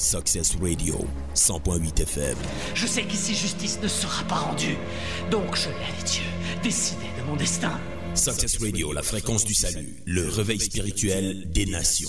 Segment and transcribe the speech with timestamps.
[0.00, 0.96] Success Radio,
[1.34, 2.36] 100.8 FM.
[2.74, 4.78] Je sais qu'ici justice ne sera pas rendue.
[5.30, 6.22] Donc je laisse Dieu
[6.62, 7.78] décider de mon destin.
[8.14, 12.08] Success Radio, la fréquence du salut, le réveil spirituel des nations.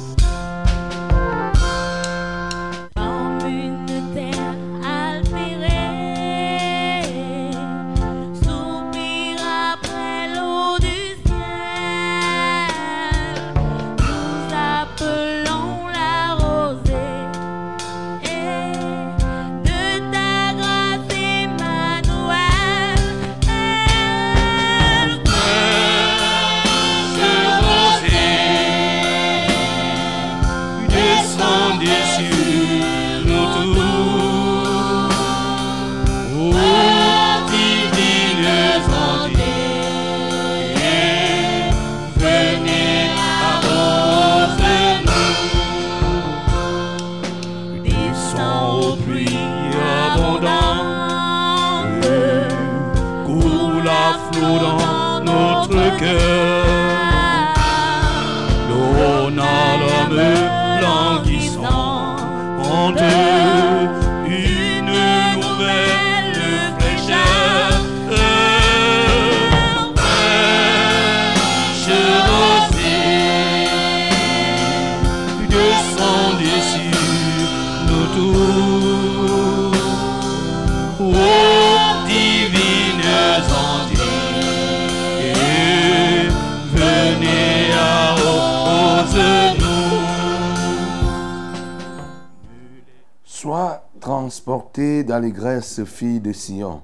[95.79, 96.81] Fille de Sion.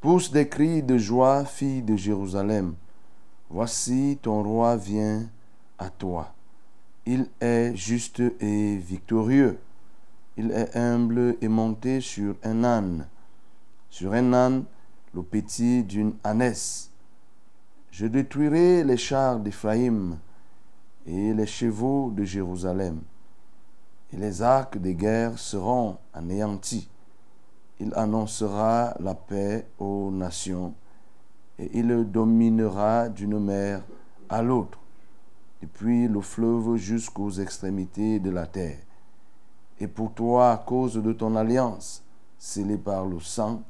[0.00, 2.74] Pousse des cris de joie, fille de Jérusalem.
[3.48, 5.28] Voici ton roi vient
[5.78, 6.34] à toi.
[7.06, 9.58] Il est juste et victorieux.
[10.36, 13.06] Il est humble et monté sur un âne.
[13.90, 14.64] Sur un âne,
[15.14, 16.90] le petit d'une ânesse.
[17.90, 20.18] Je détruirai les chars d'Éphraïm
[21.06, 23.00] et les chevaux de Jérusalem
[24.12, 26.88] et les arcs de guerre seront anéantis.
[27.80, 30.74] Il annoncera la paix aux nations
[31.58, 33.82] et il dominera d'une mer
[34.28, 34.78] à l'autre,
[35.62, 38.78] depuis le fleuve jusqu'aux extrémités de la terre.
[39.80, 42.02] Et pour toi, à cause de ton alliance
[42.38, 43.62] scellée par le sang,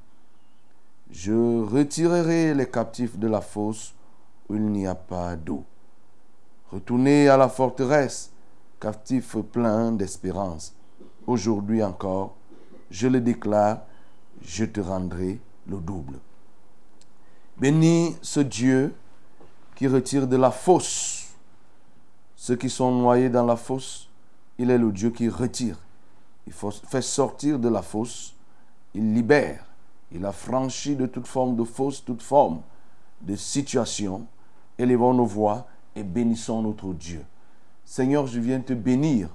[1.10, 3.94] je retirerai les captifs de la fosse
[4.48, 5.64] où il n'y a pas d'eau.
[6.70, 8.30] Retournez à la forteresse,
[8.80, 10.74] captifs pleins d'espérance.
[11.26, 12.36] Aujourd'hui encore,
[12.90, 13.82] je le déclare,
[14.42, 16.18] je te rendrai le double.
[17.58, 18.94] Bénis ce Dieu
[19.74, 21.28] qui retire de la fosse
[22.38, 24.08] ceux qui sont noyés dans la fosse.
[24.58, 25.76] Il est le Dieu qui retire.
[26.46, 28.36] Il fait sortir de la fosse.
[28.94, 29.66] Il libère.
[30.12, 32.60] Il a franchi de toute forme de fosse, toute forme
[33.20, 34.24] de situation.
[34.78, 35.66] Élevons nos voix
[35.96, 37.24] et bénissons notre Dieu.
[37.84, 39.28] Seigneur, je viens te bénir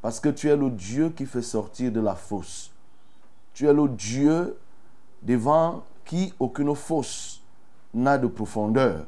[0.00, 2.72] parce que tu es le Dieu qui fait sortir de la fosse.
[3.58, 4.56] Tu es le Dieu
[5.20, 7.42] devant qui aucune fosse
[7.92, 9.04] n'a de profondeur.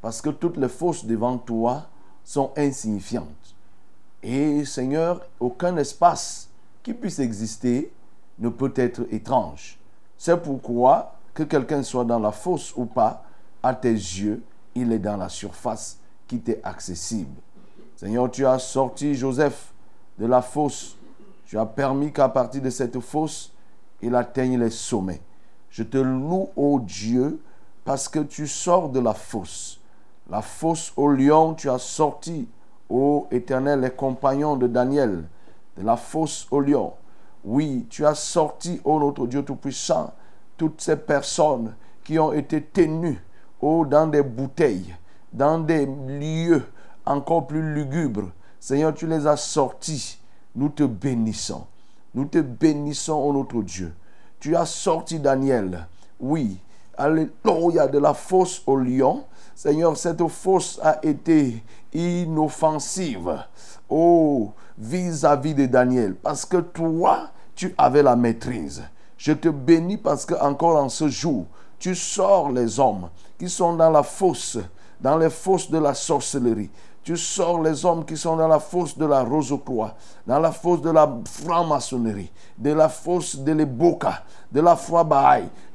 [0.00, 1.82] Parce que toutes les fosses devant toi
[2.24, 3.54] sont insignifiantes.
[4.22, 6.48] Et Seigneur, aucun espace
[6.82, 7.92] qui puisse exister
[8.38, 9.78] ne peut être étrange.
[10.16, 13.22] C'est pourquoi, que quelqu'un soit dans la fosse ou pas,
[13.62, 14.42] à tes yeux,
[14.74, 17.36] il est dans la surface qui t'est accessible.
[17.96, 19.74] Seigneur, tu as sorti Joseph
[20.18, 20.96] de la fosse.
[21.44, 23.50] Tu as permis qu'à partir de cette fosse,
[24.04, 25.22] il atteigne les sommets.
[25.70, 27.40] Je te loue, ô Dieu,
[27.84, 29.80] parce que tu sors de la fosse.
[30.30, 32.48] La fosse au lion, tu as sorti,
[32.88, 35.24] ô Éternel, les compagnons de Daniel,
[35.76, 36.92] de la fosse au lion.
[37.44, 40.12] Oui, tu as sorti, ô notre Dieu Tout-Puissant,
[40.56, 41.74] toutes ces personnes
[42.04, 43.22] qui ont été tenues,
[43.60, 44.94] ô dans des bouteilles,
[45.32, 46.62] dans des lieux
[47.04, 48.30] encore plus lugubres.
[48.60, 50.18] Seigneur, tu les as sortis.
[50.54, 51.66] Nous te bénissons.
[52.14, 53.94] Nous te bénissons, ô notre Dieu.
[54.40, 55.86] Tu as sorti Daniel,
[56.20, 56.58] oui,
[56.96, 59.24] alléluia, de la fosse au lion,
[59.54, 61.62] Seigneur, cette fosse a été
[61.92, 63.44] inoffensive.
[63.88, 66.16] Oh, vis-à-vis de Daniel.
[66.16, 68.82] Parce que toi, tu avais la maîtrise.
[69.16, 71.46] Je te bénis parce que encore en ce jour,
[71.78, 73.08] tu sors les hommes
[73.38, 74.58] qui sont dans la fosse,
[75.00, 76.70] dans les fosses de la sorcellerie.
[77.04, 79.94] Tu sors les hommes qui sont dans la fosse de la Rose-Croix,
[80.26, 85.04] dans la fosse de la franc-maçonnerie, de la fosse de l'Eboka, de la foi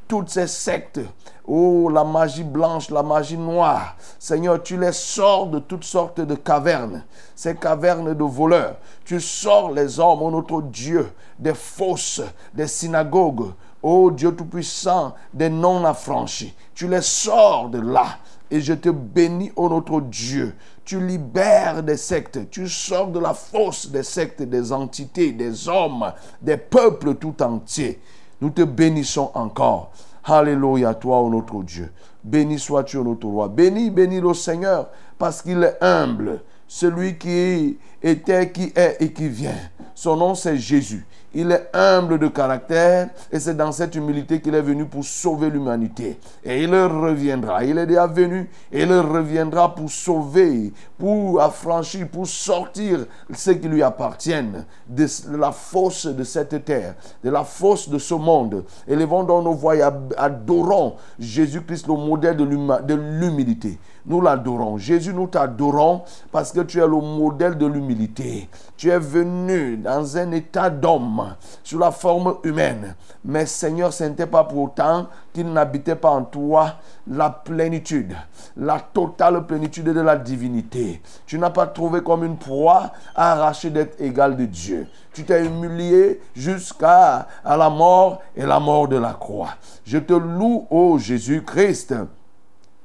[0.10, 1.00] toutes ces sectes.
[1.46, 3.96] Oh, la magie blanche, la magie noire.
[4.18, 7.04] Seigneur, tu les sors de toutes sortes de cavernes,
[7.36, 8.78] ces cavernes de voleurs.
[9.06, 12.22] Tu sors les hommes, oh notre Dieu, des fosses,
[12.54, 13.52] des synagogues.
[13.82, 16.54] Oh Dieu Tout-Puissant, des non-affranchis.
[16.74, 18.18] Tu les sors de là.
[18.52, 20.56] Et je te bénis, ô notre Dieu.
[20.84, 22.50] Tu libères des sectes.
[22.50, 26.12] Tu sors de la fosse des sectes, des entités, des hommes,
[26.42, 28.00] des peuples tout entiers.
[28.42, 29.92] Nous te bénissons encore.
[30.24, 31.92] Alléluia, toi, ô notre Dieu.
[32.24, 33.48] Béni sois-tu, ô notre roi.
[33.48, 36.42] Béni, béni le Seigneur, parce qu'il est humble.
[36.68, 39.58] Celui qui était, qui est et qui vient.
[39.96, 41.06] Son nom, c'est Jésus.
[41.34, 45.52] Il est humble de caractère et c'est dans cette humilité qu'il est venu pour sauver
[45.52, 46.20] l'humanité.
[46.44, 47.64] Et il reviendra.
[47.64, 53.68] Il est déjà venu et il reviendra pour sauver, pour affranchir, pour sortir ce qui
[53.68, 55.06] lui appartiennent de
[55.38, 58.66] la fosse de cette terre, de la fosse de ce monde.
[58.88, 59.84] Élevons dans nos voix et
[60.18, 63.78] adorons Jésus-Christ, le modèle de l'humilité.
[64.10, 64.80] Nous l'adorons.
[64.80, 66.02] Jésus, nous t'adorons
[66.32, 68.50] parce que tu es le modèle de l'humilité.
[68.76, 72.96] Tu es venu dans un état d'homme, sous la forme humaine.
[73.24, 76.76] Mais Seigneur, ce n'était pas pour autant qu'il n'habitait pas en toi
[77.08, 78.16] la plénitude,
[78.58, 81.02] la totale plénitude de la divinité.
[81.28, 84.88] Tu n'as pas trouvé comme une proie à arracher d'être égal de Dieu.
[85.14, 89.50] Tu t'es humilié jusqu'à à la mort et la mort de la croix.
[89.86, 91.94] Je te loue, ô Jésus-Christ.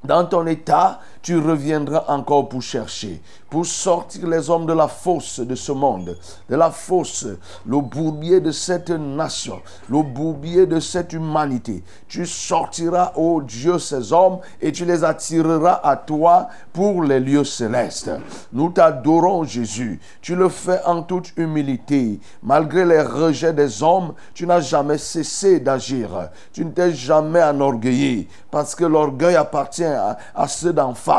[0.05, 5.41] Dans ton état, tu reviendras encore pour chercher, pour sortir les hommes de la fosse
[5.41, 6.19] de ce monde,
[6.51, 7.27] de la fosse,
[7.65, 11.83] le bourbier de cette nation, le bourbier de cette humanité.
[12.09, 17.45] Tu sortiras, ô Dieu, ces hommes et tu les attireras à toi pour les lieux
[17.45, 18.11] célestes.
[18.53, 20.01] Nous t'adorons, Jésus.
[20.21, 22.21] Tu le fais en toute humilité.
[22.43, 26.29] Malgré les rejets des hommes, tu n'as jamais cessé d'agir.
[26.53, 31.14] Tu ne t'es jamais enorgueilli parce que l'orgueil appartient à, à ceux d'en face,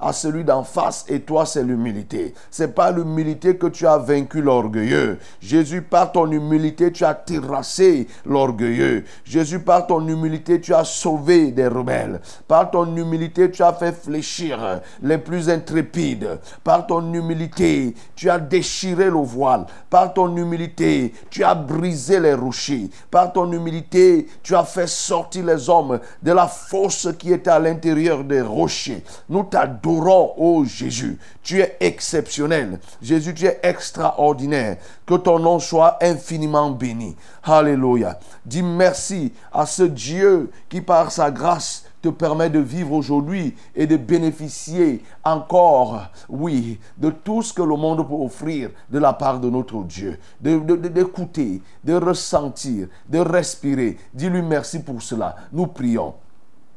[0.00, 2.34] à celui d'en face, et toi, c'est l'humilité.
[2.50, 5.18] C'est pas l'humilité que tu as vaincu l'orgueilleux.
[5.40, 9.04] Jésus, par ton humilité, tu as terrassé l'orgueilleux.
[9.24, 12.20] Jésus, par ton humilité, tu as sauvé des rebelles.
[12.46, 16.38] Par ton humilité, tu as fait fléchir les plus intrépides.
[16.62, 19.66] Par ton humilité, tu as déchiré le voile.
[19.90, 22.90] Par ton humilité, tu as brisé les rochers.
[23.10, 27.58] Par ton humilité, tu as fait sortir les hommes de la force qui était à
[27.58, 29.02] l'intérieur des rochers.
[29.34, 31.18] Nous t'adorons, ô Jésus.
[31.42, 32.78] Tu es exceptionnel.
[33.02, 34.76] Jésus, tu es extraordinaire.
[35.04, 37.16] Que ton nom soit infiniment béni.
[37.42, 38.20] Alléluia.
[38.46, 43.88] Dis merci à ce Dieu qui, par sa grâce, te permet de vivre aujourd'hui et
[43.88, 49.40] de bénéficier encore, oui, de tout ce que le monde peut offrir de la part
[49.40, 50.16] de notre Dieu.
[50.40, 53.98] D'écouter, de, de, de ressentir, de respirer.
[54.12, 55.34] Dis-lui merci pour cela.
[55.52, 56.14] Nous prions.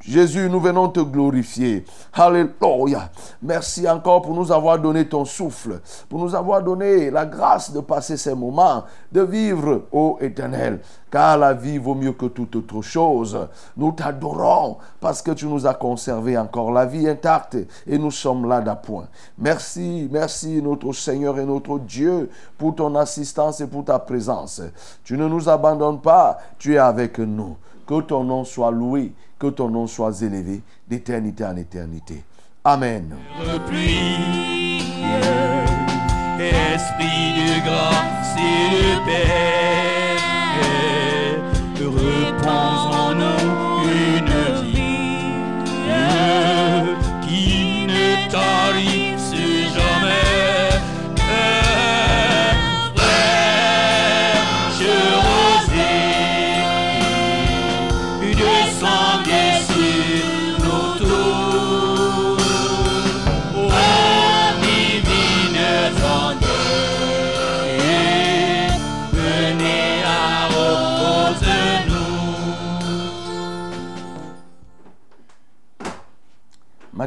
[0.02, 1.84] Jésus, nous venons te glorifier.
[2.14, 3.10] Alléluia.
[3.42, 7.80] Merci encore pour nous avoir donné ton souffle, pour nous avoir donné la grâce de
[7.80, 10.80] passer ces moments, de vivre, ô éternel,
[11.12, 13.48] car la vie vaut mieux que toute autre chose.
[13.76, 18.48] Nous t'adorons parce que tu nous as conservé encore la vie intacte et nous sommes
[18.48, 19.08] là d'appoint.
[19.38, 24.62] Merci, merci notre Seigneur et notre Dieu pour ton assistance et pour ta présence.
[25.04, 27.58] Tu ne nous abandonnes pas, tu es avec nous.
[27.86, 32.24] Que ton nom soit loué, que ton nom soit élevé d'éternité en éternité.
[32.64, 33.16] Amen.
[33.40, 34.82] Replie,
[36.40, 39.77] Esprit de grâce et de paix,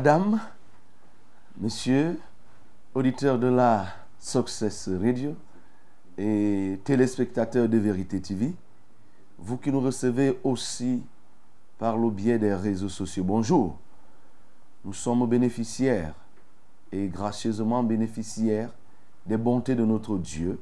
[0.00, 0.40] Madame,
[1.58, 2.18] monsieur,
[2.94, 3.84] auditeur de la
[4.18, 5.36] Success Radio
[6.16, 8.54] et téléspectateurs de Vérité TV,
[9.38, 11.02] vous qui nous recevez aussi
[11.78, 13.76] par le biais des réseaux sociaux, bonjour.
[14.86, 16.14] nous sommes bénéficiaires
[16.90, 18.70] et gracieusement bénéficiaires
[19.26, 20.58] des bontés de notre Dieu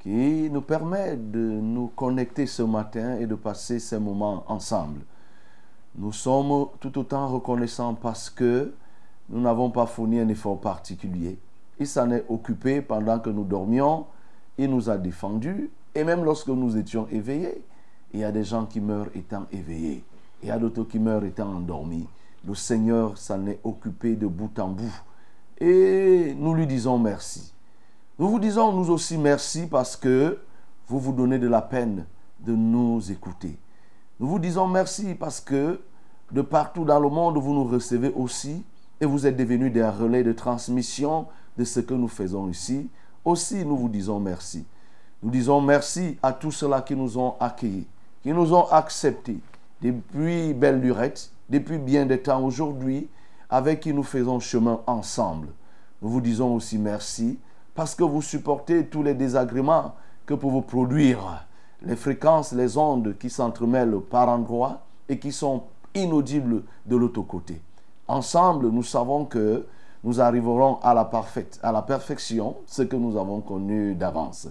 [0.00, 5.02] qui nous permet de nous connecter ce matin et de passer ces moments ensemble.
[5.98, 8.72] Nous sommes tout autant reconnaissants parce que
[9.30, 11.40] nous n'avons pas fourni un effort particulier.
[11.80, 14.06] Il s'en est occupé pendant que nous dormions,
[14.58, 17.64] il nous a défendus et même lorsque nous étions éveillés.
[18.14, 20.04] Il y a des gens qui meurent étant éveillés,
[20.40, 22.06] il y a d'autres qui meurent étant endormis.
[22.46, 25.02] Le Seigneur s'en est occupé de bout en bout
[25.60, 27.52] et nous lui disons merci.
[28.20, 30.38] Nous vous disons nous aussi merci parce que
[30.86, 32.06] vous vous donnez de la peine
[32.38, 33.58] de nous écouter.
[34.20, 35.80] Nous vous disons merci parce que
[36.32, 38.64] de partout dans le monde, vous nous recevez aussi
[39.00, 42.88] et vous êtes devenus des relais de transmission de ce que nous faisons ici.
[43.24, 44.64] Aussi, nous vous disons merci.
[45.22, 47.86] Nous disons merci à tous ceux-là qui nous ont accueillis,
[48.22, 49.38] qui nous ont acceptés
[49.80, 53.08] depuis belle lurette, depuis bien des temps aujourd'hui,
[53.50, 55.48] avec qui nous faisons chemin ensemble.
[56.02, 57.38] Nous vous disons aussi merci
[57.74, 59.94] parce que vous supportez tous les désagréments
[60.26, 61.46] que vous produire
[61.82, 65.62] les fréquences, les ondes qui s'entremêlent par endroits et qui sont
[66.02, 67.60] inaudibles de l'autre côté.
[68.06, 69.66] Ensemble, nous savons que
[70.04, 74.48] nous arriverons à la, parfaite, à la perfection, ce que nous avons connu d'avance.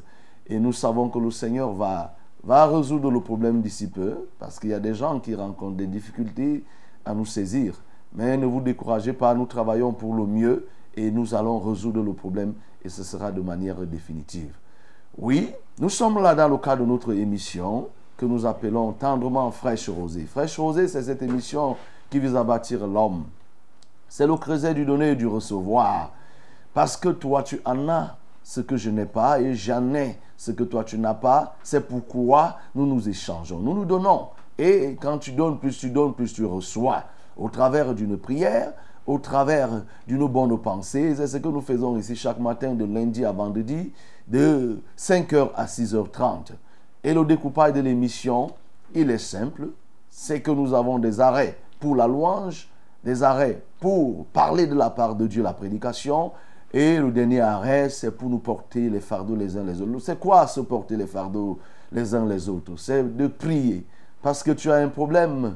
[0.47, 4.69] Et nous savons que le Seigneur va, va résoudre le problème d'ici peu, parce qu'il
[4.69, 6.63] y a des gens qui rencontrent des difficultés
[7.05, 7.81] à nous saisir.
[8.13, 12.13] Mais ne vous découragez pas, nous travaillons pour le mieux et nous allons résoudre le
[12.13, 14.53] problème et ce sera de manière définitive.
[15.17, 19.89] Oui, nous sommes là dans le cadre de notre émission que nous appelons tendrement Fraîche
[19.89, 20.25] Rosée.
[20.25, 21.77] Fraîche Rosée, c'est cette émission
[22.09, 23.25] qui vise à bâtir l'homme.
[24.09, 26.11] C'est le creuset du donner et du recevoir.
[26.73, 30.51] Parce que toi, tu en as ce que je n'ai pas et j'en ai ce
[30.51, 31.55] que toi, tu n'as pas.
[31.63, 33.59] C'est pourquoi nous nous échangeons.
[33.59, 34.27] Nous nous donnons.
[34.57, 37.03] Et quand tu donnes, plus tu donnes, plus tu reçois.
[37.37, 38.73] Au travers d'une prière,
[39.05, 39.69] au travers
[40.07, 41.15] d'une bonne pensée.
[41.15, 43.91] C'est ce que nous faisons ici chaque matin de lundi à vendredi,
[44.27, 46.53] de 5h à 6h30.
[47.03, 48.51] Et le découpage de l'émission,
[48.93, 49.69] il est simple.
[50.09, 52.69] C'est que nous avons des arrêts pour la louange,
[53.03, 56.31] des arrêts pour parler de la part de Dieu, la prédication.
[56.73, 59.99] Et le dernier arrêt, c'est pour nous porter les fardeaux les uns les autres.
[59.99, 61.59] C'est quoi se porter les fardeaux
[61.91, 62.73] les uns les autres?
[62.77, 63.85] C'est de prier.
[64.21, 65.55] Parce que tu as un problème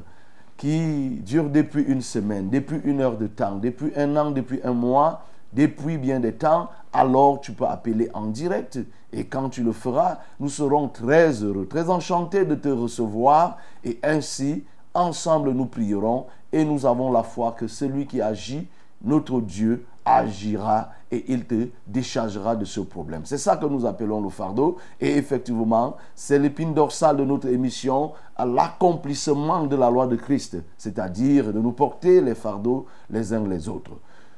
[0.56, 4.72] qui dure depuis une semaine, depuis une heure de temps, depuis un an, depuis un
[4.72, 5.22] mois,
[5.52, 8.78] depuis bien des temps, alors tu peux appeler en direct.
[9.12, 13.58] Et quand tu le feras, nous serons très heureux, très enchantés de te recevoir.
[13.84, 14.64] Et ainsi,
[14.94, 18.68] ensemble, nous prierons et nous avons la foi que celui qui agit,
[19.02, 23.22] notre Dieu, agira et il te déchargera de ce problème.
[23.24, 24.78] C'est ça que nous appelons le fardeau.
[25.00, 30.56] Et effectivement, c'est l'épine dorsale de notre émission à l'accomplissement de la loi de Christ,
[30.78, 33.92] c'est-à-dire de nous porter les fardeaux les uns les autres.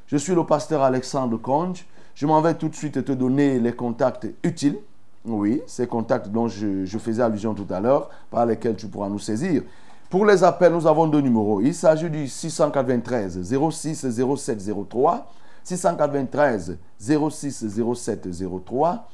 [0.07, 1.87] Je suis le pasteur Alexandre Conge.
[2.15, 4.79] Je m'en vais tout de suite te donner les contacts utiles.
[5.25, 9.19] Oui, ces contacts dont je, faisais allusion tout à l'heure, par lesquels tu pourras nous
[9.19, 9.63] saisir.
[10.11, 11.61] Pour les appels, nous avons deux numéros.
[11.61, 14.07] Il s'agit du 693 06
[14.37, 15.27] 07 03.
[15.65, 18.29] 693 06 07
[18.65, 19.09] 03.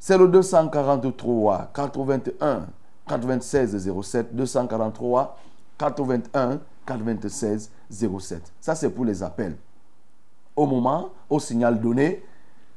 [0.00, 2.66] C'est le 243 81
[3.06, 4.34] 96 07.
[4.34, 5.38] 243
[5.78, 8.52] 81 96 07.
[8.60, 9.56] Ça, c'est pour les appels.
[10.56, 12.22] Au moment, au signal donné,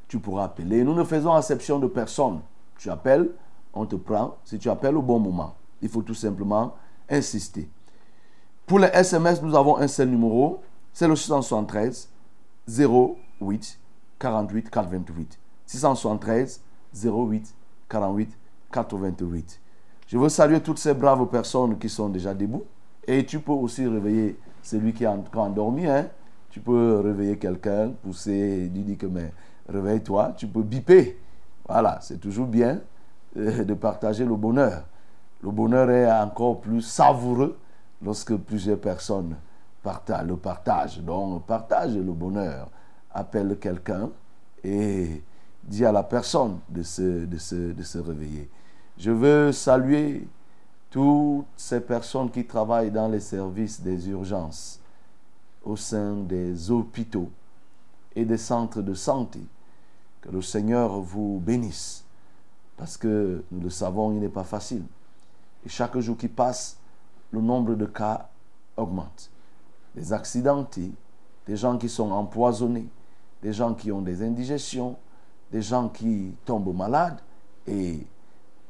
[0.07, 0.83] tu pourras appeler.
[0.83, 2.41] Nous ne faisons exception de personne.
[2.77, 3.29] Tu appelles,
[3.73, 4.37] on te prend.
[4.43, 6.75] Si tu appelles au bon moment, il faut tout simplement
[7.09, 7.69] insister.
[8.65, 10.61] Pour les SMS, nous avons un seul numéro.
[10.93, 12.09] C'est le 673
[12.67, 13.79] 08
[14.19, 15.39] 48 428.
[15.65, 16.61] 673
[17.03, 17.55] 08
[17.89, 18.37] 48
[18.71, 19.61] 428.
[20.07, 22.63] Je veux saluer toutes ces braves personnes qui sont déjà debout.
[23.07, 25.85] Et tu peux aussi réveiller celui qui est encore endormi.
[25.85, 26.07] Hein?
[26.49, 29.31] Tu peux réveiller quelqu'un, pousser, lui dire que mais
[29.67, 30.33] réveille-toi.
[30.37, 31.19] Tu peux biper.
[31.67, 32.79] Voilà, c'est toujours bien
[33.37, 34.83] euh, de partager le bonheur.
[35.41, 37.57] Le bonheur est encore plus savoureux
[38.01, 39.35] lorsque plusieurs personnes
[40.25, 40.99] le partagent.
[40.99, 42.69] Donc, partage le bonheur.
[43.13, 44.09] Appelle quelqu'un
[44.63, 45.23] et
[45.63, 48.49] dis à la personne de se, de, se, de se réveiller.
[48.97, 50.27] Je veux saluer
[50.89, 54.79] toutes ces personnes qui travaillent dans les services des urgences
[55.63, 57.29] au sein des hôpitaux
[58.15, 59.39] et des centres de santé.
[60.25, 62.03] Que le Seigneur vous bénisse.
[62.77, 64.83] Parce que nous le savons, il n'est pas facile.
[65.65, 66.77] Et chaque jour qui passe,
[67.31, 68.27] le nombre de cas
[68.75, 69.29] augmente.
[69.93, 70.91] Des accidentés,
[71.45, 72.87] des gens qui sont empoisonnés,
[73.41, 74.97] des gens qui ont des indigestions,
[75.51, 77.19] des gens qui tombent malades.
[77.67, 78.05] Et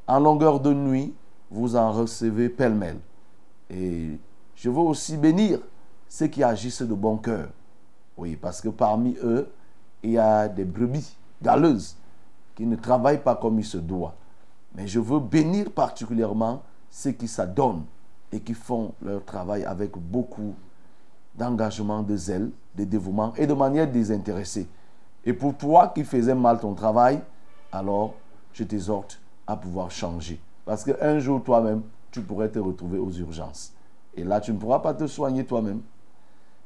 [0.06, 1.14] en longueur de nuit,
[1.50, 2.98] vous en recevez pêle-mêle.
[3.70, 4.18] Et
[4.54, 5.60] je veux aussi bénir
[6.08, 7.48] ceux qui agissent de bon cœur.
[8.16, 9.50] Oui, parce que parmi eux,
[10.02, 11.96] il y a des brebis galeuses
[12.54, 14.14] qui ne travaillent pas comme il se doit.
[14.74, 17.84] Mais je veux bénir particulièrement ceux qui s'adonnent
[18.32, 20.54] et qui font leur travail avec beaucoup
[21.34, 24.68] d'engagement, de zèle, de dévouement et de manière désintéressée.
[25.24, 27.20] Et pour toi qui faisais mal ton travail,
[27.72, 28.14] alors
[28.52, 30.40] je t'exhorte à pouvoir changer.
[30.64, 33.72] Parce qu'un jour, toi-même, tu pourrais te retrouver aux urgences.
[34.14, 35.80] Et là, tu ne pourras pas te soigner toi-même.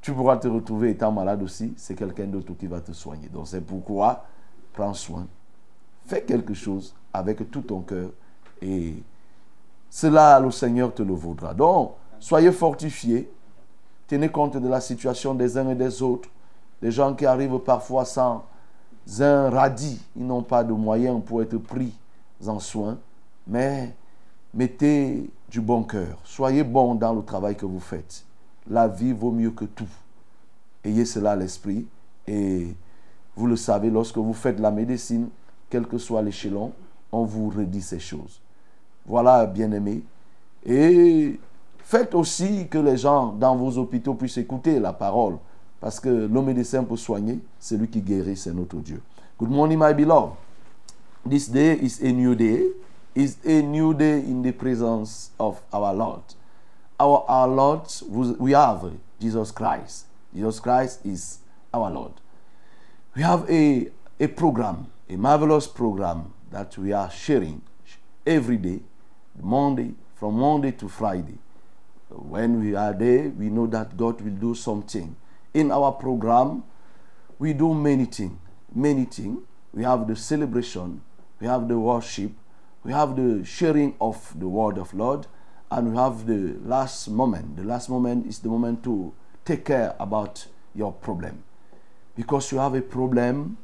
[0.00, 1.74] Tu pourras te retrouver étant malade aussi.
[1.76, 3.28] C'est quelqu'un d'autre qui va te soigner.
[3.28, 4.24] Donc c'est pourquoi,
[4.72, 5.26] prends soin.
[6.06, 8.10] Fais quelque chose avec tout ton cœur.
[8.62, 8.94] Et
[9.88, 11.54] cela, le Seigneur te le vaudra.
[11.54, 13.30] Donc, soyez fortifiés.
[14.06, 16.28] Tenez compte de la situation des uns et des autres.
[16.82, 18.44] Des gens qui arrivent parfois sans
[19.20, 20.00] un radis.
[20.16, 21.92] Ils n'ont pas de moyens pour être pris
[22.46, 22.98] en soin.
[23.46, 23.94] Mais
[24.54, 26.18] mettez du bon cœur.
[26.24, 28.24] Soyez bon dans le travail que vous faites.
[28.68, 29.88] La vie vaut mieux que tout.
[30.84, 31.86] Ayez cela à l'esprit.
[32.26, 32.74] Et
[33.40, 35.30] vous le savez, lorsque vous faites la médecine,
[35.70, 36.72] quel que soit l'échelon,
[37.10, 38.38] on vous redit ces choses.
[39.06, 40.02] Voilà, bien-aimés.
[40.66, 41.40] Et
[41.78, 45.38] faites aussi que les gens dans vos hôpitaux puissent écouter la parole.
[45.80, 49.00] Parce que le médecin peut soigner, celui qui guérit, c'est notre Dieu.
[49.38, 50.34] Good morning, my beloved.
[51.26, 52.66] This day is a new day.
[53.14, 56.20] It's a new day in the presence of our Lord.
[56.98, 57.80] Our, our Lord,
[58.38, 60.04] we have Jesus Christ.
[60.34, 61.38] Jesus Christ is
[61.72, 62.19] our Lord.
[63.20, 63.86] We have a,
[64.18, 67.60] a program, a marvelous program that we are sharing
[68.26, 68.80] every day,
[69.38, 71.36] Monday, from Monday to Friday.
[72.08, 75.14] When we are there, we know that God will do something.
[75.52, 76.64] In our program,
[77.38, 78.38] we do many things.
[78.74, 79.40] Many things.
[79.74, 81.02] We have the celebration,
[81.42, 82.32] we have the worship,
[82.84, 85.26] we have the sharing of the word of Lord,
[85.70, 87.58] and we have the last moment.
[87.58, 89.12] The last moment is the moment to
[89.44, 91.44] take care about your problem.
[92.16, 93.56] Because you have a problem,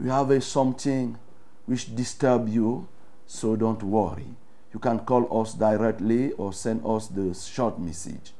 [0.00, 1.18] you have a something
[1.66, 2.88] which disturb you,
[3.26, 4.26] so don't worry.
[4.72, 8.32] You can call us directly or send us the short message.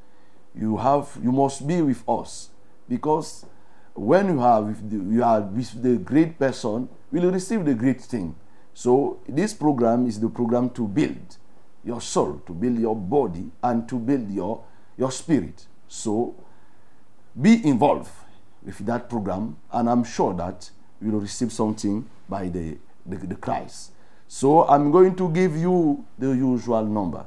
[0.55, 2.51] You have you must be with us
[2.89, 3.47] because
[3.95, 8.01] when you have with the, you are with the great person, will receive the great
[8.01, 8.35] thing.
[8.73, 11.37] So this program is the program to build
[11.85, 14.65] your soul, to build your body, and to build your
[14.97, 15.67] your spirit.
[15.87, 16.35] So
[17.41, 18.11] be involved
[18.65, 23.35] with that program, and I'm sure that you will receive something by the, the, the
[23.35, 23.93] Christ.
[24.27, 27.27] So I'm going to give you the usual number.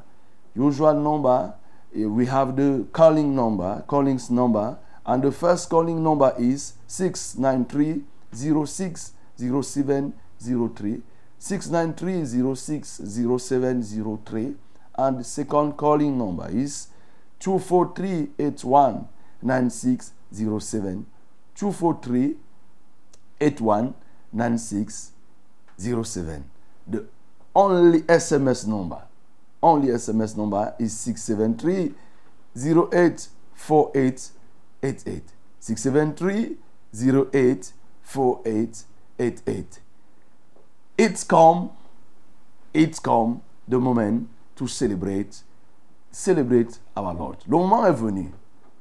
[0.55, 1.53] Usual number,
[1.95, 8.03] eh, we have the calling number, callings number, and the first calling number is 693
[8.65, 11.01] 06 0703.
[11.39, 13.01] 693 06
[13.39, 14.55] 0703.
[14.97, 16.87] And the second calling number is
[17.39, 19.07] 243 81
[19.41, 21.05] 9607.
[21.57, 22.35] 243
[23.41, 23.93] 81
[24.31, 26.43] 9607.
[26.87, 27.05] The
[27.55, 29.01] only SMS number,
[29.61, 31.93] only SMS number is 673
[32.55, 35.23] 084888.
[35.59, 36.57] 673
[36.93, 39.79] 084888.
[40.97, 41.71] It's come,
[42.73, 45.43] it's come the moment to celebrate,
[46.11, 47.37] celebrate our Lord.
[47.47, 48.31] Le moment est venu.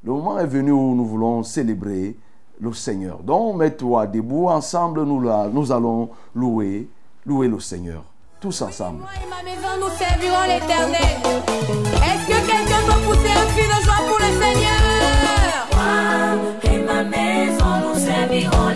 [0.02, 2.16] Le moment est venu où nous voulons célébrer
[2.60, 3.18] le Seigneur.
[3.22, 6.88] Donc, mets-toi debout, ensemble, nous, la- nous allons louer,
[7.24, 8.02] louer le Seigneur.
[8.40, 9.00] Tous ensemble.
[9.00, 11.16] Moi et ma maison, nous servirons l'éternel.
[11.24, 14.82] Est-ce que quelqu'un peut pousser un cri de joie pour le Seigneur?
[15.74, 18.68] Moi et ma maison, nous servirons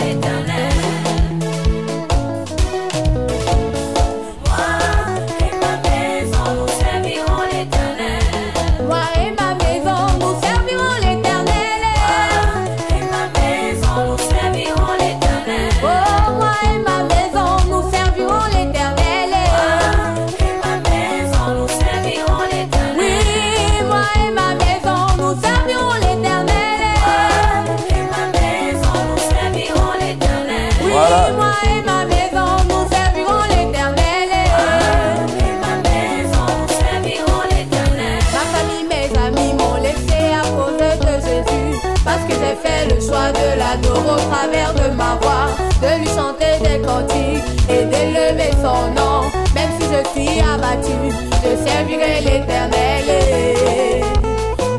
[51.43, 53.07] je servirai l'éternel.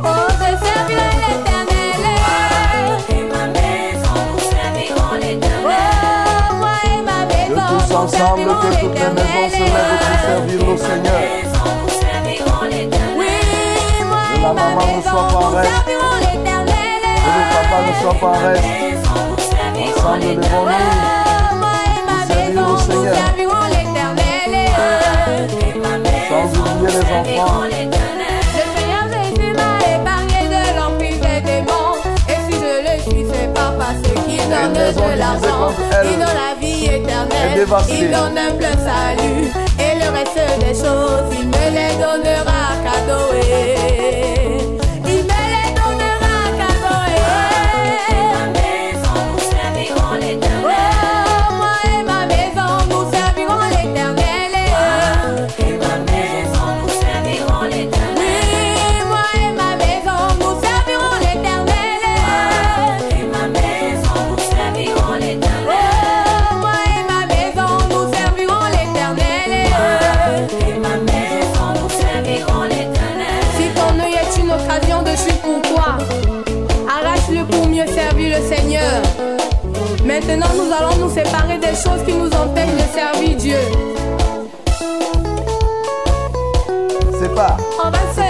[0.04, 2.02] Oh, je servirai l'éternel.
[3.10, 5.66] Et ma maison, nous servirons l'éternel.
[5.66, 10.00] Oh, moi et ma maison, tous nous ensemble, servirons que toutes les maisons se lèvent
[10.08, 11.24] pour servir le Seigneur.
[13.18, 13.34] Oui,
[14.06, 17.02] moi et ma maison, soit pas en nous servirons l'éternel.
[17.16, 18.72] Que le papa ne soit pas reste.
[19.98, 21.21] Ensemble, devons-nous Moi
[27.24, 27.70] Le
[28.76, 31.96] Seigneur Jésus m'a épargné de l'emprise des démons.
[32.28, 35.72] Et si je le suis, c'est pas parce qu'il donne de l'argent.
[36.04, 37.68] Il donne la vie éternelle.
[37.90, 39.52] Il donne un plein salut.
[39.78, 44.21] Et le reste des choses, il me les donnera à cadeau.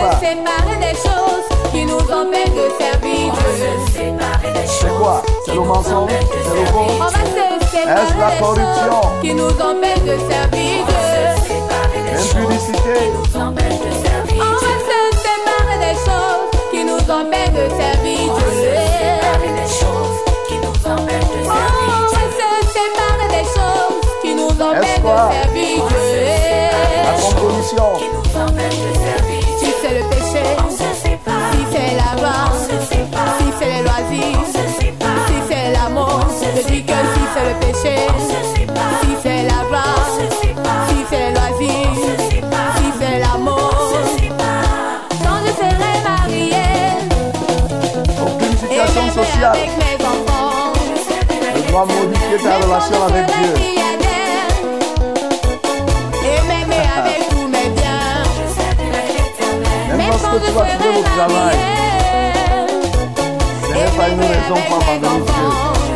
[0.01, 0.19] On va se pas.
[0.19, 3.69] séparer des choses qui nous empêchent de servir Dieu.
[4.65, 7.13] C'est quoi C'est le mensonge C'est le On faux va se
[7.69, 10.97] séparer Est-ce la des corruption choses qui nous empêchent de servir Dieu.
[12.13, 13.51] L'impudicité On va
[14.81, 18.29] se séparer des choses qui nous empêchent de servir Dieu.
[18.29, 18.61] On va se
[18.97, 20.17] séparer des choses
[20.49, 21.77] qui nous empêchent de servir
[27.03, 27.23] La Dieu.
[27.23, 27.89] compromission
[33.61, 34.39] c'est les loisirs,
[34.79, 37.95] si c'est l'amour, je dis que si c'est le péché,
[39.03, 40.07] si c'est la gloire,
[40.89, 42.09] si c'est les loisirs,
[42.77, 43.71] si c'est l'amour.
[45.23, 46.71] Quand je serai mariée
[48.21, 49.55] Aucune et situation sociale.
[49.55, 50.73] avec mes enfants,
[51.55, 53.53] ne doit modifier ta relation je avec serai Dieu.
[53.59, 54.49] milliardaire
[56.23, 58.23] et m'aimer avec tous mes biens.
[59.97, 61.90] Même lorsque je tu vas serai le travail, mariée
[63.81, 65.90] ce n'est pas une raison pour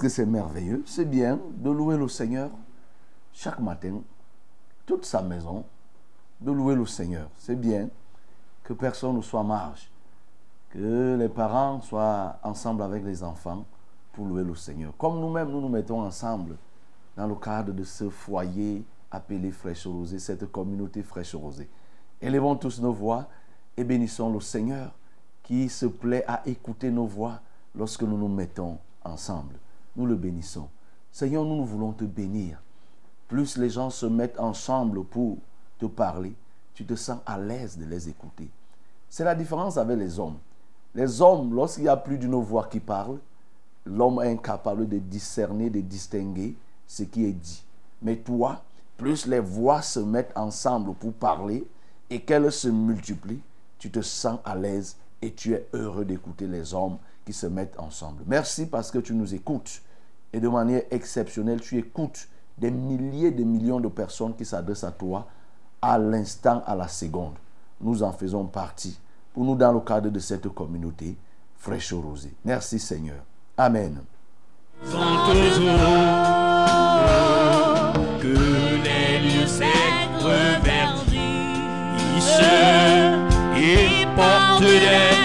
[0.00, 0.82] Que c'est merveilleux.
[0.86, 2.50] C'est bien de louer le Seigneur
[3.34, 4.00] chaque matin,
[4.86, 5.62] toute sa maison,
[6.40, 7.28] de louer le Seigneur.
[7.36, 7.90] C'est bien
[8.64, 9.90] que personne ne soit marge,
[10.70, 13.66] que les parents soient ensemble avec les enfants
[14.14, 14.94] pour louer le Seigneur.
[14.96, 16.56] Comme nous-mêmes, nous nous mettons ensemble
[17.14, 21.68] dans le cadre de ce foyer appelé Fraîche Rosée, cette communauté Fraîche Rosée.
[22.22, 23.28] Élevons tous nos voix
[23.76, 24.94] et bénissons le Seigneur
[25.42, 27.40] qui se plaît à écouter nos voix
[27.74, 29.56] lorsque nous nous mettons ensemble.
[29.96, 30.68] Nous le bénissons.
[31.12, 32.60] Seigneur, nous, nous voulons te bénir.
[33.28, 35.38] Plus les gens se mettent ensemble pour
[35.78, 36.34] te parler,
[36.74, 38.48] tu te sens à l'aise de les écouter.
[39.08, 40.38] C'est la différence avec les hommes.
[40.94, 43.18] Les hommes, lorsqu'il y a plus d'une voix qui parle,
[43.84, 47.64] l'homme est incapable de discerner, de distinguer ce qui est dit.
[48.02, 48.62] Mais toi,
[48.96, 51.66] plus les voix se mettent ensemble pour parler
[52.08, 53.42] et qu'elles se multiplient,
[53.78, 56.98] tu te sens à l'aise et tu es heureux d'écouter les hommes
[57.32, 58.22] se mettent ensemble.
[58.26, 59.82] Merci parce que tu nous écoutes
[60.32, 64.92] et de manière exceptionnelle, tu écoutes des milliers de millions de personnes qui s'adressent à
[64.92, 65.26] toi
[65.82, 67.34] à l'instant, à la seconde.
[67.80, 68.98] Nous en faisons partie
[69.32, 71.16] pour nous dans le cadre de cette communauté
[71.56, 72.34] fraîche rosée.
[72.44, 73.22] Merci Seigneur.
[73.56, 74.00] Amen.
[78.20, 78.26] que
[78.84, 79.46] les lieux
[83.56, 85.19] et portent des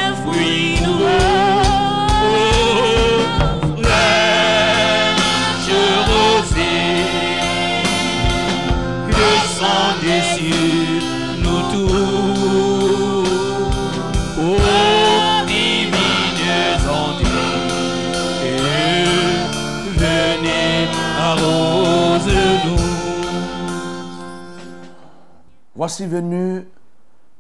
[25.86, 26.66] Voici venue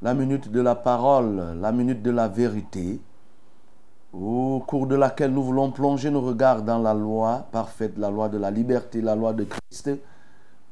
[0.03, 3.01] la minute de la parole, la minute de la vérité,
[4.13, 8.29] au cours de laquelle nous voulons plonger nos regards dans la loi parfaite, la loi
[8.29, 9.89] de la liberté, la loi de Christ,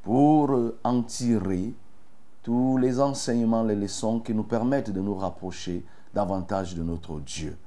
[0.04, 1.74] pour en tirer
[2.44, 5.84] tous les enseignements, les leçons qui nous permettent de nous rapprocher
[6.14, 7.58] davantage de notre Dieu.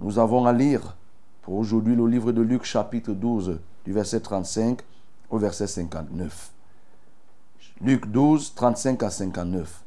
[0.00, 0.96] Nous avons à lire
[1.42, 4.80] pour aujourd'hui le livre de Luc chapitre 12 du verset 35
[5.30, 6.57] au verset 59.
[7.80, 9.84] Luc 12, 35 à 59.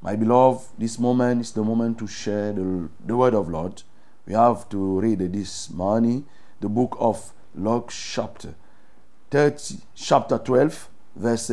[0.00, 3.82] My beloved, this moment is the moment to share the, the word of Lord.
[4.26, 6.24] We have to read this morning
[6.60, 8.54] the book of Luke chapter
[9.30, 11.50] 30, chapter 12, verse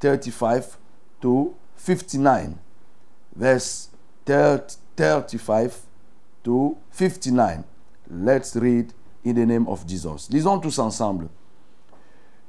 [0.00, 0.76] 35
[1.22, 2.58] to 59.
[3.34, 3.88] Verse
[4.26, 5.80] 30, 35
[6.44, 7.64] to 59.
[8.10, 8.92] Let's read
[9.24, 10.28] in the name of Jesus.
[10.30, 11.28] Lisons tous ensemble.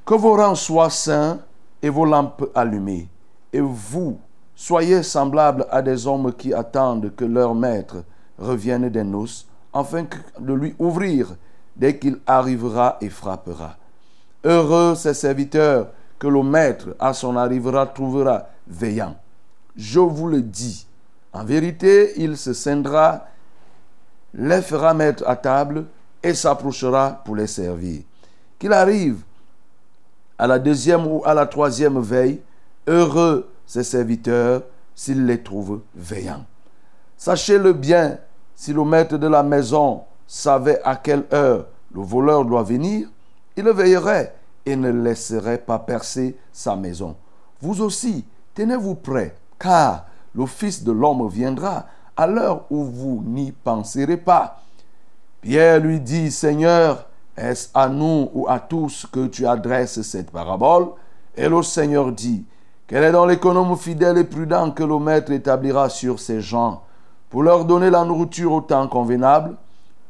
[0.06, 1.40] Que vos rangs soient saints
[1.82, 3.10] et vos lampes allumées.
[3.54, 4.20] Et vous,
[4.56, 8.04] soyez semblables à des hommes qui attendent que leur maître
[8.38, 10.06] revienne des noces, afin
[10.40, 11.36] de lui ouvrir
[11.76, 13.76] dès qu'il arrivera et frappera.
[14.44, 15.88] Heureux ces serviteurs
[16.20, 19.16] que le maître à son arrivera trouvera veillant.
[19.76, 20.86] Je vous le dis,
[21.34, 23.26] en vérité, il se scindra,
[24.34, 25.86] les fera mettre à table
[26.22, 28.02] et s'approchera pour les servir.
[28.60, 29.22] Qu'il arrive
[30.42, 32.42] à la deuxième ou à la troisième veille,
[32.88, 34.64] heureux ses serviteurs
[34.96, 36.46] s'ils les trouvent veillants.
[37.16, 38.18] Sachez-le bien,
[38.56, 43.08] si le maître de la maison savait à quelle heure le voleur doit venir,
[43.56, 44.34] il veillerait
[44.66, 47.16] et ne laisserait pas percer sa maison.
[47.62, 48.26] Vous aussi,
[48.56, 51.86] tenez-vous prêts, car le Fils de l'homme viendra
[52.18, 54.60] à l'heure où vous n'y penserez pas.
[55.42, 57.06] Pierre lui dit, Seigneur,
[57.38, 60.90] est-ce à nous ou à tous que tu adresses cette parabole?
[61.36, 62.46] Et le Seigneur dit,
[62.88, 66.82] quel est dans l'économe fidèle et prudent que le maître établira sur ses gens
[67.30, 69.56] pour leur donner la nourriture au temps convenable?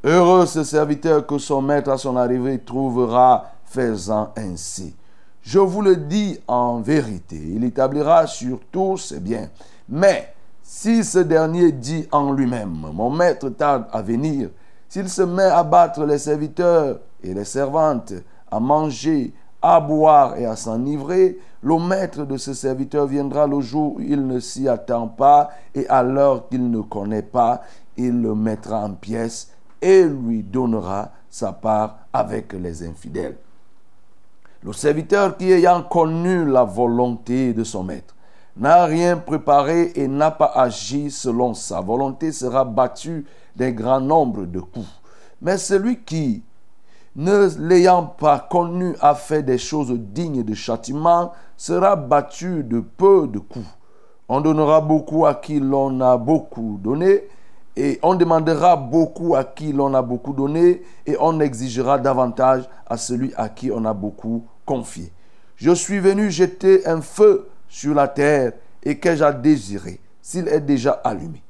[0.03, 4.95] Heureux ce serviteur que son maître à son arrivée trouvera faisant ainsi.
[5.43, 9.49] Je vous le dis en vérité, il établira sur tous ses biens.
[9.87, 14.49] Mais si ce dernier dit en lui-même, mon maître tarde à venir,
[14.89, 18.13] s'il se met à battre les serviteurs et les servantes,
[18.49, 23.95] à manger, à boire et à s'enivrer, le maître de ce serviteur viendra le jour
[23.95, 27.61] où il ne s'y attend pas et à l'heure qu'il ne connaît pas,
[27.97, 33.37] il le mettra en pièces et lui donnera sa part avec les infidèles.
[34.63, 38.15] Le serviteur qui ayant connu la volonté de son maître
[38.57, 44.45] n'a rien préparé et n'a pas agi selon sa volonté sera battu d'un grand nombre
[44.45, 45.01] de coups.
[45.41, 46.43] Mais celui qui,
[47.15, 53.27] ne l'ayant pas connu, a fait des choses dignes de châtiment, sera battu de peu
[53.27, 53.67] de coups.
[54.29, 57.23] On donnera beaucoup à qui l'on a beaucoup donné,
[57.75, 62.97] et on demandera beaucoup à qui l'on a beaucoup donné, et on exigera davantage à
[62.97, 65.11] celui à qui on a beaucoup confié.
[65.55, 70.61] Je suis venu jeter un feu sur la terre, et qu'ai-je à désirer s'il est
[70.61, 71.43] déjà allumé?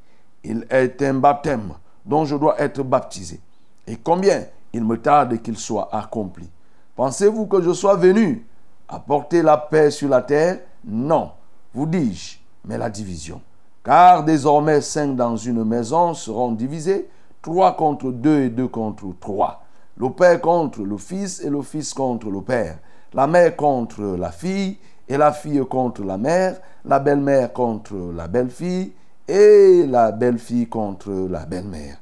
[0.43, 1.73] Il est un baptême
[2.05, 3.39] dont je dois être baptisé.
[3.85, 6.49] Et combien il me tarde qu'il soit accompli.
[6.95, 8.45] Pensez-vous que je sois venu
[8.87, 10.59] apporter la paix sur la terre?
[10.85, 11.31] Non,
[11.73, 13.41] vous dis-je, mais la division.
[13.83, 17.09] Car désormais cinq dans une maison seront divisés,
[17.41, 19.63] trois contre deux et deux contre trois.
[19.97, 22.77] Le père contre le fils et le fils contre le père.
[23.13, 26.59] La mère contre la fille et la fille contre la mère.
[26.85, 28.93] La belle-mère contre la belle-fille
[29.27, 31.97] et la belle-fille contre la belle-mère.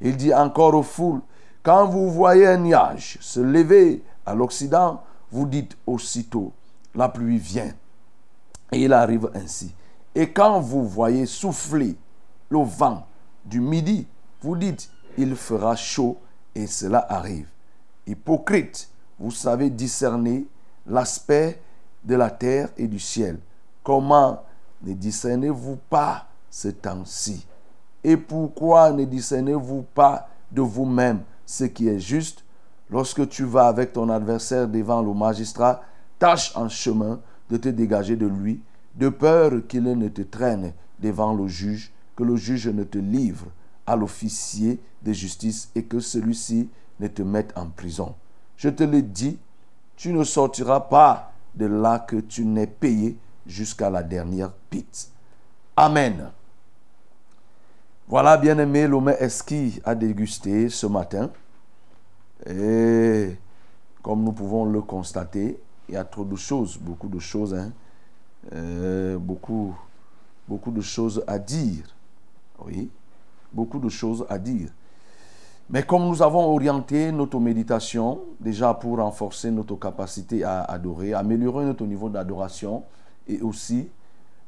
[0.00, 1.20] Il dit encore aux foules,
[1.64, 6.52] quand vous voyez un nuage se lever à l'Occident, vous dites aussitôt,
[6.94, 7.72] la pluie vient.
[8.70, 9.74] Et il arrive ainsi.
[10.14, 11.96] Et quand vous voyez souffler
[12.50, 13.06] le vent
[13.46, 14.06] du midi,
[14.42, 16.18] vous dites, il fera chaud
[16.54, 17.48] et cela arrive.
[18.06, 20.46] Hypocrite, vous savez discerner
[20.86, 21.62] l'aspect
[22.04, 23.38] de la terre et du ciel.
[23.82, 24.42] Comment
[24.82, 27.46] ne discernez-vous pas ce temps-ci?
[28.02, 31.22] Et pourquoi ne discernez-vous pas de vous-même?
[31.46, 32.44] Ce qui est juste
[32.90, 35.82] Lorsque tu vas avec ton adversaire devant le magistrat,
[36.18, 38.60] tâche en chemin de te dégager de lui,
[38.94, 43.46] de peur qu'il ne te traîne devant le juge, que le juge ne te livre
[43.86, 46.68] à l'officier de justice et que celui-ci
[47.00, 48.14] ne te mette en prison.
[48.56, 49.38] Je te le dis,
[49.96, 55.10] tu ne sortiras pas de là que tu n'aies payé jusqu'à la dernière pite.
[55.76, 56.30] Amen.
[58.06, 61.30] Voilà, bien aimé, le mets esquis à déguster ce matin.
[62.46, 63.34] Et
[64.02, 67.72] comme nous pouvons le constater, il y a trop de choses, beaucoup de choses, hein,
[68.52, 69.74] euh, beaucoup,
[70.46, 71.84] beaucoup de choses à dire.
[72.66, 72.90] Oui,
[73.50, 74.68] beaucoup de choses à dire.
[75.70, 81.64] Mais comme nous avons orienté notre méditation déjà pour renforcer notre capacité à adorer, améliorer
[81.64, 82.82] notre niveau d'adoration
[83.26, 83.88] et aussi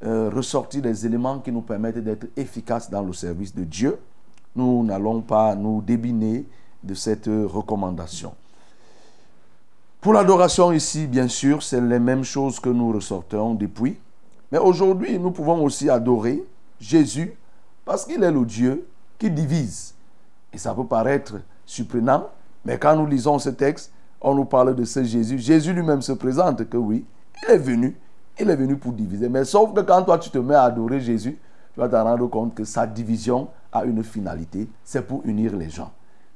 [0.04, 3.98] euh, ressortir les éléments qui nous permettent d'être efficaces dans le service de Dieu,
[4.54, 6.44] nous n'allons pas nous débiner
[6.82, 8.34] de cette recommandation.
[10.00, 13.98] Pour l'adoration ici, bien sûr, c'est les mêmes choses que nous ressortons depuis.
[14.52, 16.44] Mais aujourd'hui, nous pouvons aussi adorer
[16.80, 17.34] Jésus
[17.84, 18.86] parce qu'il est le Dieu
[19.18, 19.94] qui divise.
[20.52, 22.28] Et ça peut paraître surprenant,
[22.64, 25.38] mais quand nous lisons ce texte, on nous parle de ce Jésus.
[25.38, 27.04] Jésus lui-même se présente que oui,
[27.42, 27.96] il est venu,
[28.38, 29.28] il est venu pour diviser.
[29.28, 31.38] Mais sauf que quand toi tu te mets à adorer Jésus,
[31.74, 35.70] tu vas te rendre compte que sa division a une finalité, c'est pour unir les
[35.70, 35.90] gens.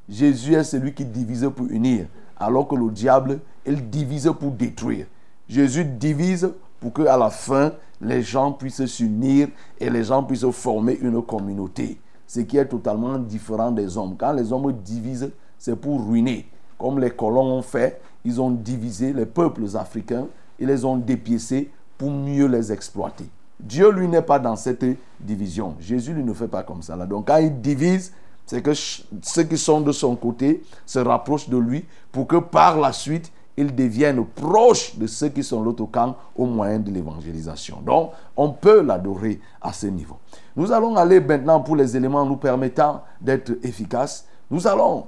[0.09, 2.07] Jésus est celui qui divise pour unir,
[2.39, 5.07] alors que le diable, il divise pour détruire.
[5.49, 10.51] Jésus divise pour que à la fin, les gens puissent s'unir et les gens puissent
[10.51, 12.01] former une communauté.
[12.27, 14.17] Ce qui est totalement différent des hommes.
[14.17, 16.49] Quand les hommes divisent, c'est pour ruiner.
[16.79, 20.27] Comme les colons ont fait, ils ont divisé les peuples africains,
[20.59, 23.27] ils les ont dépiécés pour mieux les exploiter.
[23.61, 24.87] Dieu, lui, n'est pas dans cette
[25.21, 25.77] division.
[25.81, 26.97] Jésus, lui, ne fait pas comme ça.
[26.97, 27.05] Là.
[27.05, 28.15] Donc, quand il divise,
[28.47, 32.81] c'est que ceux qui sont de son côté se rapprochent de lui pour que par
[32.81, 37.83] la suite, ils deviennent proches de ceux qui sont l'autre camp au moyen de l'évangélisation.
[37.85, 40.17] Donc, on peut l'adorer à ce niveau.
[40.57, 44.27] Nous allons aller maintenant pour les éléments nous permettant d'être efficaces.
[44.51, 45.05] Nous allons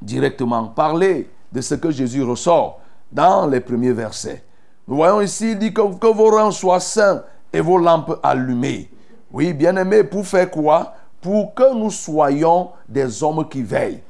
[0.00, 2.80] directement parler de ce que Jésus ressort
[3.12, 4.47] dans les premiers versets.
[4.88, 7.22] Nous voyons ici, il dit que, vos reins soient saints
[7.52, 8.90] et vos lampes allumées.
[9.30, 10.94] Oui, bien aimé, pour faire quoi?
[11.20, 14.02] Pour que nous soyons des hommes qui veillent.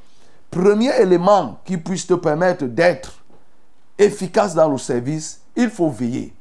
[0.48, 3.24] Premier élément qui puisse te permettre d'être
[3.98, 6.32] efficace dans le service, il faut veiller.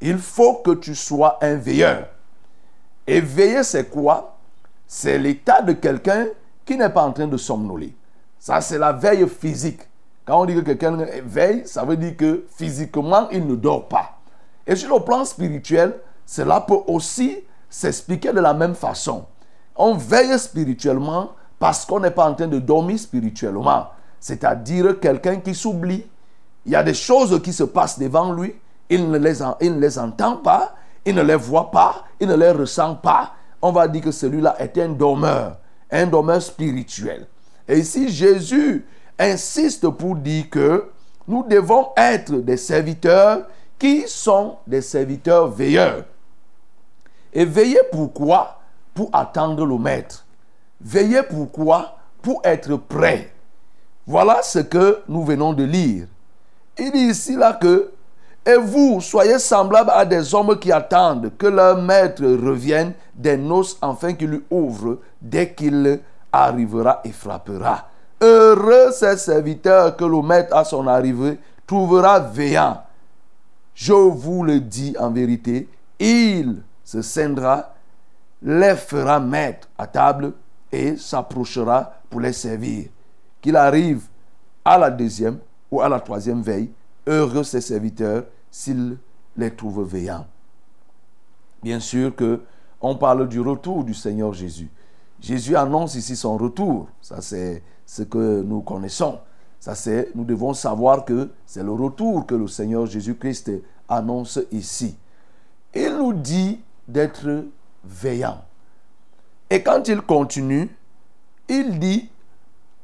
[0.00, 2.06] Il faut que tu sois un veilleur.
[3.04, 4.36] Et veiller, c'est quoi?
[4.86, 6.26] C'est l'état de quelqu'un
[6.64, 7.96] qui n'est pas en train de somnoler.
[8.38, 9.80] Ça, c'est la veille physique.
[10.24, 14.18] Quand on dit que quelqu'un veille, ça veut dire que physiquement, il ne dort pas.
[14.66, 19.26] Et sur le plan spirituel, cela peut aussi s'expliquer de la même façon.
[19.76, 23.88] On veille spirituellement parce qu'on n'est pas en train de dormir spirituellement.
[24.20, 26.06] C'est-à-dire quelqu'un qui s'oublie.
[26.64, 28.54] Il y a des choses qui se passent devant lui.
[28.88, 30.74] Il ne, les, entend pas.
[31.04, 32.04] Il ne les voit pas.
[32.20, 33.32] Il ne les ressent pas.
[33.60, 35.58] On va dire que celui-là est un dormeur.
[35.90, 37.26] Un dormeur spirituel.
[37.68, 38.86] Et ici, Jésus
[39.18, 40.90] insiste pour dire que
[41.26, 43.46] nous devons être des serviteurs
[43.78, 46.04] qui sont des serviteurs veilleurs.
[47.32, 48.60] Et veiller pourquoi
[48.94, 50.24] Pour attendre le maître.
[50.80, 53.32] Veiller pourquoi Pour être prêt.
[54.06, 56.06] Voilà ce que nous venons de lire.
[56.78, 57.90] Il dit ici là que
[58.46, 63.78] et vous, soyez semblables à des hommes qui attendent que leur maître revienne des noces
[63.80, 66.00] afin qu'il lui ouvre dès qu'il
[66.30, 67.88] arrivera et frappera.
[68.54, 72.82] Heureux ces serviteurs que le maître à son arrivée trouvera veillant.
[73.74, 77.74] Je vous le dis en vérité, il se scindra,
[78.42, 80.32] les fera mettre à table
[80.70, 82.86] et s'approchera pour les servir.
[83.40, 84.02] Qu'il arrive
[84.64, 85.38] à la deuxième
[85.70, 86.70] ou à la troisième veille,
[87.06, 88.96] heureux ces serviteurs s'ils
[89.36, 90.26] les trouvent veillants.
[91.62, 92.42] Bien sûr que
[92.80, 94.70] on parle du retour du Seigneur Jésus.
[95.20, 96.88] Jésus annonce ici son retour.
[97.00, 99.18] Ça, c'est ce que nous connaissons.
[99.60, 103.50] Ça, c'est, nous devons savoir que c'est le retour que le Seigneur Jésus-Christ
[103.88, 104.96] annonce ici.
[105.74, 107.44] Il nous dit d'être
[107.82, 108.42] veillant.
[109.50, 110.68] Et quand il continue,
[111.48, 112.10] il dit,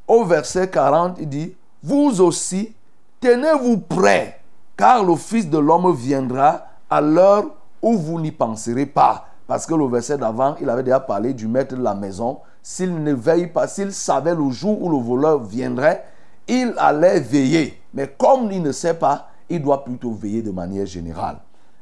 [0.07, 2.75] au verset 40, il dit, vous aussi,
[3.21, 4.41] tenez-vous prêts,
[4.77, 7.45] car le Fils de l'homme viendra à l'heure
[7.83, 9.27] où vous n'y penserez pas.
[9.47, 12.39] Parce que le verset d'avant, il avait déjà parlé du maître de la maison.
[12.63, 16.05] S'il ne veille pas, s'il savait le jour où le voleur viendrait,
[16.47, 17.81] il allait veiller.
[17.95, 21.39] Mais comme il ne sait pas, il doit plutôt veiller de manière générale.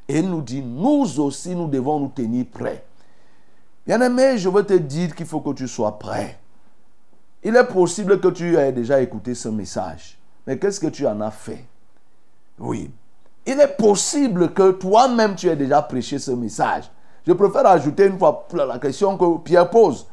[0.09, 2.85] Et il nous dit, nous aussi, nous devons nous tenir prêts.
[3.87, 6.39] Bien-aimé, je veux te dire qu'il faut que tu sois prêt.
[7.43, 10.19] Il est possible que tu aies déjà écouté ce message.
[10.47, 11.65] Mais qu'est-ce que tu en as fait?
[12.59, 12.91] Oui.
[13.47, 16.91] Il est possible que toi-même tu aies déjà prêché ce message.
[17.27, 20.07] Je préfère ajouter une fois la question que Pierre pose.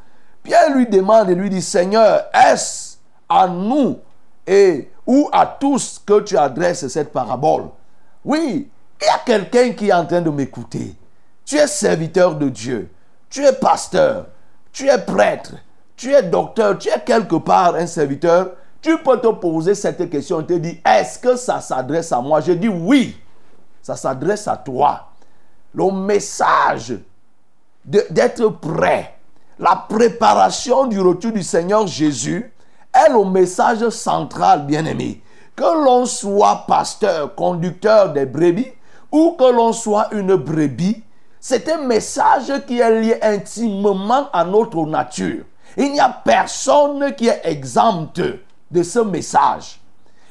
[0.46, 3.98] Pierre lui demande et lui dit, Seigneur, est-ce à nous
[4.46, 7.64] et ou à tous que tu adresses cette parabole?
[8.24, 8.70] Oui,
[9.00, 10.94] il y a quelqu'un qui est en train de m'écouter.
[11.44, 12.90] Tu es serviteur de Dieu.
[13.28, 14.26] Tu es pasteur.
[14.72, 15.54] Tu es prêtre.
[15.96, 16.78] Tu es docteur.
[16.78, 18.52] Tu es quelque part un serviteur.
[18.80, 22.40] Tu peux te poser cette question et te dire, est-ce que ça s'adresse à moi?
[22.40, 23.20] Je dis oui,
[23.82, 25.08] ça s'adresse à toi
[25.74, 26.94] le message
[27.84, 29.15] d'être prêt,
[29.58, 32.52] la préparation du retour du Seigneur Jésus
[32.92, 35.22] est le message central, bien-aimé.
[35.54, 38.72] Que l'on soit pasteur, conducteur des brebis,
[39.10, 41.02] ou que l'on soit une brebis,
[41.40, 45.44] c'est un message qui est lié intimement à notre nature.
[45.76, 48.20] Il n'y a personne qui est exempt
[48.70, 49.80] de ce message.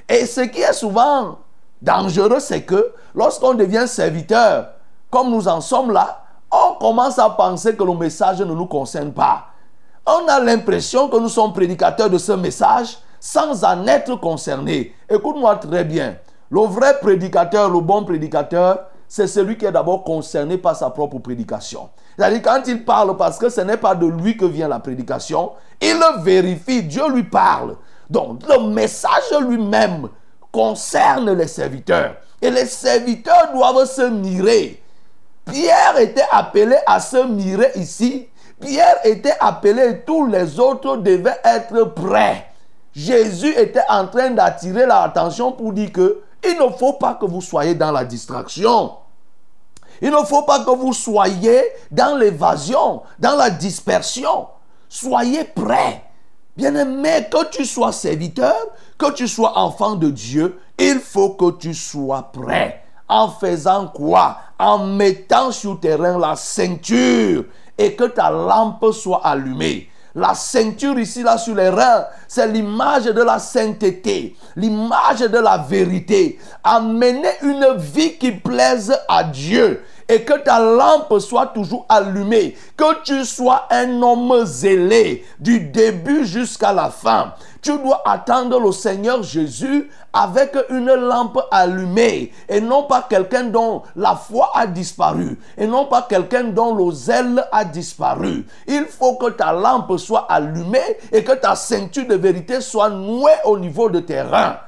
[0.07, 1.39] Et ce qui est souvent
[1.82, 4.69] dangereux, c'est que lorsqu'on devient serviteur,
[5.09, 6.24] comme nous en sommes là,
[6.56, 9.47] on commence à penser que le message ne nous concerne pas.
[10.06, 14.93] On a l'impression que nous sommes prédicateurs de ce message sans en être concernés.
[15.10, 16.16] Écoute-moi très bien.
[16.49, 21.20] Le vrai prédicateur, le bon prédicateur, c'est celui qui est d'abord concerné par sa propre
[21.20, 21.89] prédication.
[22.18, 25.53] C'est-à-dire quand il parle, parce que ce n'est pas de lui que vient la prédication,
[25.82, 27.76] il le vérifie, Dieu lui parle.
[28.10, 30.10] Donc le message lui-même
[30.51, 32.16] concerne les serviteurs.
[32.41, 34.82] Et les serviteurs doivent se mirer.
[35.46, 38.28] Pierre était appelé à se mirer ici.
[38.60, 42.48] Pierre était appelé tous les autres devaient être prêts.
[42.93, 47.41] Jésus était en train d'attirer l'attention pour dire que il ne faut pas que vous
[47.41, 48.93] soyez dans la distraction.
[50.02, 54.48] Il ne faut pas que vous soyez dans l'évasion, dans la dispersion.
[54.89, 56.04] Soyez prêts.
[56.56, 58.56] Bien-aimé, que tu sois serviteur,
[58.98, 62.85] que tu sois enfant de Dieu, il faut que tu sois prêt.
[63.08, 64.38] En faisant quoi?
[64.58, 67.45] En mettant sur terrain la ceinture
[67.78, 69.89] et que ta lampe soit allumée.
[70.18, 75.58] La ceinture ici, là, sur les reins, c'est l'image de la sainteté, l'image de la
[75.58, 76.39] vérité.
[76.64, 83.03] Amener une vie qui plaise à Dieu et que ta lampe soit toujours allumée, que
[83.03, 87.34] tu sois un homme zélé du début jusqu'à la fin.
[87.66, 93.82] Tu dois attendre le Seigneur Jésus avec une lampe allumée et non pas quelqu'un dont
[93.95, 98.45] la foi a disparu et non pas quelqu'un dont le zèle a disparu.
[98.68, 103.32] Il faut que ta lampe soit allumée et que ta ceinture de vérité soit nouée
[103.45, 104.59] au niveau de tes reins.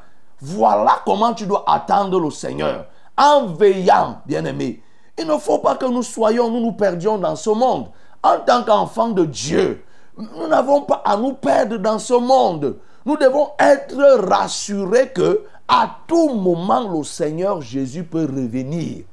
[0.41, 2.85] Voilà comment tu dois attendre le Seigneur
[3.15, 4.81] en veillant, bien-aimé.
[5.19, 7.89] Il ne faut pas que nous soyons, nous nous perdions dans ce monde.
[8.23, 9.85] En tant qu'enfants de Dieu,
[10.17, 12.77] nous n'avons pas à nous perdre dans ce monde.
[13.05, 19.03] Nous devons être rassurés que à tout moment le Seigneur Jésus peut revenir.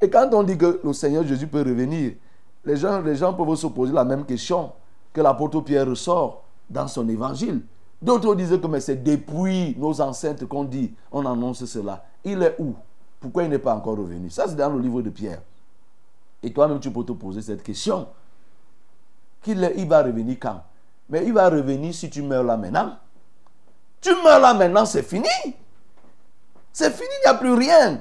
[0.00, 2.12] Et quand on dit que le Seigneur Jésus peut revenir,
[2.64, 4.72] les gens, les gens peuvent se poser la même question
[5.12, 7.62] que l'apôtre Pierre ressort dans son évangile.
[8.00, 12.04] D'autres disent que c'est depuis nos ancêtres qu'on dit, on annonce cela.
[12.24, 12.74] Il est où?
[13.20, 14.28] Pourquoi il n'est pas encore revenu?
[14.28, 15.40] Ça, c'est dans le livre de Pierre.
[16.42, 18.06] Et toi-même, tu peux te poser cette question.
[19.46, 20.62] Il va revenir quand?
[21.08, 22.96] Mais il va revenir si tu meurs là maintenant.
[24.00, 25.28] Tu meurs là maintenant, c'est fini.
[26.72, 28.00] C'est fini, il n'y a plus rien.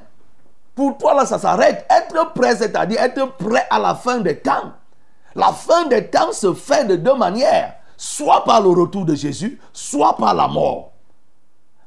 [0.73, 1.85] Pour toi, là, ça s'arrête.
[1.89, 4.73] Être prêt, c'est-à-dire être prêt à la fin des temps.
[5.35, 7.75] La fin des temps se fait de deux manières.
[7.97, 10.91] Soit par le retour de Jésus, soit par la mort.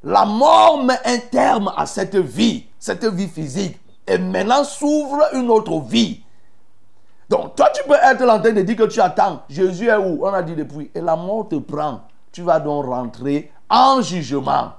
[0.02, 3.78] La mort met un terme à cette vie cette vie physique.
[4.06, 6.22] Et maintenant s'ouvre une autre vie.
[7.28, 9.42] Donc toi, tu peux être en train de dire que tu attends.
[9.48, 10.20] Jésus est où?
[10.22, 10.90] On a dit depuis.
[10.94, 12.00] Et la mort te prend.
[12.32, 14.72] Tu vas donc rentrer en jugement.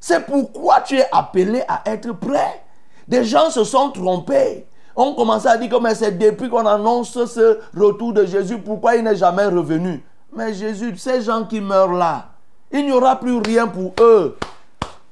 [0.00, 2.64] C'est pourquoi tu es appelé à être prêt.
[3.06, 4.66] Des gens se sont trompés.
[4.96, 9.04] On commençait à dire que c'est depuis qu'on annonce ce retour de Jésus, pourquoi il
[9.04, 10.04] n'est jamais revenu?
[10.34, 12.26] Mais Jésus, ces gens qui meurent là,
[12.70, 14.36] il n'y aura plus rien pour eux.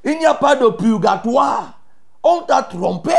[0.04, 1.78] Il n'y a pas de purgatoire.
[2.22, 3.12] On t'a trompé.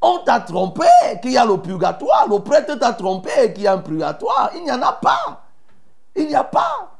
[0.00, 0.86] On t'a trompé
[1.22, 2.26] qu'il y a le purgatoire.
[2.28, 4.50] Le prêtre t'a trompé qu'il y a un purgatoire.
[4.54, 5.44] Il n'y en a pas.
[6.14, 6.92] Il n'y a pas.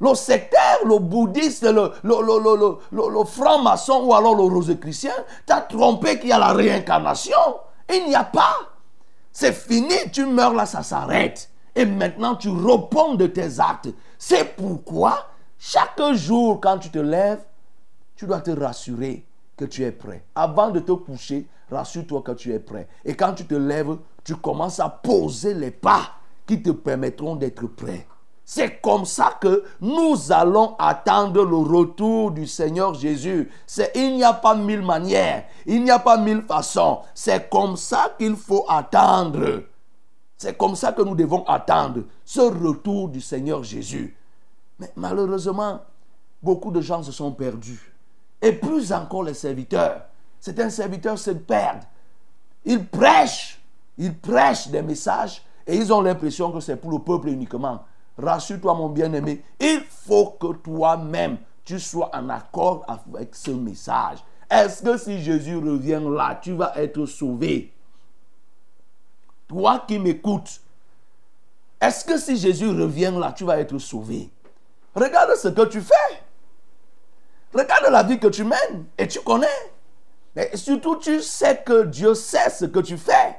[0.00, 5.12] Le sectaire, le bouddhiste, le, le, franc-maçon ou alors le rosicrucien
[5.44, 7.36] t'a trompé qu'il y a la réincarnation.
[7.92, 8.56] Il n'y a pas.
[9.30, 11.50] C'est fini, tu meurs là, ça s'arrête.
[11.74, 13.90] Et maintenant, tu réponds de tes actes.
[14.18, 15.26] C'est pourquoi,
[15.58, 17.44] chaque jour, quand tu te lèves,
[18.16, 19.26] tu dois te rassurer
[19.60, 20.24] que tu es prêt.
[20.34, 22.88] Avant de te coucher, rassure-toi que tu es prêt.
[23.04, 26.14] Et quand tu te lèves, tu commences à poser les pas
[26.46, 28.06] qui te permettront d'être prêt.
[28.42, 33.50] C'est comme ça que nous allons attendre le retour du Seigneur Jésus.
[33.66, 37.00] C'est il n'y a pas mille manières, il n'y a pas mille façons.
[37.14, 39.64] C'est comme ça qu'il faut attendre.
[40.38, 44.16] C'est comme ça que nous devons attendre ce retour du Seigneur Jésus.
[44.78, 45.82] Mais malheureusement,
[46.42, 47.89] beaucoup de gens se sont perdus.
[48.42, 50.06] Et plus encore les serviteurs.
[50.40, 51.84] Certains serviteurs se perdent.
[52.64, 53.60] Ils prêchent.
[53.98, 57.84] Ils prêchent des messages et ils ont l'impression que c'est pour le peuple uniquement.
[58.16, 64.18] Rassure-toi mon bien-aimé, il faut que toi-même tu sois en accord avec ce message.
[64.50, 67.72] Est-ce que si Jésus revient là, tu vas être sauvé?
[69.46, 70.60] Toi qui m'écoutes,
[71.80, 74.30] est-ce que si Jésus revient là, tu vas être sauvé?
[74.94, 76.19] Regarde ce que tu fais.
[77.52, 79.46] Regarde la vie que tu mènes et tu connais.
[80.36, 83.36] Mais surtout, tu sais que Dieu sait ce que tu fais.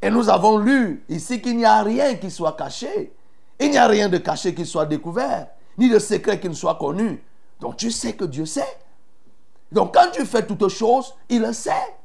[0.00, 3.12] Et nous avons lu ici qu'il n'y a rien qui soit caché.
[3.58, 6.74] Il n'y a rien de caché qui soit découvert, ni de secret qui ne soit
[6.76, 7.24] connu.
[7.60, 8.78] Donc tu sais que Dieu sait.
[9.72, 11.96] Donc quand tu fais toutes choses, il le sait.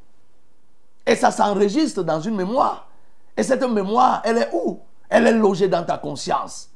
[1.05, 2.87] Et ça s'enregistre dans une mémoire.
[3.35, 4.79] Et cette mémoire, elle est où?
[5.09, 6.69] Elle est logée dans ta conscience.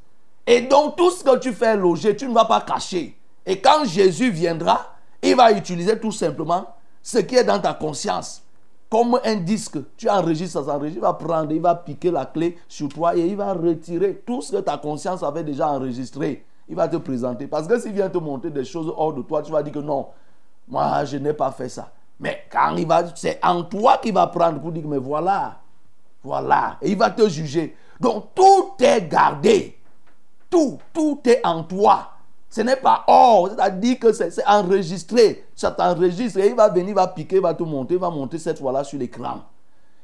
[0.46, 3.18] Et donc, tout ce que tu fais loger, tu ne vas pas cacher.
[3.46, 6.66] Et quand Jésus viendra, il va utiliser tout simplement
[7.02, 8.42] ce qui est dans ta conscience.
[8.90, 12.90] Comme un disque, tu enregistres, ça il va prendre, il va piquer la clé sur
[12.90, 16.46] toi et il va retirer tout ce que ta conscience avait déjà enregistré.
[16.70, 17.48] Il va te présenter.
[17.48, 19.80] Parce que s'il vient te montrer des choses hors de toi, tu vas dire que
[19.80, 20.08] non,
[20.68, 21.92] moi je n'ai pas fait ça.
[22.20, 25.58] Mais quand il va, c'est en toi qu'il va prendre pour dire, mais voilà,
[26.24, 26.78] voilà.
[26.82, 27.76] Et il va te juger.
[28.00, 29.78] Donc tout est gardé.
[30.50, 32.13] Tout, tout est en toi.
[32.54, 35.44] Ce n'est pas hors, c'est-à-dire que c'est enregistré.
[35.56, 38.12] Ça t'enregistre et il va venir, il va piquer, il va te monter, il va
[38.12, 39.42] monter cette fois-là sur l'écran.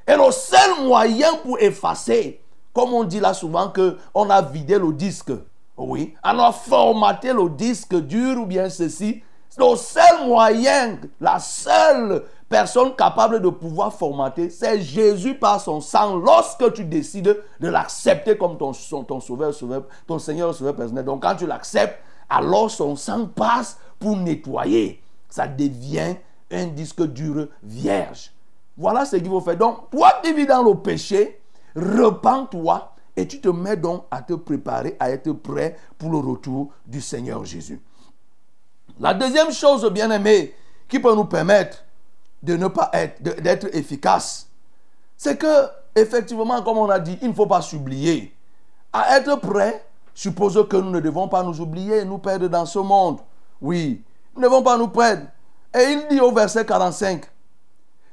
[0.07, 2.41] Et le seul moyen pour effacer,
[2.73, 5.31] comme on dit là souvent que on a vidé le disque,
[5.77, 9.21] oui, on a formaté le disque dur ou bien ceci,
[9.55, 16.15] le seul moyen, la seule personne capable de pouvoir formater, c'est Jésus par son sang
[16.15, 18.71] lorsque tu décides de l'accepter comme ton,
[19.03, 21.05] ton sauveur, sauveur, ton Seigneur, sauveur personnel.
[21.05, 25.01] Donc quand tu l'acceptes, alors son sang passe pour nettoyer.
[25.29, 26.15] Ça devient
[26.51, 28.31] un disque dur vierge.
[28.77, 29.57] Voilà ce qu'il faut faire.
[29.57, 31.41] Donc, toi qui vis dans le péché,
[31.75, 36.71] repens-toi et tu te mets donc à te préparer, à être prêt pour le retour
[36.85, 37.81] du Seigneur Jésus.
[38.99, 40.53] La deuxième chose, bien aimé,
[40.87, 41.83] qui peut nous permettre
[42.41, 44.47] de ne pas être, d'être efficace,
[45.17, 48.33] c'est que, effectivement, comme on a dit, il ne faut pas s'oublier.
[48.93, 49.85] À être prêt,
[50.19, 53.19] suppose que nous ne devons pas nous oublier, nous perdre dans ce monde.
[53.61, 54.03] Oui,
[54.35, 55.27] nous ne devons pas nous perdre.
[55.73, 57.23] Et il dit au verset 45,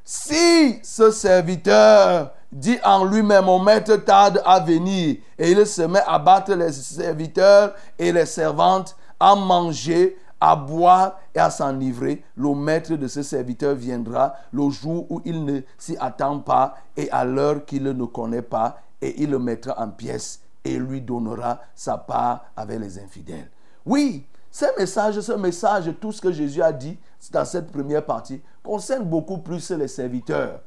[0.05, 6.03] si ce serviteur dit en lui-même, mon maître tarde à venir, et il se met
[6.07, 12.55] à battre les serviteurs et les servantes, à manger, à boire et à s'enivrer, le
[12.55, 17.25] maître de ce serviteur viendra le jour où il ne s'y attend pas et à
[17.25, 21.99] l'heure qu'il ne connaît pas, et il le mettra en pièces et lui donnera sa
[21.99, 23.51] part avec les infidèles.
[23.85, 26.99] Oui, ce message, ce message, tout ce que Jésus a dit
[27.31, 30.61] dans cette première partie, concerne beaucoup plus les serviteurs.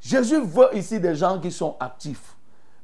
[0.00, 2.36] Jésus veut ici des gens qui sont actifs.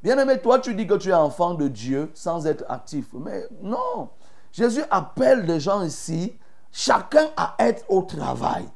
[0.02, 3.06] Bien aimé, toi, tu dis que tu es enfant de Dieu sans être actif.
[3.12, 4.08] Mais non,
[4.50, 6.36] Jésus appelle des gens ici,
[6.72, 8.66] chacun à être au travail.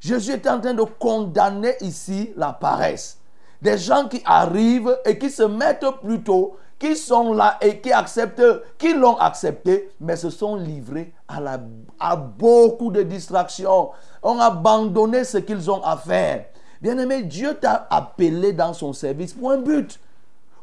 [0.00, 3.18] Jésus est en train de condamner ici la paresse.
[3.60, 8.42] Des gens qui arrivent et qui se mettent plutôt qui sont là et qui acceptent,
[8.78, 11.58] qui l'ont accepté, mais se sont livrés à, la,
[11.98, 13.90] à beaucoup de distractions,
[14.22, 16.46] ont abandonné ce qu'ils ont à faire.
[16.80, 19.98] Bien-aimé, Dieu t'a appelé dans son service pour un but,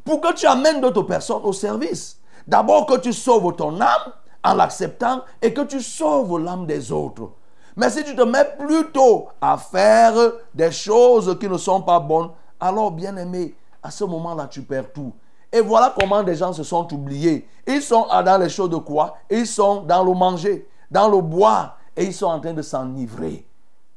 [0.04, 2.18] pour que tu amènes d'autres personnes au service.
[2.46, 4.12] D'abord que tu sauves ton âme
[4.42, 7.30] en l'acceptant et que tu sauves l'âme des autres.
[7.76, 10.14] Mais si tu te mets plutôt à faire
[10.54, 15.12] des choses qui ne sont pas bonnes, alors bien-aimé, à ce moment-là, tu perds tout.
[15.56, 17.48] Et voilà comment des gens se sont oubliés.
[17.66, 19.16] Ils sont dans les choses de quoi?
[19.30, 23.46] Ils sont dans le manger, dans le boire, et ils sont en train de s'enivrer.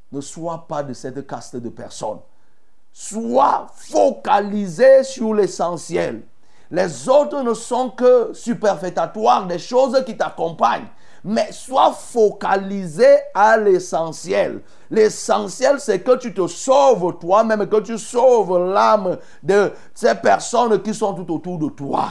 [0.09, 2.19] Ne sois pas de cette caste de personnes.
[2.93, 6.21] Sois focalisé sur l'essentiel.
[6.71, 10.87] Les autres ne sont que superfétatoires des choses qui t'accompagnent
[11.23, 14.61] mais sois focalisé à l'essentiel.
[14.89, 20.93] L'essentiel, c'est que tu te sauves toi-même, que tu sauves l'âme de ces personnes qui
[20.93, 22.09] sont tout autour de toi.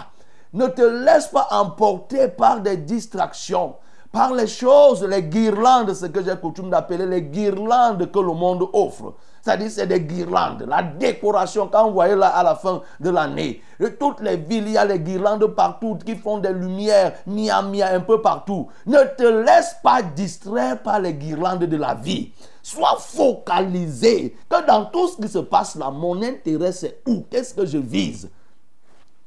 [0.52, 3.74] Ne te laisse pas emporter par des distractions,
[4.12, 8.68] par les choses, les guirlandes, ce que j'ai coutume d'appeler les guirlandes que le monde
[8.72, 9.14] offre.
[9.48, 10.66] C'est-à-dire, c'est des guirlandes.
[10.68, 13.62] La décoration, quand vous voyez là à la fin de l'année,
[13.98, 17.88] toutes les villes, il y a les guirlandes partout qui font des lumières, mia mia
[17.88, 18.68] un peu partout.
[18.84, 22.30] Ne te laisse pas distraire par les guirlandes de la vie.
[22.62, 27.24] Sois focalisé que dans tout ce qui se passe là, mon intérêt c'est où?
[27.30, 28.28] Qu'est-ce que je vise?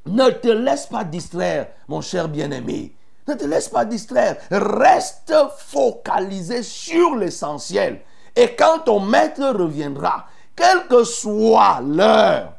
[0.05, 2.93] Ne te laisse pas distraire, mon cher bien-aimé.
[3.28, 4.38] Ne te laisse pas distraire.
[4.51, 8.01] Reste focalisé sur l'essentiel.
[8.36, 10.25] Et quand ton maître reviendra,
[10.55, 12.53] quelle que soit l'heure,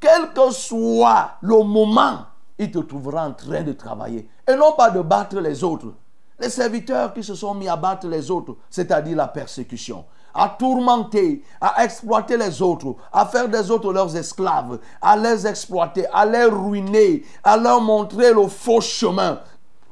[0.00, 2.20] quel que soit le moment,
[2.58, 4.28] il te trouvera en train de travailler.
[4.46, 5.92] Et non pas de battre les autres.
[6.40, 11.42] Les serviteurs qui se sont mis à battre les autres, c'est-à-dire la persécution, à tourmenter,
[11.60, 16.44] à exploiter les autres, à faire des autres leurs esclaves, à les exploiter, à les
[16.44, 19.40] ruiner, à leur montrer le faux chemin.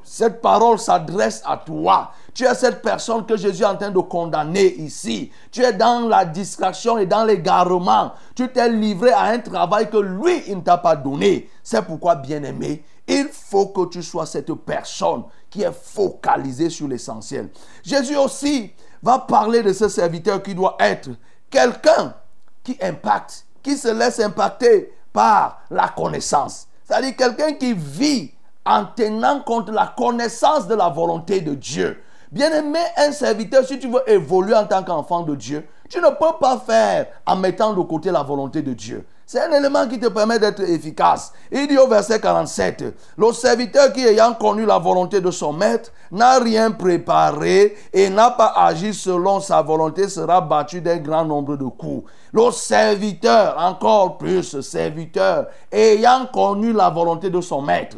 [0.05, 2.13] Cette parole s'adresse à toi.
[2.37, 5.33] Tu es cette personne que Jésus est en train de condamner ici.
[5.51, 8.13] Tu es dans la distraction et dans l'égarement.
[8.35, 11.49] Tu t'es livré à un travail que lui, il ne t'a pas donné.
[11.63, 17.49] C'est pourquoi, bien-aimé, il faut que tu sois cette personne qui est focalisée sur l'essentiel.
[17.83, 18.71] Jésus aussi
[19.03, 21.09] va parler de ce serviteur qui doit être
[21.49, 22.17] quelqu'un
[22.63, 26.67] qui impacte, qui se laisse impacter par la connaissance.
[26.85, 28.31] C'est-à-dire quelqu'un qui vit
[28.67, 32.03] en tenant compte la connaissance de la volonté de Dieu.
[32.37, 36.39] Bien-aimé, un serviteur, si tu veux évoluer en tant qu'enfant de Dieu, tu ne peux
[36.39, 39.07] pas faire en mettant de côté la volonté de Dieu.
[39.25, 41.33] C'est un élément qui te permet d'être efficace.
[41.51, 42.85] Il dit au verset 47,
[43.17, 48.33] le serviteur qui ayant connu la volonté de son maître n'a rien préparé et n'a
[48.33, 52.05] pas agi selon sa volonté sera battu d'un grand nombre de coups.
[52.35, 57.97] Le serviteur, encore plus serviteur, ayant connu la volonté de son maître.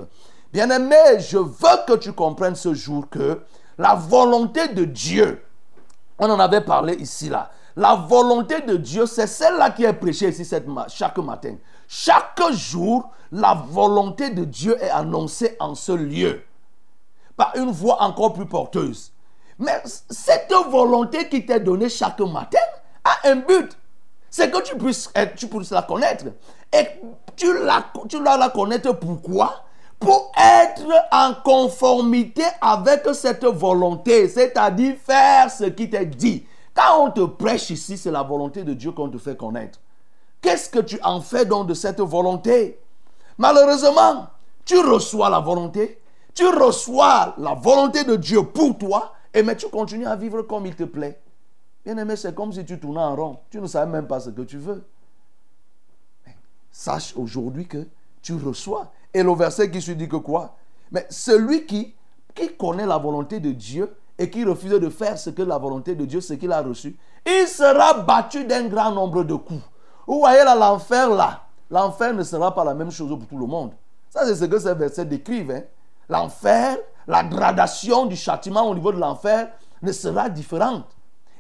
[0.53, 3.41] Bien-aimé, je veux que tu comprennes ce jour que
[3.79, 5.43] la volonté de Dieu,
[6.19, 7.51] on en avait parlé ici là.
[7.77, 10.45] La volonté de Dieu, c'est celle-là qui est prêchée ici
[10.89, 11.55] chaque matin.
[11.87, 16.43] Chaque jour, la volonté de Dieu est annoncée en ce lieu
[17.37, 19.13] par une voix encore plus porteuse.
[19.61, 22.59] Mais cette volonté qui t'est donnée chaque matin
[23.05, 23.79] a un but.
[24.29, 26.27] C'est que tu puisses, tu la connaître.
[26.73, 26.87] Et
[27.37, 29.65] tu la, tu la, la connaître pourquoi?
[29.99, 36.47] Pour être en conformité avec cette volonté, c'est-à-dire faire ce qui t'est dit.
[36.75, 39.81] Quand on te prêche ici, c'est la volonté de Dieu qu'on te fait connaître.
[40.41, 42.79] Qu'est-ce que tu en fais donc de cette volonté?
[43.37, 44.29] Malheureusement,
[44.65, 46.01] tu reçois la volonté,
[46.35, 50.67] tu reçois la volonté de Dieu pour toi, et mais tu continues à vivre comme
[50.67, 51.21] il te plaît.
[51.85, 53.39] Bien aimé, c'est comme si tu tournais en rond.
[53.51, 54.85] Tu ne savais même pas ce que tu veux.
[56.71, 57.89] sache aujourd'hui que
[58.23, 58.93] tu reçois.
[59.15, 60.55] Et le verset qui se dit que quoi?
[60.91, 61.95] Mais celui qui,
[62.35, 65.95] qui connaît la volonté de Dieu et qui refuse de faire ce que la volonté
[65.95, 66.97] de Dieu, ce qu'il a reçu,
[67.27, 69.63] il sera battu d'un grand nombre de coups.
[70.07, 73.47] Vous voyez là, l'enfer là, l'enfer ne sera pas la même chose pour tout le
[73.47, 73.73] monde.
[74.11, 75.51] Ça, c'est ce que ces versets décrivent.
[75.51, 75.63] Hein.
[76.09, 79.49] L'enfer, la gradation du châtiment au niveau de l'enfer
[79.83, 80.87] ne sera différente.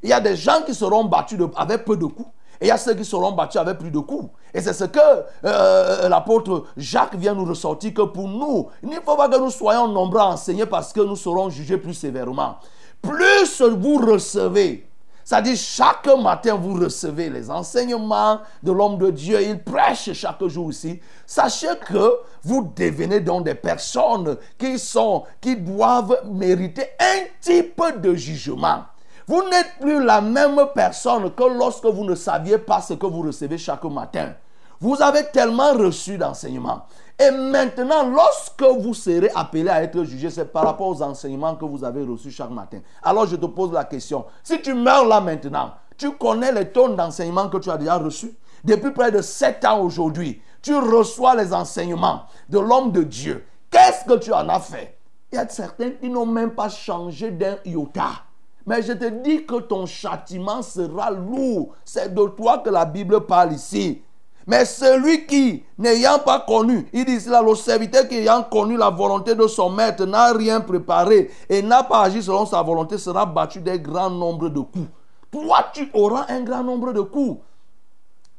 [0.03, 2.29] Il y a des gens qui seront battus avec peu de coups.
[2.61, 4.31] Et il y a ceux qui seront battus avec plus de coups.
[4.55, 4.99] Et c'est ce que
[5.44, 9.51] euh, l'apôtre Jacques vient nous ressortir que pour nous, il ne faut pas que nous
[9.51, 12.57] soyons nombreux à enseigner parce que nous serons jugés plus sévèrement.
[13.03, 14.88] Plus vous recevez,
[15.28, 20.68] c'est-à-dire chaque matin vous recevez les enseignements de l'homme de Dieu, il prêche chaque jour
[20.68, 21.01] aussi.
[21.26, 28.14] Sachez que vous devenez donc des personnes qui sont, qui doivent mériter un type de
[28.14, 28.84] jugement.
[29.29, 33.20] Vous n'êtes plus la même personne que lorsque vous ne saviez pas ce que vous
[33.20, 34.33] recevez chaque matin.
[34.81, 36.87] Vous avez tellement reçu d'enseignements.
[37.18, 41.66] Et maintenant, lorsque vous serez appelé à être jugé, c'est par rapport aux enseignements que
[41.66, 42.79] vous avez reçus chaque matin.
[43.03, 44.24] Alors je te pose la question.
[44.43, 48.35] Si tu meurs là maintenant, tu connais les tonnes d'enseignements que tu as déjà reçus?
[48.64, 53.45] Depuis près de sept ans aujourd'hui, tu reçois les enseignements de l'homme de Dieu.
[53.70, 54.97] Qu'est-ce que tu en as fait?
[55.31, 58.22] Il y a certains qui n'ont même pas changé d'un iota.
[58.69, 61.75] Mais je te dis que ton châtiment sera lourd.
[61.87, 64.03] C'est de toi que la Bible parle ici.
[64.47, 68.91] Mais celui qui, n'ayant pas connu, il dit là, le serviteur qui ayant connu la
[68.91, 73.25] volonté de son maître, n'a rien préparé et n'a pas agi selon sa volonté, sera
[73.25, 74.89] battu d'un grand nombre de coups.
[75.31, 77.41] Toi, tu auras un grand nombre de coups.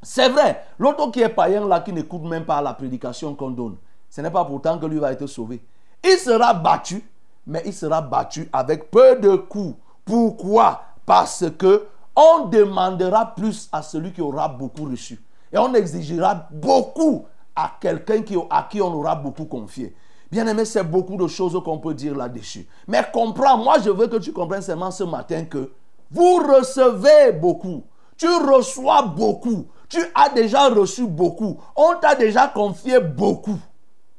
[0.04, 3.78] C'est vrai, l'autre qui est païen là, qui n'écoute même pas la prédication qu'on donne,
[4.12, 5.60] ce n'est pas pourtant que lui va être sauvé.
[6.04, 7.04] Il sera battu,
[7.48, 9.76] mais il sera battu avec peu de coups.
[10.10, 10.82] Pourquoi?
[11.06, 11.86] Parce que
[12.16, 15.22] on demandera plus à celui qui aura beaucoup reçu.
[15.54, 19.96] Et on exigera beaucoup à quelqu'un à qui on aura beaucoup confié.
[20.32, 22.68] Bien aimé, c'est beaucoup de choses qu'on peut dire là-dessus.
[22.88, 25.72] Mais comprends, moi je veux que tu comprennes seulement ce matin que
[26.10, 27.84] vous recevez beaucoup.
[28.18, 29.68] Tu reçois beaucoup.
[29.88, 31.60] Tu as déjà reçu beaucoup.
[31.76, 33.60] On t'a déjà confié beaucoup.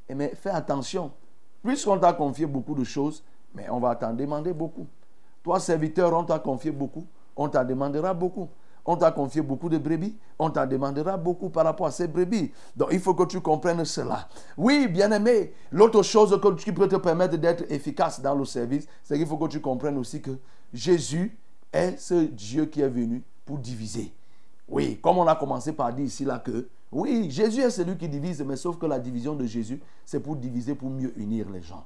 [0.09, 1.11] Et mais fais attention.
[1.65, 3.25] Puisqu'on t'a confié beaucoup de choses,
[3.57, 4.87] mais on va t'en demander beaucoup.
[5.43, 8.49] Toi, serviteur, on t'a confié beaucoup, on t'en demandera beaucoup.
[8.87, 12.51] On t'a confié beaucoup de brebis, on t'en demandera beaucoup par rapport à ces brebis.
[12.75, 14.27] Donc il faut que tu comprennes cela.
[14.57, 19.27] Oui, bien-aimé, l'autre chose qui peut te permettre d'être efficace dans le service, c'est qu'il
[19.27, 20.31] faut que tu comprennes aussi que
[20.73, 21.39] Jésus
[21.73, 24.15] est ce Dieu qui est venu pour diviser.
[24.67, 28.09] Oui, comme on a commencé par dire ici là que, oui, Jésus est celui qui
[28.09, 31.61] divise, mais sauf que la division de Jésus, c'est pour diviser, pour mieux unir les
[31.61, 31.85] gens.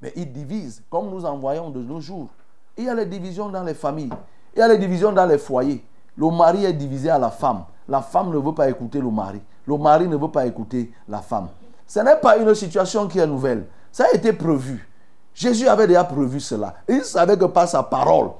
[0.00, 2.28] Mais il divise, comme nous en voyons de nos jours.
[2.76, 4.12] Il y a les divisions dans les familles.
[4.54, 5.84] Il y a les divisions dans les foyers.
[6.16, 7.64] Le mari est divisé à la femme.
[7.88, 9.40] La femme ne veut pas écouter le mari.
[9.66, 11.48] Le mari ne veut pas écouter la femme.
[11.86, 13.66] Ce n'est pas une situation qui est nouvelle.
[13.90, 14.88] Ça a été prévu.
[15.34, 16.74] Jésus avait déjà prévu cela.
[16.88, 18.30] Il savait que par sa parole,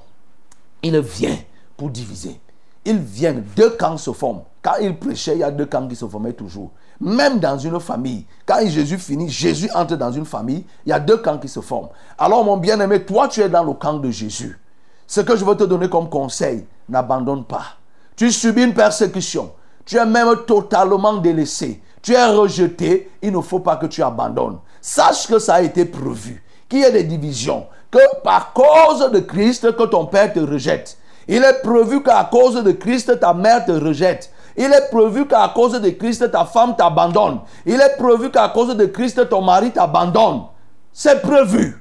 [0.81, 1.37] il vient
[1.77, 2.39] pour diviser.
[2.85, 4.41] Il vient, deux camps se forment.
[4.61, 6.71] Quand il prêchait, il y a deux camps qui se formaient toujours.
[7.03, 11.01] Même dans une famille, quand Jésus finit, Jésus entre dans une famille, il y a
[11.01, 11.89] deux camps qui se forment.
[12.17, 14.57] Alors mon bien-aimé, toi tu es dans le camp de Jésus.
[15.05, 17.75] Ce que je veux te donner comme conseil, n'abandonne pas.
[18.15, 19.51] Tu subis une persécution.
[19.85, 24.59] tu es même totalement délaissé, tu es rejeté, il ne faut pas que tu abandonnes.
[24.79, 29.19] Sache que ça a été prévu, qu'il y ait des divisions, que par cause de
[29.19, 30.97] Christ que ton père te rejette.
[31.27, 34.31] Il est prévu qu'à cause de Christ ta mère te rejette.
[34.55, 37.39] Il est prévu qu'à cause de Christ ta femme t'abandonne.
[37.65, 40.43] Il est prévu qu'à cause de Christ ton mari t'abandonne.
[40.91, 41.79] C'est prévu.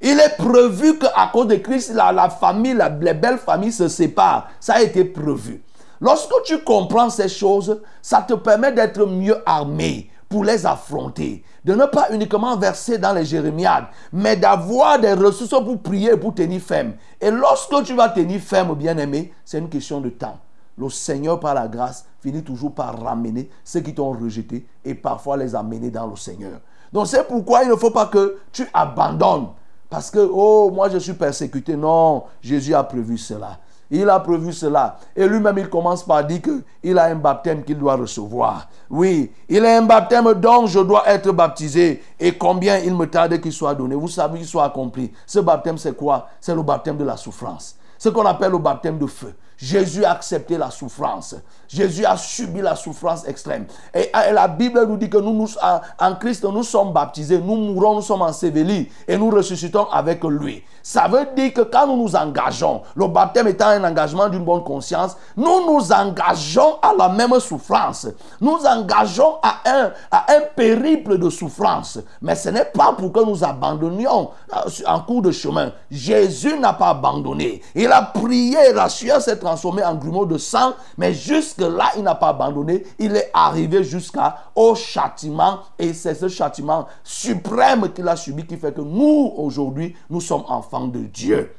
[0.00, 4.48] Il est prévu qu'à cause de Christ, la, famille, les belles familles se séparent.
[4.60, 5.62] Ça a été prévu.
[6.00, 11.42] Lorsque tu comprends ces choses, ça te permet d'être mieux armé pour les affronter.
[11.64, 16.16] De ne pas uniquement verser dans les jérémiades, mais d'avoir des ressources pour prier et
[16.16, 16.92] pour tenir ferme.
[17.20, 20.38] Et lorsque tu vas tenir ferme, bien-aimé, c'est une question de temps.
[20.78, 25.36] Le Seigneur, par la grâce, finit toujours par ramener ceux qui t'ont rejeté et parfois
[25.36, 26.60] les amener dans le Seigneur.
[26.92, 29.48] Donc c'est pourquoi il ne faut pas que tu abandonnes.
[29.90, 31.76] Parce que, oh, moi je suis persécuté.
[31.76, 33.58] Non, Jésus a prévu cela.
[33.90, 34.98] Il a prévu cela.
[35.16, 38.68] Et lui-même, il commence par dire qu'il a un baptême qu'il doit recevoir.
[38.90, 42.02] Oui, il a un baptême dont je dois être baptisé.
[42.20, 43.94] Et combien il me tarde qu'il soit donné.
[43.94, 45.10] Vous savez qu'il soit accompli.
[45.26, 46.28] Ce baptême, c'est quoi?
[46.38, 47.76] C'est le baptême de la souffrance.
[47.96, 49.34] Ce qu'on appelle le baptême de feu.
[49.58, 51.34] Jésus a accepté la souffrance.
[51.66, 53.66] Jésus a subi la souffrance extrême.
[53.92, 57.38] Et, et la Bible nous dit que nous, nous, en, en Christ, nous sommes baptisés,
[57.38, 60.62] nous mourons, nous sommes ensevelis et nous ressuscitons avec lui.
[60.82, 64.64] Ça veut dire que quand nous nous engageons, le baptême étant un engagement d'une bonne
[64.64, 68.06] conscience, nous nous engageons à la même souffrance.
[68.40, 71.98] Nous engageons à un, à un périple de souffrance.
[72.22, 75.72] Mais ce n'est pas pour que nous abandonnions euh, en cours de chemin.
[75.90, 77.60] Jésus n'a pas abandonné.
[77.74, 82.14] Il a prié, la sueur s'est transformée en grumeau de sang, mais jusque-là, il n'a
[82.14, 82.84] pas abandonné.
[82.98, 88.74] Il est arrivé jusqu'au châtiment, et c'est ce châtiment suprême qu'il a subi qui fait
[88.74, 91.54] que nous, aujourd'hui, nous sommes enfants de Dieu.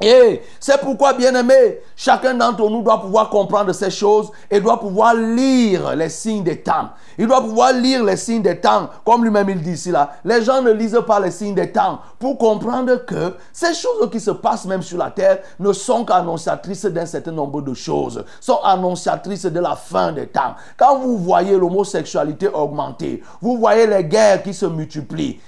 [0.00, 5.14] Et c'est pourquoi, bien-aimé, chacun d'entre nous doit pouvoir comprendre ces choses et doit pouvoir
[5.14, 6.88] lire les signes des temps.
[7.18, 10.12] Il doit pouvoir lire les signes des temps, comme lui-même il dit ici là.
[10.24, 14.20] Les gens ne lisent pas les signes des temps pour comprendre que ces choses qui
[14.20, 18.60] se passent même sur la terre ne sont qu'annonciatrices d'un certain nombre de choses, sont
[18.64, 20.54] annonciatrices de la fin des temps.
[20.78, 25.40] Quand vous voyez l'homosexualité augmenter, vous voyez les guerres qui se multiplient,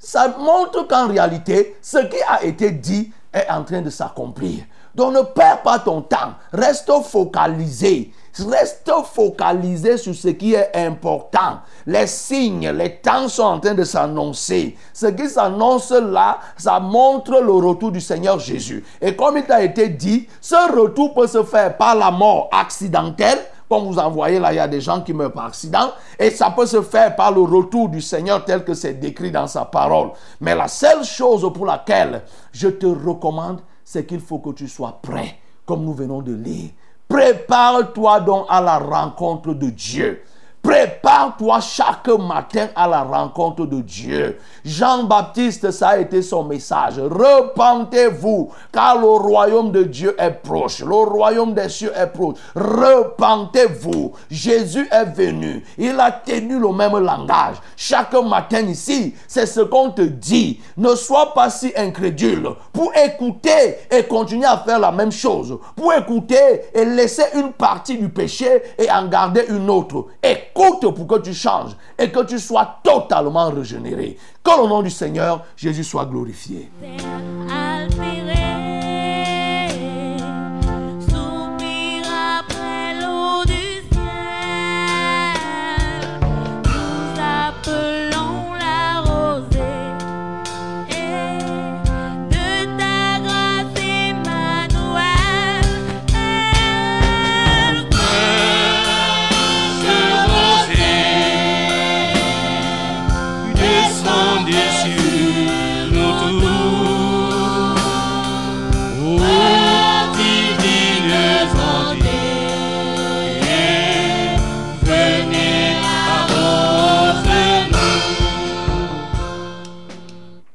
[0.00, 4.64] ça montre qu'en réalité, ce qui a été dit est en train de s'accomplir.
[4.94, 6.34] Donc ne perds pas ton temps.
[6.52, 8.12] Reste focalisé.
[8.38, 11.60] Reste focalisé sur ce qui est important.
[11.86, 14.76] Les signes, les temps sont en train de s'annoncer.
[14.92, 18.84] Ce qui s'annonce là, ça montre le retour du Seigneur Jésus.
[19.00, 23.38] Et comme il t'a été dit, ce retour peut se faire par la mort accidentelle,
[23.70, 25.92] comme vous en voyez là, il y a des gens qui meurent par accident.
[26.18, 29.46] Et ça peut se faire par le retour du Seigneur tel que c'est décrit dans
[29.46, 30.10] sa parole.
[30.40, 34.98] Mais la seule chose pour laquelle je te recommande, c'est qu'il faut que tu sois
[35.00, 36.70] prêt, comme nous venons de lire.
[37.08, 40.20] Prépare-toi donc à la rencontre de Dieu.
[40.62, 44.38] Prépare-toi chaque matin à la rencontre de Dieu.
[44.62, 46.98] Jean-Baptiste, ça a été son message.
[46.98, 50.80] Repentez-vous, car le royaume de Dieu est proche.
[50.80, 52.36] Le royaume des cieux est proche.
[52.54, 54.12] Repentez-vous.
[54.30, 55.64] Jésus est venu.
[55.78, 57.56] Il a tenu le même langage.
[57.74, 60.60] Chaque matin ici, c'est ce qu'on te dit.
[60.76, 65.58] Ne sois pas si incrédule pour écouter et continuer à faire la même chose.
[65.74, 70.06] Pour écouter et laisser une partie du péché et en garder une autre.
[70.54, 74.16] Pour que tu changes et que tu sois totalement régénéré.
[74.42, 76.70] Que le nom du Seigneur Jésus soit glorifié.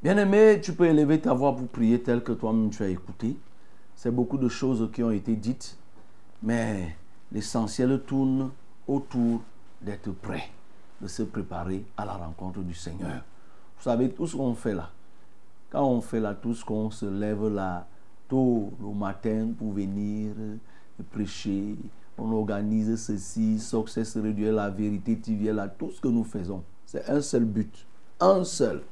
[0.05, 3.35] Bien-aimé, tu peux élever ta voix pour prier tel que toi-même tu as écouté.
[3.95, 5.79] C'est beaucoup de choses qui ont été dites,
[6.43, 6.95] mais
[7.31, 8.51] l'essentiel tourne
[8.87, 9.41] autour
[9.81, 10.43] d'être prêt,
[11.01, 13.23] de se préparer à la rencontre du Seigneur.
[13.79, 14.91] Vous savez, tout ce qu'on fait là,
[15.71, 17.87] quand on fait là, tout ce qu'on se lève là,
[18.27, 20.35] tôt le matin pour venir
[21.11, 21.77] prêcher,
[22.19, 26.61] on organise ceci, success réduire la vérité, tu viens là, tout ce que nous faisons,
[26.85, 27.87] c'est un seul but,
[28.19, 28.83] un seul,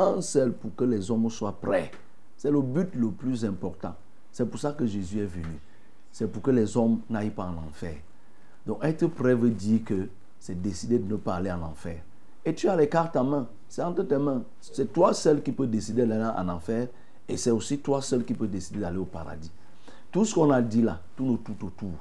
[0.00, 1.90] un seul pour que les hommes soient prêts.
[2.36, 3.94] C'est le but le plus important.
[4.32, 5.58] C'est pour ça que Jésus est venu.
[6.12, 7.96] C'est pour que les hommes n'aillent pas en enfer.
[8.66, 12.00] Donc être prêt veut dire que c'est décider de ne pas aller en enfer.
[12.44, 13.46] Et tu as les cartes en main.
[13.68, 14.42] C'est entre tes mains.
[14.60, 16.88] C'est toi seul qui peux décider d'aller en enfer.
[17.28, 19.50] Et c'est aussi toi seul qui peux décider d'aller au paradis.
[20.10, 21.92] Tout ce qu'on a dit là, tout autour,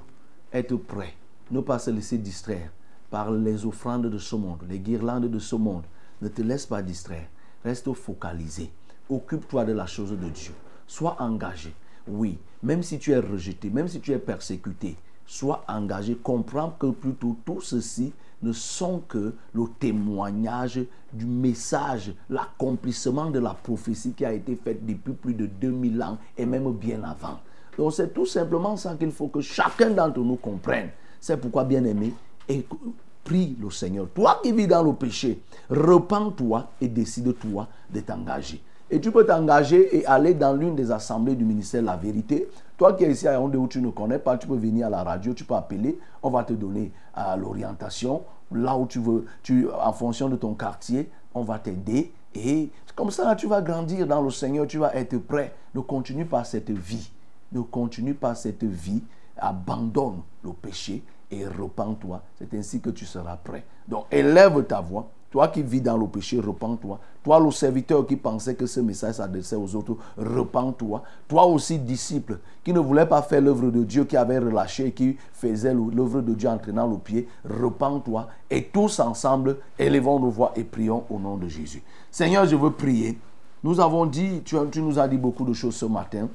[0.54, 1.14] être prêt,
[1.52, 2.72] ne pas se laisser distraire
[3.10, 5.84] par les offrandes de ce monde, les guirlandes de ce monde.
[6.22, 7.28] Ne te laisse pas distraire.
[7.68, 8.70] Reste focalisé.
[9.10, 10.54] Occupe-toi de la chose de Dieu.
[10.88, 11.74] Sois engagé.
[12.08, 14.96] Oui, même si tu es rejeté, même si tu es persécuté,
[15.26, 16.16] sois engagé.
[16.16, 20.80] Comprends que plutôt tout ceci ne sont que le témoignage
[21.12, 26.18] du message, l'accomplissement de la prophétie qui a été faite depuis plus de 2000 ans
[26.38, 27.40] et même bien avant.
[27.78, 30.92] Donc c'est tout simplement ça qu'il faut que chacun d'entre nous comprenne.
[31.20, 32.14] C'est pourquoi, bien aimé,
[32.48, 32.94] écou-
[33.28, 34.08] prie le Seigneur.
[34.14, 38.64] Toi qui vis dans le péché, repens-toi et décide-toi de t'engager.
[38.90, 42.48] Et tu peux t'engager et aller dans l'une des assemblées du ministère de la vérité.
[42.78, 44.90] Toi qui es ici à Yaoundé où tu ne connais pas, tu peux venir à
[44.90, 48.24] la radio, tu peux appeler, on va te donner euh, l'orientation.
[48.54, 52.14] Là où tu veux, tu, en fonction de ton quartier, on va t'aider.
[52.34, 55.54] Et comme ça, tu vas grandir dans le Seigneur, tu vas être prêt.
[55.76, 57.12] Ne continue pas cette vie.
[57.52, 59.04] Ne continue pas cette vie.
[59.38, 62.22] Abandonne le péché et repens-toi.
[62.38, 63.66] C'est ainsi que tu seras prêt.
[63.88, 65.10] Donc, élève ta voix.
[65.30, 67.00] Toi qui vis dans le péché, repens-toi.
[67.22, 71.04] Toi, le serviteur qui pensait que ce message s'adressait aux autres, repens-toi.
[71.28, 75.18] Toi aussi, disciple, qui ne voulait pas faire l'œuvre de Dieu, qui avait relâché, qui
[75.34, 78.30] faisait l'œuvre de Dieu en traînant le pied, repens-toi.
[78.50, 81.84] Et tous ensemble, élevons nos voix et prions au nom de Jésus.
[82.10, 83.20] Seigneur, je veux prier.
[83.64, 86.30] Nous avons dit, tu, tu nous as dit beaucoup de choses ce matin.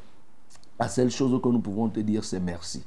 [0.79, 2.85] La seule chose que nous pouvons te dire, c'est merci.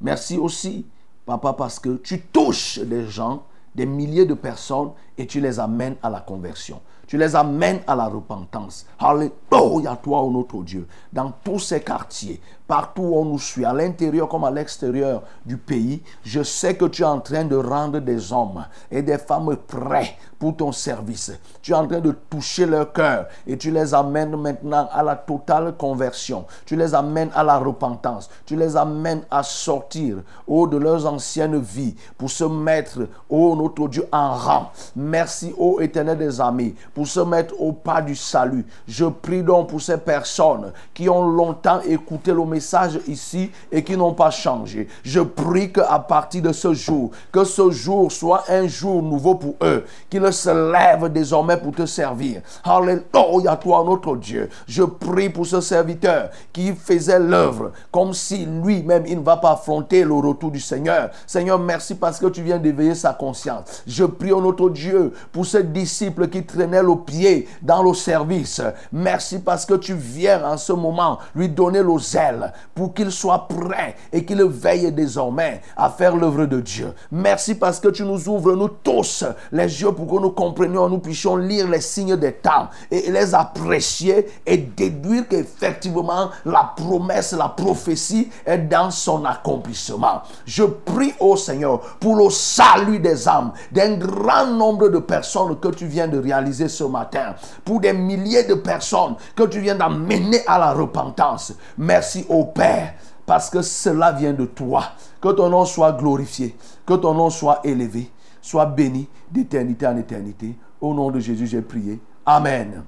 [0.00, 0.84] Merci aussi,
[1.28, 3.42] papa, parce que tu touches des gens,
[3.74, 6.80] des milliers de personnes, et tu les amènes à la conversion.
[7.06, 8.86] Tu les amènes à la repentance.
[8.98, 10.86] Alléluia, toi, ô notre Dieu.
[11.12, 15.56] Dans tous ces quartiers, partout où on nous suit, à l'intérieur comme à l'extérieur du
[15.56, 19.56] pays, je sais que tu es en train de rendre des hommes et des femmes
[19.66, 21.32] prêts pour ton service.
[21.62, 25.16] Tu es en train de toucher leur cœur et tu les amènes maintenant à la
[25.16, 26.44] totale conversion.
[26.66, 28.28] Tu les amènes à la repentance.
[28.44, 33.88] Tu les amènes à sortir, oh, de leurs anciennes vies pour se mettre, oh, notre
[33.88, 34.70] Dieu, en rang.
[34.94, 38.66] Merci, ô éternel des amis, pour se mettre au pas du salut.
[38.86, 42.57] Je prie donc pour ces personnes qui ont longtemps écouté le message
[43.06, 44.88] ici et qui n'ont pas changé.
[45.02, 49.54] Je prie qu'à partir de ce jour, que ce jour soit un jour nouveau pour
[49.62, 52.42] eux, qu'ils se lèvent désormais pour te servir.
[52.64, 54.48] Alléluia, toi, notre Dieu.
[54.66, 59.52] Je prie pour ce serviteur qui faisait l'œuvre comme si lui-même, il ne va pas
[59.52, 61.10] affronter le retour du Seigneur.
[61.26, 63.82] Seigneur, merci parce que tu viens d'éveiller sa conscience.
[63.86, 68.60] Je prie, au notre Dieu, pour ce disciple qui traînait le pied dans le service.
[68.92, 73.48] Merci parce que tu viens en ce moment lui donner le zèle pour qu'il soit
[73.48, 76.92] prêt et qu'il veille désormais à faire l'œuvre de Dieu.
[77.10, 80.98] Merci parce que tu nous ouvres, nous tous, les yeux pour que nous comprenions, nous
[80.98, 87.48] puissions lire les signes des temps et les apprécier et déduire qu'effectivement la promesse, la
[87.48, 90.22] prophétie est dans son accomplissement.
[90.46, 95.68] Je prie au Seigneur pour le salut des âmes, d'un grand nombre de personnes que
[95.68, 97.34] tu viens de réaliser ce matin,
[97.64, 101.52] pour des milliers de personnes que tu viens d'amener à la repentance.
[101.76, 102.94] Merci au Père,
[103.26, 104.84] parce que cela vient de toi.
[105.20, 108.10] Que ton nom soit glorifié, que ton nom soit élevé,
[108.40, 110.56] soit béni d'éternité en éternité.
[110.80, 112.00] Au nom de Jésus, j'ai prié.
[112.24, 112.84] Amen.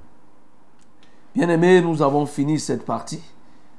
[1.35, 3.23] Bien-aimés, nous avons fini cette partie.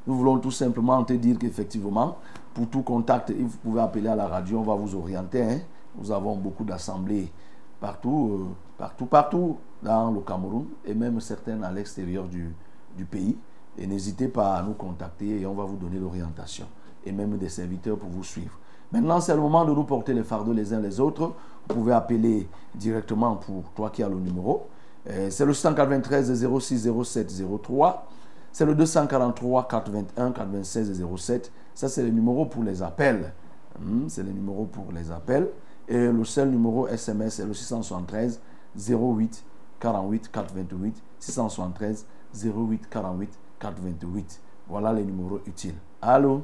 [0.08, 2.18] Nous voulons tout simplement te dire qu'effectivement,
[2.54, 5.44] pour tout contact, vous pouvez appeler à la radio, on va vous orienter.
[5.44, 5.60] hein.
[5.98, 7.32] Nous avons beaucoup d'assemblées
[7.80, 8.48] partout, euh,
[8.78, 12.54] partout, partout dans le Cameroun et même certaines à l'extérieur du,
[12.98, 13.38] du pays.
[13.78, 16.66] Et n'hésitez pas à nous contacter et on va vous donner l'orientation
[17.06, 18.58] et même des serviteurs pour vous suivre.
[18.92, 21.34] Maintenant, c'est le moment de nous porter les fardeaux les uns les autres.
[21.70, 24.68] Vous pouvez appeler directement pour toi qui as le numéro.
[25.10, 28.08] Euh, C'est le 193 06 07 03.
[28.52, 31.52] C'est le 243 421 96 07.
[31.74, 33.34] Ça, c'est le numéro pour les appels.
[33.80, 35.48] Hmm, c'est le numéro pour les appels.
[35.88, 38.42] Et le seul numéro SMS est le 673
[38.76, 39.44] 08
[39.80, 41.04] 48 428.
[41.20, 44.42] 673 08 48 428.
[44.68, 45.76] Voilà les numéros utiles.
[46.02, 46.42] Allô?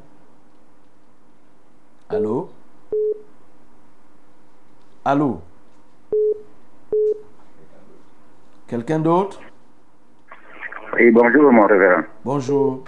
[2.10, 2.50] Allô?
[5.04, 5.42] Allô?
[8.68, 9.40] Quelqu'un d'autre?
[10.94, 12.04] Oui, bonjour, mon révérend.
[12.24, 12.84] Bonjour.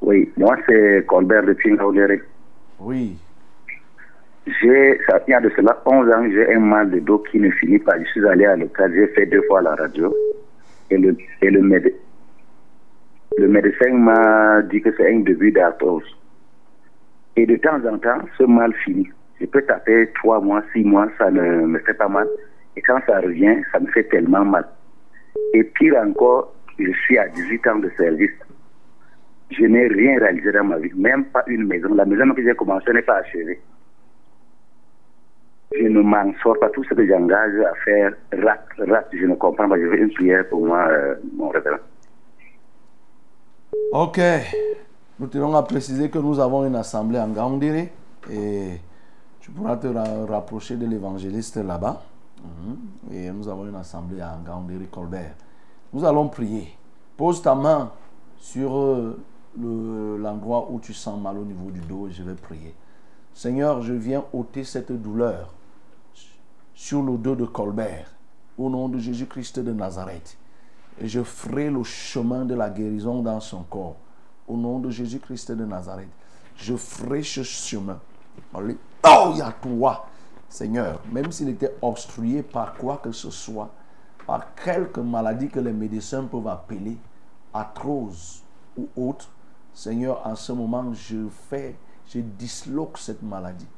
[0.00, 2.22] Oui, moi, c'est Colbert de Pingaudéré.
[2.78, 3.16] Oui.
[4.46, 7.78] J'ai, ça tient de cela 11 ans, j'ai un mal de dos qui ne finit
[7.78, 7.98] pas.
[7.98, 10.14] Je suis allé à l'hôpital, j'ai fait deux fois la radio.
[10.90, 11.60] Et le, et le,
[13.36, 16.04] le médecin m'a dit que c'est un début d'arthrose.
[17.36, 19.08] Et de temps en temps, ce mal finit.
[19.40, 22.26] Je peux taper trois mois, six mois, ça ne me fait pas mal.
[22.76, 24.66] Et quand ça revient, ça me fait tellement mal.
[25.54, 28.30] Et pire encore, je suis à 18 ans de service.
[29.50, 31.94] Je n'ai rien réalisé dans ma vie, même pas une maison.
[31.94, 33.60] La maison que j'ai commencé n'est pas achevée.
[35.78, 36.70] Je ne m'en sors pas.
[36.70, 39.08] Tout ce que j'engage à faire rate, rate.
[39.12, 39.78] Je ne comprends pas.
[39.78, 41.78] Je veux une prière pour moi, euh, mon révérend.
[43.92, 44.20] Ok.
[45.18, 47.92] Nous tenons à préciser que nous avons une assemblée en Gaoundéré
[48.30, 48.80] et
[49.40, 52.02] tu pourras te ra- rapprocher de l'évangéliste là-bas.
[52.42, 52.76] Mhm.
[53.14, 55.34] Et nous avons une assemblée à Gaoundéré Colbert.
[55.92, 56.68] Nous allons prier.
[57.16, 57.90] Pose ta main
[58.36, 59.18] sur euh,
[59.58, 62.74] le- l'endroit où tu sens mal au niveau du dos et je vais prier.
[63.34, 65.52] Seigneur, je viens ôter cette douleur
[66.74, 68.06] sur le dos de Colbert
[68.56, 70.36] au nom de Jésus-Christ de Nazareth.
[71.00, 73.96] Et je ferai le chemin de la guérison dans son corps.
[74.46, 76.08] Au nom de Jésus-Christ de Nazareth.
[76.56, 78.00] Je ferai ce chemin.
[78.54, 80.06] Alléluia, toi,
[80.48, 81.00] Seigneur.
[81.12, 83.70] Même s'il était obstrué par quoi que ce soit,
[84.26, 86.96] par quelque maladie que les médecins peuvent appeler
[87.52, 88.42] arthrose
[88.76, 89.30] ou autre,
[89.72, 91.76] Seigneur, en ce moment, je fais,
[92.08, 93.68] je disloque cette maladie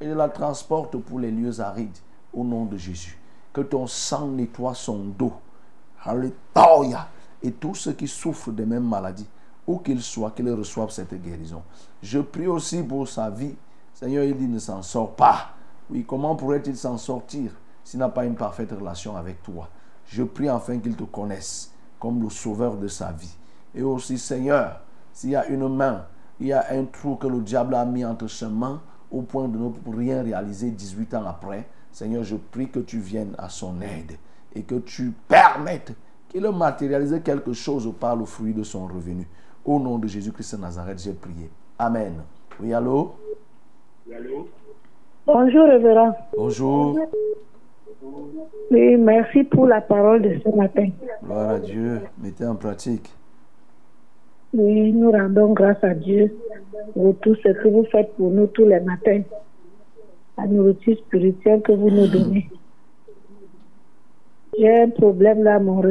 [0.00, 1.98] et je la transporte pour les lieux arides
[2.32, 3.18] au nom de Jésus.
[3.52, 5.34] Que ton sang nettoie son dos.
[7.42, 9.28] Et tous ceux qui souffrent des mêmes maladies,
[9.66, 11.62] où qu'ils soient, qu'ils reçoivent cette guérison.
[12.02, 13.54] Je prie aussi pour sa vie.
[13.94, 15.50] Seigneur, il dit, ne s'en sort pas.
[15.90, 17.52] Oui, comment pourrait-il s'en sortir
[17.84, 19.68] s'il n'a pas une parfaite relation avec toi?
[20.06, 23.36] Je prie enfin qu'il te connaisse comme le sauveur de sa vie.
[23.74, 24.80] Et aussi, Seigneur,
[25.12, 26.06] s'il y a une main,
[26.40, 29.46] il y a un trou que le diable a mis entre ses mains au point
[29.46, 33.80] de ne rien réaliser 18 ans après, Seigneur, je prie que tu viennes à son
[33.82, 34.16] aide
[34.54, 35.92] et que tu permettes
[36.28, 39.26] qu'il matérialise quelque chose par le fruit de son revenu.
[39.64, 41.50] Au nom de Jésus-Christ de Nazareth, j'ai prié.
[41.78, 42.14] Amen.
[42.60, 43.14] Oui, allô?
[45.26, 46.16] Bonjour, révérend.
[46.36, 46.98] Bonjour.
[48.70, 50.88] Oui, merci pour la parole de ce matin.
[51.22, 52.00] Gloire à Dieu.
[52.18, 53.10] Mettez en pratique.
[54.52, 56.36] Oui, nous rendons grâce à Dieu
[56.92, 59.22] pour tout ce que vous faites pour nous tous les matins.
[60.36, 62.48] La nourriture spirituelle que vous nous donnez.
[64.58, 65.82] J'ai un problème là, mon.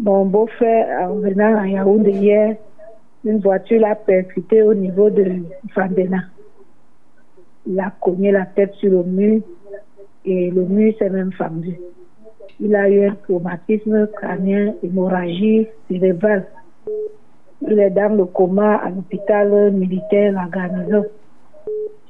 [0.00, 2.56] Mon beau-frère, en venant à Yaoundé hier,
[3.24, 5.24] une voiture l'a percuté au niveau de
[5.74, 6.18] Fandena.
[7.66, 9.40] Il a cogné la tête sur le mur
[10.24, 11.80] et le mur s'est même fendu.
[12.60, 16.46] Il a eu un traumatisme crânien, hémorragie cérébrale.
[17.62, 21.04] Il est dans le coma à l'hôpital militaire à Garnison.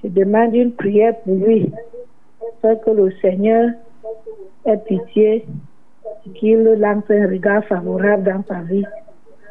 [0.02, 1.72] Je demande une prière pour lui,
[2.58, 3.70] afin que le Seigneur
[4.64, 5.46] ait pitié,
[6.34, 8.84] qu'il lance un regard favorable dans sa vie,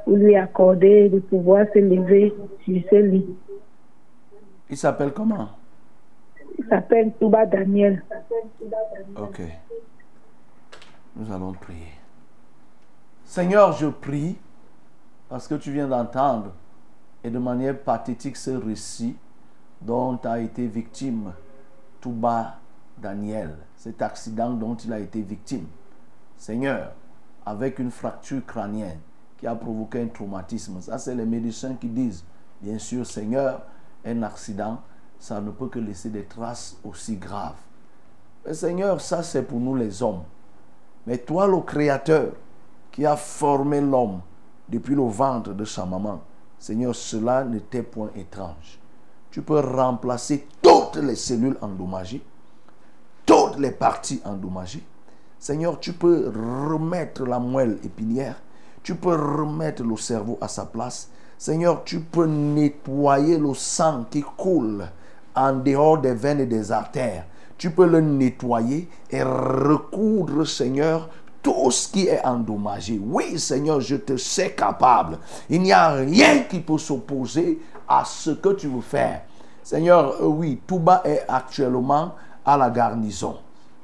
[0.05, 2.33] pour lui accorder de pouvoir se lever
[2.63, 3.35] sur ce lit.
[4.69, 5.49] Il s'appelle comment?
[6.57, 8.03] Il s'appelle Touba Daniel.
[9.15, 9.41] Ok.
[11.15, 11.93] Nous allons prier.
[13.23, 14.37] Seigneur, je prie
[15.29, 16.53] parce que tu viens d'entendre
[17.23, 19.17] et de manière pathétique ce récit
[19.81, 21.33] dont a été victime
[21.99, 22.55] Touba
[22.97, 25.67] Daniel, cet accident dont il a été victime.
[26.37, 26.93] Seigneur,
[27.45, 28.99] avec une fracture crânienne
[29.37, 30.81] qui a provoqué un traumatisme.
[30.81, 32.23] Ça, c'est les médecins qui disent,
[32.61, 33.61] bien sûr, Seigneur,
[34.05, 34.81] un accident,
[35.19, 37.59] ça ne peut que laisser des traces aussi graves.
[38.45, 40.23] Mais Seigneur, ça c'est pour nous les hommes.
[41.05, 42.33] Mais toi, le Créateur,
[42.91, 44.21] qui a formé l'homme
[44.67, 46.21] depuis le ventre de sa maman,
[46.59, 48.79] Seigneur, cela n'était point étrange.
[49.29, 52.23] Tu peux remplacer toutes les cellules endommagées,
[53.27, 54.83] toutes les parties endommagées.
[55.37, 58.41] Seigneur, tu peux remettre la moelle épinière,
[58.81, 61.09] tu peux remettre le cerveau à sa place.
[61.37, 64.87] Seigneur, tu peux nettoyer le sang qui coule
[65.35, 67.25] en dehors des veines et des artères.
[67.57, 71.09] Tu peux le nettoyer et recoudre, Seigneur,
[71.43, 72.99] tout ce qui est endommagé.
[73.03, 75.19] Oui, Seigneur, je te sais capable.
[75.49, 79.21] Il n'y a rien qui peut s'opposer à ce que tu veux faire.
[79.63, 82.15] Seigneur, euh, oui, Touba est actuellement
[82.47, 83.35] à la garnison.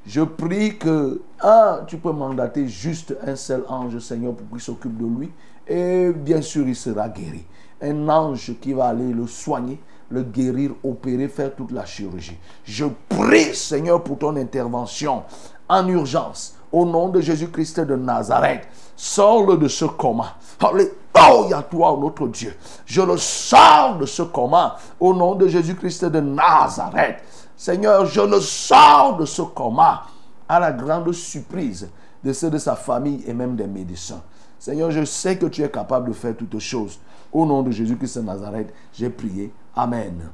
[0.06, 4.96] Je prie que, un, tu peux mandater juste un seul ange, Seigneur, pour qu'il s'occupe
[4.96, 5.30] de lui.
[5.68, 7.44] Et bien sûr, il sera guéri.
[7.80, 12.38] Un ange qui va aller le soigner, le guérir, opérer, faire toute la chirurgie.
[12.64, 15.22] Je prie, Seigneur, pour ton intervention
[15.68, 16.56] en urgence.
[16.72, 20.36] Au nom de Jésus-Christ de Nazareth, sors-le de ce coma.
[20.60, 22.54] Alléluia, toi, notre Dieu.
[22.84, 24.76] Je le sors de ce coma.
[24.98, 27.22] Au nom de Jésus-Christ de Nazareth.
[27.56, 30.04] Seigneur, je le sors de ce coma
[30.48, 31.88] à la grande surprise
[32.22, 34.22] de ceux de sa famille et même des médecins.
[34.58, 36.98] Seigneur, je sais que tu es capable de faire toutes choses.
[37.32, 39.52] Au nom de Jésus-Christ de Nazareth, j'ai prié.
[39.76, 40.30] Amen.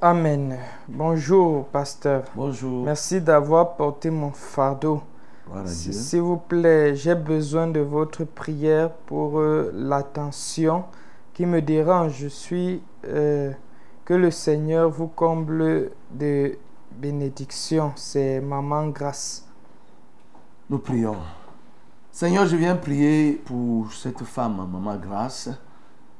[0.00, 0.58] Amen.
[0.88, 2.24] Bonjour, pasteur.
[2.34, 2.84] Bonjour.
[2.84, 5.02] Merci d'avoir porté mon fardeau.
[5.66, 10.84] S'il vous plaît, j'ai besoin de votre prière pour euh, l'attention
[11.34, 12.14] qui me dérange.
[12.18, 13.52] Je suis euh,
[14.16, 16.58] le Seigneur vous comble de
[16.96, 17.92] bénédictions.
[17.96, 19.46] C'est Maman Grâce.
[20.68, 21.16] Nous prions.
[22.10, 25.50] Seigneur, je viens prier pour cette femme, Maman Grâce,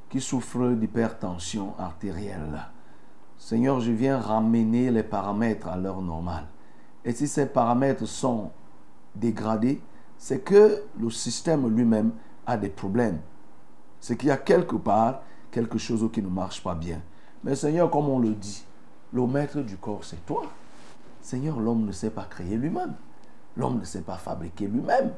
[0.09, 2.67] qui souffre d'hypertension artérielle.
[3.37, 6.47] Seigneur, je viens ramener les paramètres à l'heure normale.
[7.03, 8.51] Et si ces paramètres sont
[9.15, 9.81] dégradés,
[10.17, 12.11] c'est que le système lui-même
[12.45, 13.19] a des problèmes.
[13.99, 15.21] C'est qu'il y a quelque part
[15.53, 17.01] quelque chose qui ne marche pas bien.
[17.43, 18.63] Mais Seigneur, comme on le dit,
[19.11, 20.43] le maître du corps, c'est toi.
[21.21, 22.93] Seigneur, l'homme ne sait pas créer lui-même.
[23.55, 25.11] L'homme ne sait pas fabriquer lui-même.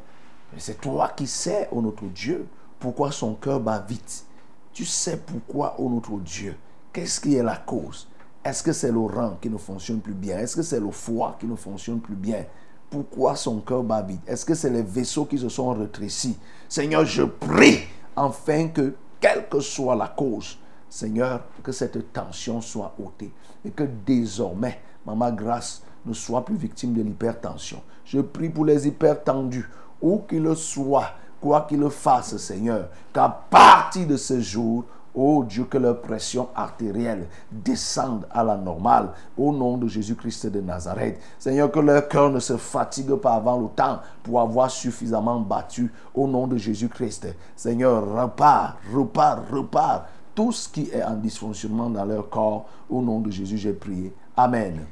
[0.54, 2.48] Mais c'est toi qui sais, ô notre Dieu,
[2.80, 4.26] pourquoi son cœur bat vite.
[4.74, 6.56] Tu sais pourquoi, ô notre Dieu.
[6.92, 8.08] Qu'est-ce qui est la cause?
[8.44, 10.38] Est-ce que c'est le rein qui ne fonctionne plus bien?
[10.38, 12.46] Est-ce que c'est le foie qui ne fonctionne plus bien?
[12.90, 14.22] Pourquoi son cœur bat vite?
[14.28, 16.38] Est-ce que c'est les vaisseaux qui se sont rétrécis?
[16.70, 17.80] Seigneur, je prie
[18.16, 20.60] afin que, quelle que soit la cause,
[20.96, 23.34] Seigneur, que cette tension soit ôtée
[23.66, 27.82] et que désormais, Maman Grâce ne soit plus victime de l'hypertension.
[28.06, 29.70] Je prie pour les hypertendus,
[30.02, 31.10] où qu'ils soient,
[31.42, 34.86] quoi qu'ils fassent, Seigneur, qu'à partir de ce jour,
[35.18, 40.60] Oh Dieu, que leur pression artérielle descende à la normale au nom de Jésus-Christ de
[40.60, 41.22] Nazareth.
[41.40, 45.90] Seigneur, que leur cœur ne se fatigue pas avant le temps pour avoir suffisamment battu
[46.14, 47.28] au nom de Jésus-Christ.
[47.56, 52.66] Seigneur, repars, repars, repars tout ce qui est en dysfonctionnement dans leur corps.
[52.90, 54.14] Au nom de Jésus, j'ai prié.
[54.38, 54.86] Amen.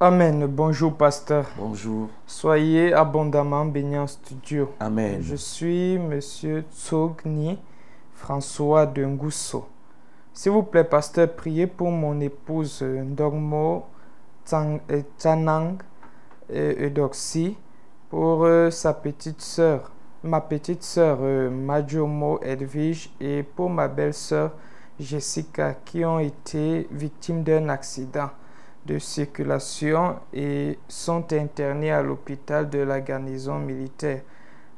[0.00, 0.46] Amen.
[0.46, 1.46] Bonjour, pasteur.
[1.58, 2.08] Bonjour.
[2.26, 4.70] Soyez abondamment bénis en studio.
[4.80, 5.20] Amen.
[5.22, 7.58] Je suis Monsieur Tsogni
[8.14, 9.66] François de Ngousso.
[10.32, 13.84] S'il vous plaît, pasteur, priez pour mon épouse Ndogmo
[14.52, 14.78] euh,
[15.18, 15.76] Tsanang
[16.50, 17.56] Eudoxie,
[18.10, 19.90] pour euh, sa petite sœur,
[20.22, 24.52] ma petite sœur euh, Majomo Edwige et pour ma belle-sœur
[24.98, 28.30] Jessica qui ont été victimes d'un accident
[28.86, 34.22] de circulation et sont internés à l'hôpital de la garnison militaire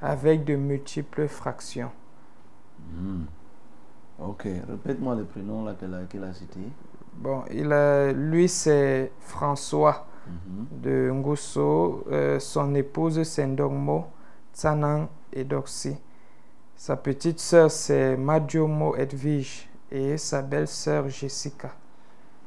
[0.00, 1.90] avec de multiples fractions.
[2.92, 3.24] Hmm.
[4.18, 5.66] Ok, répète-moi le prénom
[6.08, 6.60] qu'elle a, cité.
[7.14, 10.66] Bon, il a, lui c'est François Mhm.
[10.82, 14.06] de Ngusso, euh, son épouse c'est Ndongmo
[14.52, 15.96] Tsanang Edoxi.
[16.76, 21.72] Sa petite sœur c'est Madjomo Edwige et sa belle-sœur Jessica.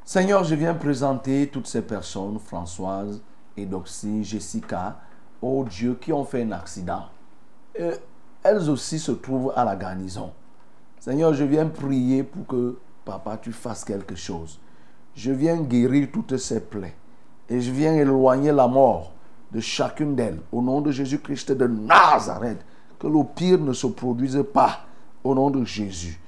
[0.04, 3.20] Seigneur, je viens présenter toutes ces personnes, Françoise,
[3.56, 4.98] Edoxy, Jessica,
[5.40, 7.04] oh Dieu, qui ont fait un accident.
[7.74, 10.32] Elles aussi se trouvent à la garnison.
[10.98, 14.60] Seigneur, je viens prier pour que, papa, tu fasses quelque chose.
[15.14, 16.94] Je viens guérir toutes ces plaies.
[17.48, 19.12] Et je viens éloigner la mort
[19.50, 20.40] de chacune d'elles.
[20.50, 22.64] Au nom de Jésus-Christ de Nazareth.
[22.98, 24.86] Que le pire ne se produise pas.
[25.24, 26.18] Au nom de Jésus.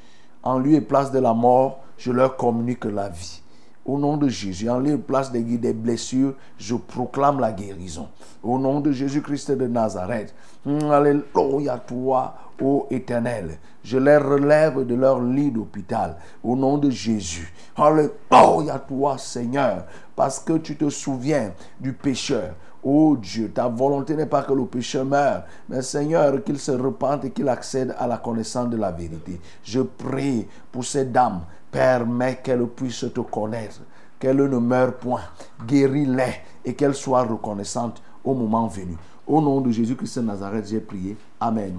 [0.45, 3.41] En lieu et place de la mort, je leur communique la vie.
[3.87, 8.09] Au nom de Jésus, en lieu et place des, des blessures, je proclame la guérison.
[8.43, 10.35] Au nom de Jésus-Christ de Nazareth.
[10.67, 13.59] Hum, Alléluia, toi, ô éternel.
[13.83, 16.17] Je les relève de leur lit d'hôpital.
[16.43, 17.53] Au nom de Jésus.
[17.77, 19.85] Alléluia, toi, Seigneur.
[20.15, 22.55] Parce que tu te souviens du pécheur.
[22.87, 27.25] Oh Dieu, ta volonté n'est pas que le pécheur meure, mais Seigneur, qu'il se repente
[27.25, 29.41] et qu'il accède à la connaissance de la vérité.
[29.63, 31.41] Je prie pour ces dames.
[31.73, 33.81] Permets qu'elles puissent te connaître,
[34.21, 35.23] qu'elles ne meurent point.
[35.67, 36.35] Guéris-les
[36.65, 38.97] et qu'elles soient reconnaissantes au moment venu.
[39.27, 41.17] Au nom de Jésus-Christ de Nazareth, j'ai prié.
[41.41, 41.79] Amen.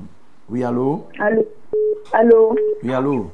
[0.49, 1.06] Oui, allô?
[1.19, 1.45] Allô?
[2.11, 2.56] Allô?
[2.84, 3.32] Oui, allô?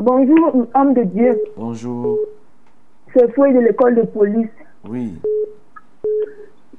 [0.00, 1.38] Bonjour, homme de Dieu.
[1.56, 2.18] Bonjour.
[3.14, 4.48] C'est Fouet de l'école de police.
[4.88, 5.20] Oui.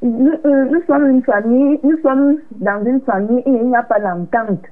[0.01, 3.83] Nous, euh, nous sommes une famille, nous sommes dans une famille et il n'y a
[3.83, 4.63] pas d'entente.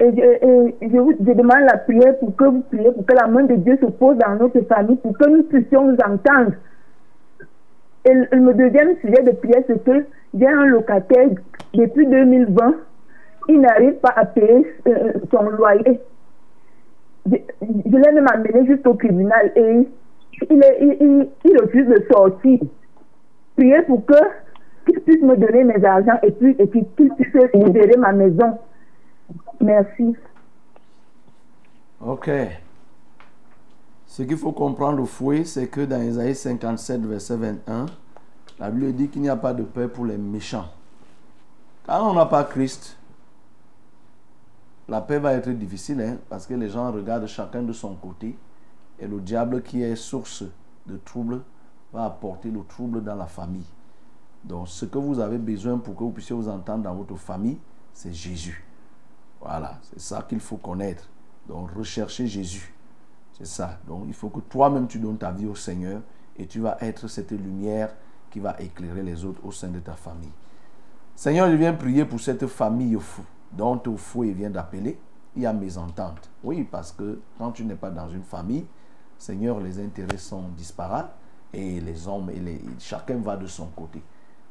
[0.00, 0.88] Et je,
[1.20, 3.86] je demande la prière pour que vous priez, pour que la main de Dieu se
[3.86, 6.52] pose dans notre famille, pour que nous puissions nous entendre.
[8.06, 11.28] Et le, deuxième sujet de prière, c'est que j'ai un locataire
[11.74, 12.74] depuis 2020,
[13.48, 16.00] il n'arrive pas à payer euh, son loyer.
[17.30, 17.36] Je,
[17.96, 19.86] l'ai même amené jusqu'au tribunal et
[20.50, 22.60] il refuse de sortir.
[23.56, 24.14] Priez pour que
[24.86, 27.12] qu'il puisse me donner mes argents et puis et qu'il puisse
[27.54, 28.58] libérer ma maison.
[29.60, 30.14] Merci.
[32.00, 32.30] Ok.
[34.06, 37.86] Ce qu'il faut comprendre au fouet, c'est que dans Isaïe 57, verset 21,
[38.60, 40.68] la Bible dit qu'il n'y a pas de paix pour les méchants.
[41.86, 42.96] Quand on n'a pas Christ,
[44.88, 48.36] la paix va être difficile, hein, parce que les gens regardent chacun de son côté,
[49.00, 50.44] et le diable qui est source
[50.86, 51.40] de trouble
[51.94, 53.66] va apporter le trouble dans la famille.
[54.42, 57.58] Donc, ce que vous avez besoin pour que vous puissiez vous entendre dans votre famille,
[57.92, 58.64] c'est Jésus.
[59.40, 61.08] Voilà, c'est ça qu'il faut connaître.
[61.48, 62.74] Donc, recherchez Jésus.
[63.32, 63.78] C'est ça.
[63.86, 66.02] Donc, il faut que toi-même, tu donnes ta vie au Seigneur
[66.36, 67.94] et tu vas être cette lumière
[68.30, 70.32] qui va éclairer les autres au sein de ta famille.
[71.14, 73.22] Seigneur, je viens prier pour cette famille fou,
[73.52, 74.98] dont au fou il vient d'appeler.
[75.36, 76.28] Il y a mésentente.
[76.42, 78.66] Oui, parce que quand tu n'es pas dans une famille,
[79.16, 81.14] Seigneur, les intérêts sont disparates
[81.54, 84.02] et les hommes, et les, chacun va de son côté.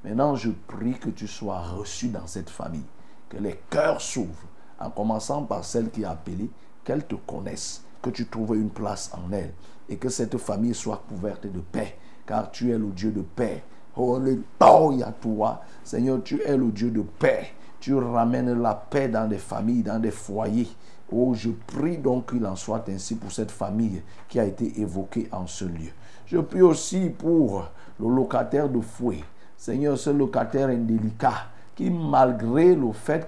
[0.04, 2.86] Maintenant, je prie que tu sois reçu dans cette famille,
[3.30, 4.48] que les cœurs s'ouvrent,
[4.80, 6.50] en commençant par celle qui a appelé,
[6.84, 9.54] qu'elle te connaisse, que tu trouves une place en elle,
[9.90, 13.64] et que cette famille soit couverte de paix, car tu es le Dieu de paix.
[13.96, 15.62] Oh, Alléluia toi.
[15.84, 17.54] Seigneur, tu es le Dieu de paix.
[17.80, 20.70] Tu ramènes la paix dans des familles, dans des foyers.
[21.12, 25.28] Oh, je prie donc qu'il en soit ainsi pour cette famille qui a été évoquée
[25.32, 25.92] en ce lieu.
[26.26, 27.66] Je prie aussi pour
[28.00, 29.24] le locataire de fouet.
[29.58, 33.28] Seigneur, ce locataire indélicat qui, malgré le fait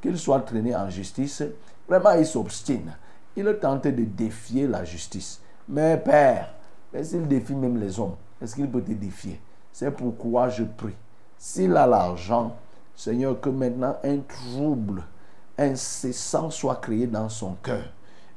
[0.00, 1.42] qu'il soit traîné en justice,
[1.88, 2.92] vraiment il s'obstine.
[3.36, 5.40] Il tente de défier la justice.
[5.68, 6.54] Mais Père,
[7.02, 9.40] s'il défie même les hommes, est-ce qu'il peut te défier?
[9.72, 10.94] C'est pourquoi je prie.
[11.38, 12.54] S'il a l'argent,
[12.94, 15.02] Seigneur, que maintenant un trouble
[15.58, 17.84] incessant soit créé dans son cœur.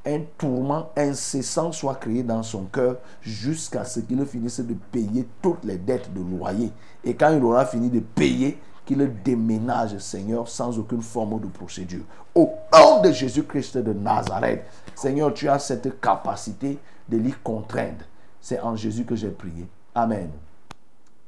[0.08, 5.66] Un tourment incessant soit créé dans son cœur jusqu'à ce qu'il finisse de payer toutes
[5.66, 6.72] les dettes de loyer.
[7.04, 12.06] Et quand il aura fini de payer, qu'il déménage, Seigneur, sans aucune forme de procédure.
[12.34, 14.64] Au nom de Jésus-Christ de Nazareth,
[14.96, 16.80] Seigneur, tu as cette capacité
[17.10, 18.06] de l'y contraindre.
[18.40, 19.68] C'est en Jésus que j'ai prié.
[19.94, 20.30] Amen.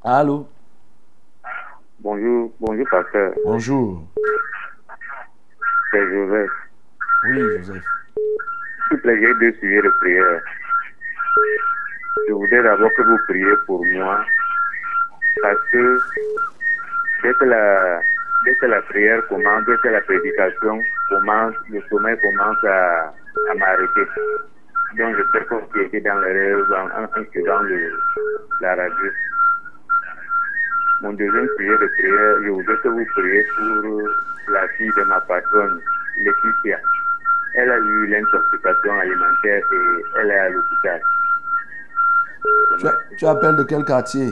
[0.02, 0.48] Allô?
[2.00, 3.34] Bonjour, bonjour pasteur.
[3.44, 4.04] Bonjour.
[5.92, 6.52] C'est Joseph.
[7.26, 7.84] Oui, Joseph.
[8.90, 10.42] S'il plaît, deux de prière.
[12.28, 14.26] Je voudrais d'abord que vous priez pour moi
[15.42, 16.00] parce que
[17.24, 18.02] dès que la,
[18.46, 23.14] dès que la prière commence, dès que la prédication commence, le sommeil commence à,
[23.56, 24.08] m'arrêter.
[24.98, 25.24] Donc je
[25.74, 27.92] qui était dans le rêve en, le,
[28.62, 29.12] la radio.
[31.02, 35.22] Mon deuxième sujet de prière, je voudrais que vous priez pour la fille de ma
[35.22, 35.80] patronne,
[36.18, 36.80] Laetitia.
[37.56, 41.02] Elle a eu l'intoxication alimentaire et elle est à l'hôpital.
[42.80, 44.30] Tu, tu appelles de quel quartier?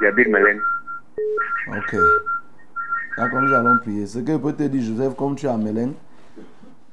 [0.00, 0.60] J'habite Mélène.
[1.68, 1.96] Ok.
[3.16, 4.06] D'accord, nous allons prier.
[4.06, 5.94] Ce que je peux te dire, Joseph, comme tu es à Mélène,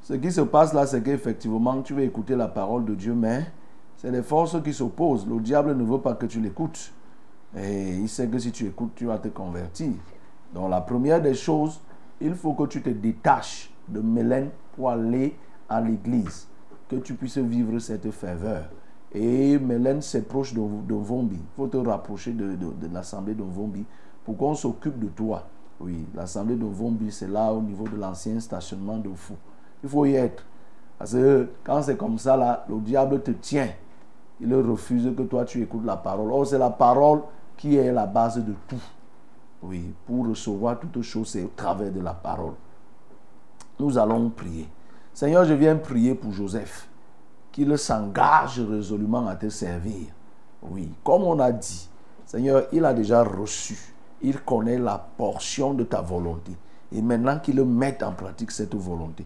[0.01, 3.45] ce qui se passe là, c'est qu'effectivement, tu veux écouter la parole de Dieu, mais
[3.97, 5.27] c'est les forces qui s'opposent.
[5.27, 6.93] Le diable ne veut pas que tu l'écoutes.
[7.57, 9.93] Et il sait que si tu écoutes, tu vas te convertir.
[10.53, 11.81] Donc la première des choses,
[12.21, 15.35] il faut que tu te détaches de Mélène pour aller
[15.69, 16.47] à l'église,
[16.89, 18.69] que tu puisses vivre cette ferveur.
[19.13, 20.59] Et Mélène, c'est proche de,
[20.93, 21.35] Vombi.
[21.37, 23.85] Il faut te rapprocher de, de- de l'assemblée de Vombi
[24.25, 25.43] pour qu'on s'occupe de toi.
[25.79, 29.35] Oui, l'assemblée de Vombi, c'est là au niveau de l'ancien stationnement de Fou.
[29.83, 30.43] Il faut y être.
[30.97, 33.69] Parce que quand c'est comme ça, là, le diable te tient.
[34.39, 36.31] Il refuse que toi tu écoutes la parole.
[36.31, 37.21] Or, c'est la parole
[37.55, 38.81] qui est la base de tout.
[39.63, 42.53] Oui, pour recevoir toute chose, c'est au travers de la parole.
[43.79, 44.67] Nous allons prier.
[45.13, 46.87] Seigneur, je viens prier pour Joseph,
[47.51, 50.07] qu'il s'engage résolument à te servir.
[50.61, 51.89] Oui, comme on a dit,
[52.25, 53.77] Seigneur, il a déjà reçu,
[54.21, 56.51] il connaît la portion de ta volonté.
[56.91, 59.25] Et maintenant qu'il mette en pratique cette volonté.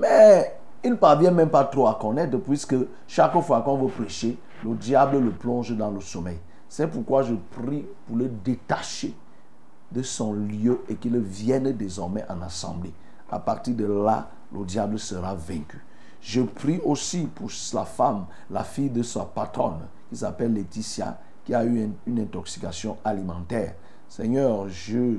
[0.00, 0.54] Mais
[0.84, 2.74] il ne parvient même pas trop à connaître, puisque
[3.06, 6.38] chaque fois qu'on veut prêcher, le diable le plonge dans le sommeil.
[6.68, 9.14] C'est pourquoi je prie pour le détacher
[9.90, 12.92] de son lieu et qu'il vienne désormais en assemblée.
[13.32, 15.82] À partir de là, le diable sera vaincu.
[16.20, 19.80] Je prie aussi pour la femme, la fille de sa patronne,
[20.10, 23.74] qui s'appelle Laetitia, qui a eu une, une intoxication alimentaire.
[24.06, 25.16] Seigneur, je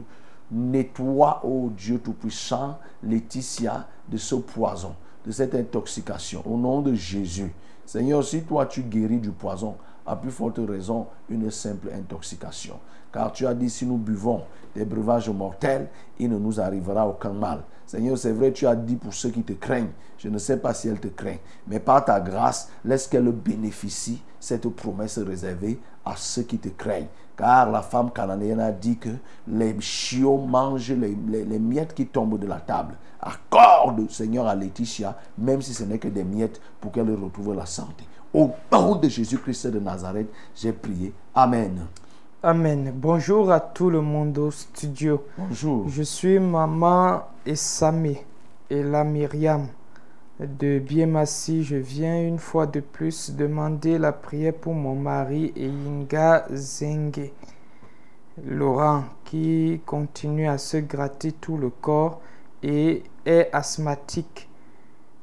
[0.52, 4.96] nettoie, ô Dieu Tout-Puissant, Laetitia de ce poison,
[5.26, 7.52] de cette intoxication, au nom de Jésus.
[7.84, 9.76] Seigneur, si toi tu guéris du poison,
[10.06, 12.80] à plus forte raison, une simple intoxication.
[13.12, 14.44] Car tu as dit, si nous buvons
[14.76, 17.64] des breuvages mortels, il ne nous arrivera aucun mal.
[17.94, 20.74] Seigneur, c'est vrai, tu as dit pour ceux qui te craignent, je ne sais pas
[20.74, 21.38] si elles te craignent,
[21.68, 27.06] mais par ta grâce, laisse qu'elles bénéficient cette promesse réservée à ceux qui te craignent.
[27.38, 29.10] Car la femme cananéenne a dit que
[29.48, 32.96] les chiots mangent les, les- les miettes qui tombent de la table.
[33.22, 37.68] Accorde, Seigneur, à Laetitia, même si ce n'est que des miettes, pour qu'elle retrouve la
[37.68, 38.06] santé.
[38.34, 41.14] Au nom de Jésus-Christ de Nazareth, j'ai prié.
[41.36, 41.86] Amen.
[42.46, 42.92] Amen.
[42.94, 45.24] Bonjour à tout le monde au studio.
[45.38, 45.88] Bonjour.
[45.88, 48.16] Je suis maman Esame
[48.70, 49.68] et la Myriam.
[50.42, 51.64] de Biemassi.
[51.64, 57.32] Je viens une fois de plus demander la prière pour mon mari Eyinga Zenge.
[58.46, 62.20] Laurent qui continue à se gratter tout le corps
[62.62, 64.50] et est asthmatique.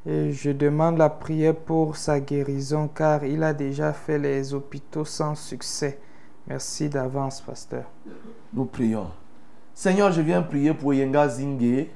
[0.06, 5.04] Et je demande la prière pour sa guérison car il a déjà fait les hôpitaux
[5.04, 5.98] sans succès.
[6.46, 7.84] Merci d'avance, pasteur.
[8.52, 9.10] Nous prions.
[9.74, 11.92] Seigneur, je viens prier pour Yenga Zingé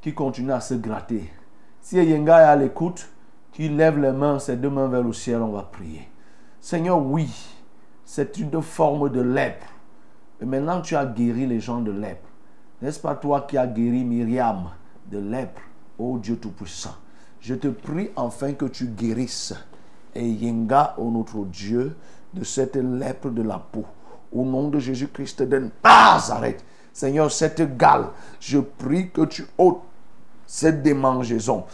[0.00, 1.30] qui continue à se gratter.
[1.80, 3.08] Si Yenga est à l'écoute,
[3.52, 6.08] qu'il lève les mains, ses deux mains vers le ciel, on va prier.
[6.60, 7.32] Seigneur, oui,
[8.04, 9.66] c'est une forme de lèpre.
[10.40, 12.28] Et maintenant, tu as guéri les gens de lèpre.
[12.82, 14.70] N'est-ce pas toi qui as guéri Myriam
[15.10, 15.62] de lèpre,
[15.98, 16.94] ô Dieu Tout-Puissant?
[17.40, 19.54] Je te prie enfin que tu guérisses
[20.14, 21.96] et Yenga, ô notre Dieu,
[22.34, 23.84] de cette lèpre de la peau.
[24.32, 26.64] Au nom de Jésus-Christ de Nazareth.
[26.92, 28.06] Seigneur, cette gale,
[28.40, 29.80] je prie que tu ôtes
[30.46, 31.64] cette démangeaison.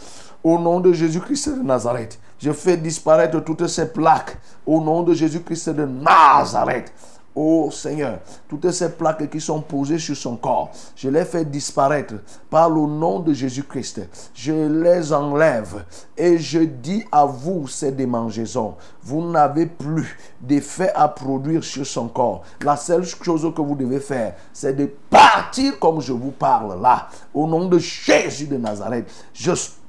[0.43, 4.37] Au nom de Jésus-Christ de Nazareth, je fais disparaître toutes ces plaques.
[4.65, 6.91] Au nom de Jésus-Christ de Nazareth.
[7.35, 12.13] Oh Seigneur, toutes ces plaques qui sont posées sur son corps, je les fais disparaître
[12.47, 14.01] par le nom de Jésus-Christ.
[14.35, 15.83] Je les enlève
[16.15, 22.07] et je dis à vous, ces démangeaisons, vous n'avez plus d'effet à produire sur son
[22.07, 22.43] corps.
[22.61, 27.07] La seule chose que vous devez faire, c'est de partir comme je vous parle là.
[27.33, 29.09] Au nom de Jésus de Nazareth,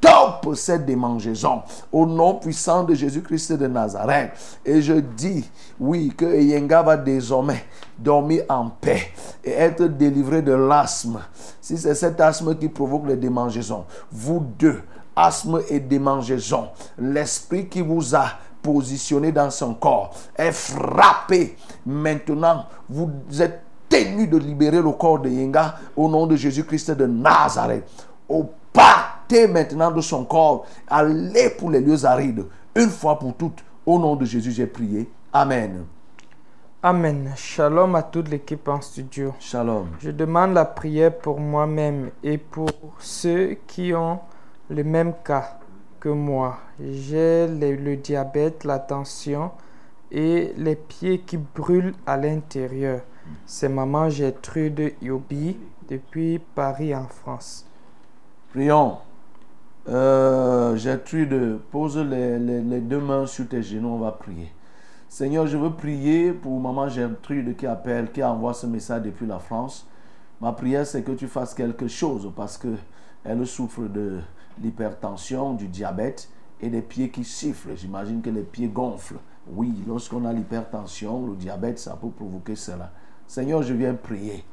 [0.05, 4.33] stoppe cette démangeaison au nom puissant de Jésus-Christ de Nazareth.
[4.65, 5.49] Et je dis,
[5.81, 7.65] oui, que Yenga va désormais
[7.99, 9.13] dormir en paix
[9.43, 11.21] et être délivré de l'asthme.
[11.61, 14.83] Si c'est cet asthme qui provoque les démangeaisons, vous deux,
[15.17, 16.69] asthme et démangeaison,
[16.99, 18.27] l'esprit qui vous a
[18.63, 21.57] positionné dans son corps est frappé.
[21.87, 23.11] Maintenant, vous
[23.41, 27.85] êtes tenu de libérer le corps de Yenga au nom de Jésus-Christ de Nazareth.
[29.27, 30.67] Partez maintenant de son corps.
[30.89, 32.45] Allez pour les lieux arides.
[32.75, 33.65] Une fois pour toutes.
[33.87, 35.09] Au nom de Jésus, j'ai prié.
[35.33, 35.85] Amen.
[36.83, 37.33] Amen.
[37.37, 39.35] Shalom à toute l'équipe en studio.
[39.41, 39.89] Shalom.
[40.01, 44.21] Je demande la prière pour moi-même et pour ceux qui ont
[44.69, 45.59] le même cas
[46.01, 46.59] que moi.
[46.81, 49.51] J'ai le, le diabète, la tension
[50.11, 53.01] et les pieds qui brûlent à l'intérieur.
[53.47, 55.57] C'est maman Gertrude Yobi
[55.89, 57.67] depuis Paris en France.
[58.51, 58.99] Prions.
[59.89, 64.51] Euh, Gertrude, pose les, les- les deux mains sur tes genoux, on va prier.
[65.09, 69.39] Seigneur, je veux prier pour maman Gertrude qui appelle, qui envoie ce message depuis la
[69.39, 69.87] France.
[70.41, 72.69] Ma prière, c'est que tu fasses quelque chose parce que
[73.25, 74.19] elle souffre de
[74.63, 76.29] l'hypertension, du diabète
[76.61, 77.77] et des pieds qui sifflent.
[77.77, 79.21] J'imagine que les pieds gonflent.
[79.47, 82.91] Oui, lorsqu'on a l'hypertension, le diabète, ça peut provoquer cela.
[83.27, 84.45] Seigneur, je viens prier.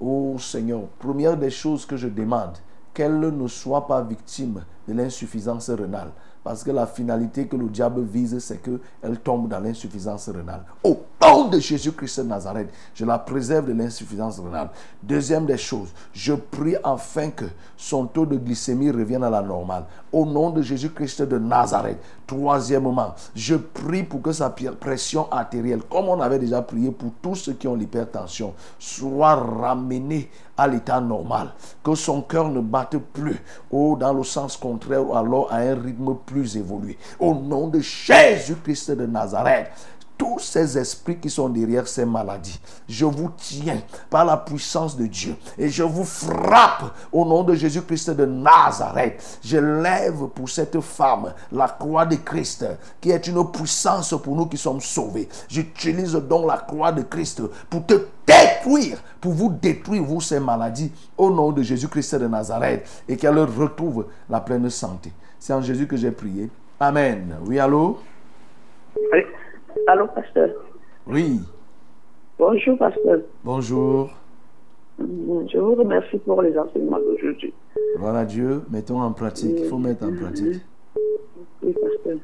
[0.00, 2.58] Oh Seigneur, première des choses que je demande,
[2.94, 6.10] qu'elle ne soit pas victime de l'insuffisance rénale.
[6.44, 10.64] Parce que la finalité que le diable vise, c'est qu'elle tombe dans l'insuffisance rénale.
[10.82, 14.70] Au nom de Jésus-Christ de Nazareth, je la préserve de l'insuffisance rénale.
[15.00, 17.44] Deuxième des choses, je prie afin que
[17.76, 19.84] son taux de glycémie revienne à la normale.
[20.12, 21.98] Au nom de Jésus-Christ de Nazareth.
[22.26, 27.36] Troisièmement, je prie pour que sa pression artérielle, comme on avait déjà prié pour tous
[27.36, 31.48] ceux qui ont l'hypertension, soit ramenée à l'état normal.
[31.82, 35.74] Que son cœur ne batte plus ou dans le sens contraire ou alors à un
[35.74, 36.98] rythme plus évolué.
[37.18, 39.70] Au nom de Jésus-Christ de Nazareth
[40.22, 42.60] tous ces esprits qui sont derrière ces maladies.
[42.88, 47.54] Je vous tiens par la puissance de Dieu et je vous frappe au nom de
[47.54, 49.40] Jésus-Christ de Nazareth.
[49.42, 52.64] Je lève pour cette femme la croix de Christ
[53.00, 55.28] qui est une puissance pour nous qui sommes sauvés.
[55.48, 57.94] J'utilise donc la croix de Christ pour te
[58.24, 63.40] détruire, pour vous détruire, vous, ces maladies, au nom de Jésus-Christ de Nazareth et qu'elle
[63.40, 65.12] retrouve la pleine santé.
[65.40, 66.48] C'est en Jésus que j'ai prié.
[66.78, 67.38] Amen.
[67.44, 67.98] Oui, allô?
[69.86, 70.50] Allô, pasteur.
[71.06, 71.40] Oui.
[72.38, 73.20] Bonjour, pasteur.
[73.44, 74.10] Bonjour.
[74.98, 77.52] Mm, Je vous remercie pour les enseignements d'aujourd'hui.
[77.98, 79.56] Voilà Dieu, mettons en pratique.
[79.58, 80.60] Il faut mettre en pratique.
[81.62, 82.18] Oui, pasteur.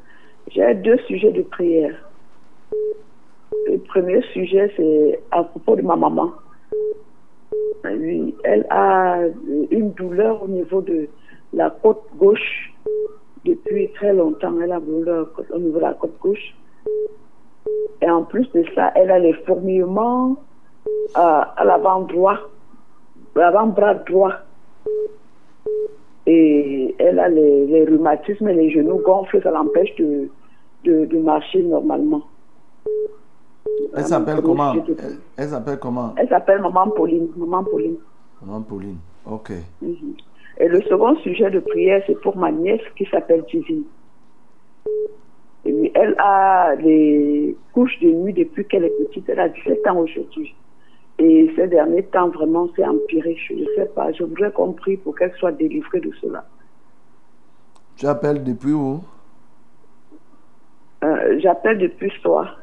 [0.51, 1.95] J'ai deux sujets de prière.
[3.67, 6.33] Le premier sujet, c'est à propos de ma maman.
[7.85, 9.21] Oui, elle a
[9.71, 11.09] une douleur au niveau de
[11.53, 12.73] la côte gauche
[13.45, 14.55] depuis très longtemps.
[14.63, 16.55] Elle a une douleur au niveau de la côte gauche.
[18.03, 20.37] Et en plus de ça, elle a les fourmillements
[21.15, 22.39] à, à l'avant droit,
[23.35, 24.33] l'avant-bras droit.
[26.27, 30.29] Et elle a les, les rhumatismes et les genoux gonflent, ça l'empêche de,
[30.85, 32.23] de, de marcher normalement.
[33.95, 34.75] Elle s'appelle comment?
[34.75, 36.15] elle, elle s'appelle comment?
[36.17, 37.29] Elle s'appelle Maman Pauline.
[37.37, 37.97] Maman Pauline.
[38.43, 38.99] Maman Pauline.
[39.27, 39.53] Ok.
[39.81, 40.15] Mhm.
[40.61, 43.85] Et le second sujet de prière, c'est pour ma nièce qui s'appelle Divine.
[45.65, 49.29] Elle a des couches de nuit depuis qu'elle est petite.
[49.29, 50.55] Elle a 17 ans aujourd'hui.
[51.19, 53.37] Et ces derniers temps, vraiment, c'est empiré.
[53.49, 54.13] Je ne sais pas.
[54.13, 56.47] Je voudrais qu'on prie pour qu'elle soit délivrée de cela.
[57.97, 59.03] Tu appelles depuis où?
[61.03, 62.59] Euh, J'appelle depuis ce soir.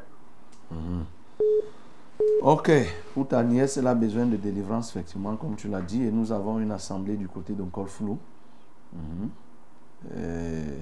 [2.42, 2.70] Ok,
[3.12, 6.32] pour ta nièce, elle a besoin de délivrance, effectivement, comme tu l'as dit, et nous
[6.32, 8.18] avons une assemblée du côté de Colflou.
[8.92, 9.30] Mhm.
[10.16, 10.80] Et,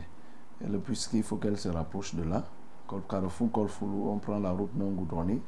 [0.64, 2.44] et le plus qu'il faut qu'elle se rapproche de là.
[3.08, 3.50] Carrefour,
[4.06, 5.42] on prend la route non goudronnée,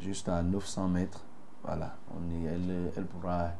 [0.00, 1.24] juste à 900 mètres.
[1.62, 1.96] Voilà,
[2.44, 3.50] elle, elle pourra,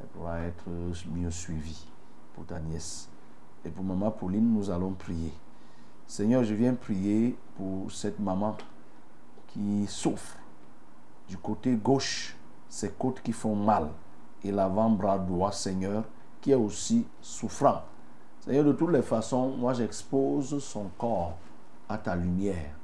[0.00, 0.68] elle pourra être
[1.12, 1.86] mieux suivie
[2.34, 3.08] pour ta nièce.
[3.64, 5.32] Et pour maman Pauline, nous allons prier.
[6.06, 8.56] Seigneur, je viens prier pour cette maman
[9.48, 10.36] qui souffre
[11.28, 12.36] du côté gauche,
[12.68, 13.88] ses côtes qui font mal
[14.44, 16.04] et l'avant-bras droit, Seigneur,
[16.40, 17.82] qui est aussi souffrant.
[18.46, 21.36] Seigneur, de toutes les façons, moi j'expose son corps
[21.88, 22.76] à ta lumière.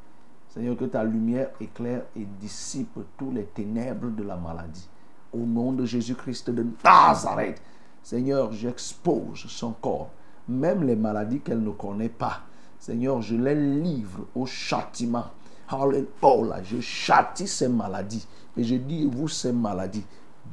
[0.49, 4.89] Seigneur, que ta lumière éclaire et dissipe tous les ténèbres de la maladie.
[5.33, 7.63] Au nom de Jésus-Christ de Nazareth,
[8.03, 10.11] Seigneur, j'expose son corps,
[10.49, 12.41] même les maladies qu'elle ne connaît pas.
[12.81, 15.27] Seigneur, je les livre au châtiment.
[15.69, 18.27] Alléluia, je châtie ces maladies.
[18.57, 20.05] Et je dis, vous, ces maladies,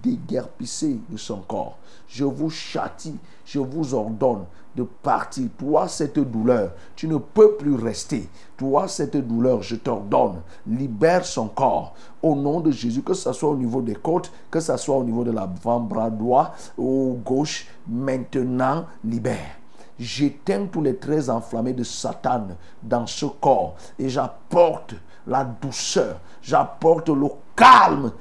[0.03, 1.77] déguerpissez de son corps.
[2.07, 4.45] Je vous châtie, je vous ordonne
[4.75, 5.49] de partir.
[5.57, 8.29] Toi, cette douleur, tu ne peux plus rester.
[8.57, 11.93] Toi, cette douleur, je t'ordonne, libère son corps.
[12.21, 15.03] Au nom de Jésus, que ce soit au niveau des côtes, que ce soit au
[15.03, 19.57] niveau de l'avant-bras droit ou gauche, maintenant, libère.
[19.99, 22.47] J'éteins tous les traits enflammés de Satan
[22.81, 24.95] dans ce corps et j'apporte
[25.27, 28.13] la douceur, j'apporte le calme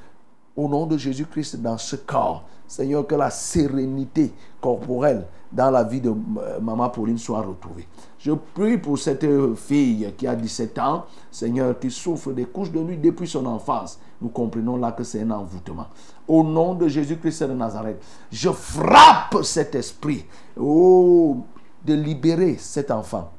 [0.59, 2.43] au nom de Jésus-Christ dans ce corps.
[2.67, 4.31] Seigneur, que la sérénité
[4.61, 7.87] corporelle dans la vie de euh, Maman Pauline soit retrouvée.
[8.19, 9.25] Je prie pour cette
[9.55, 13.99] fille qui a 17 ans, Seigneur, qui souffre des couches de nuit depuis son enfance.
[14.21, 15.87] Nous comprenons là que c'est un envoûtement.
[16.27, 20.25] Au nom de Jésus-Christ de Nazareth, je frappe cet esprit
[20.59, 21.37] oh,
[21.83, 23.31] de libérer cet enfant.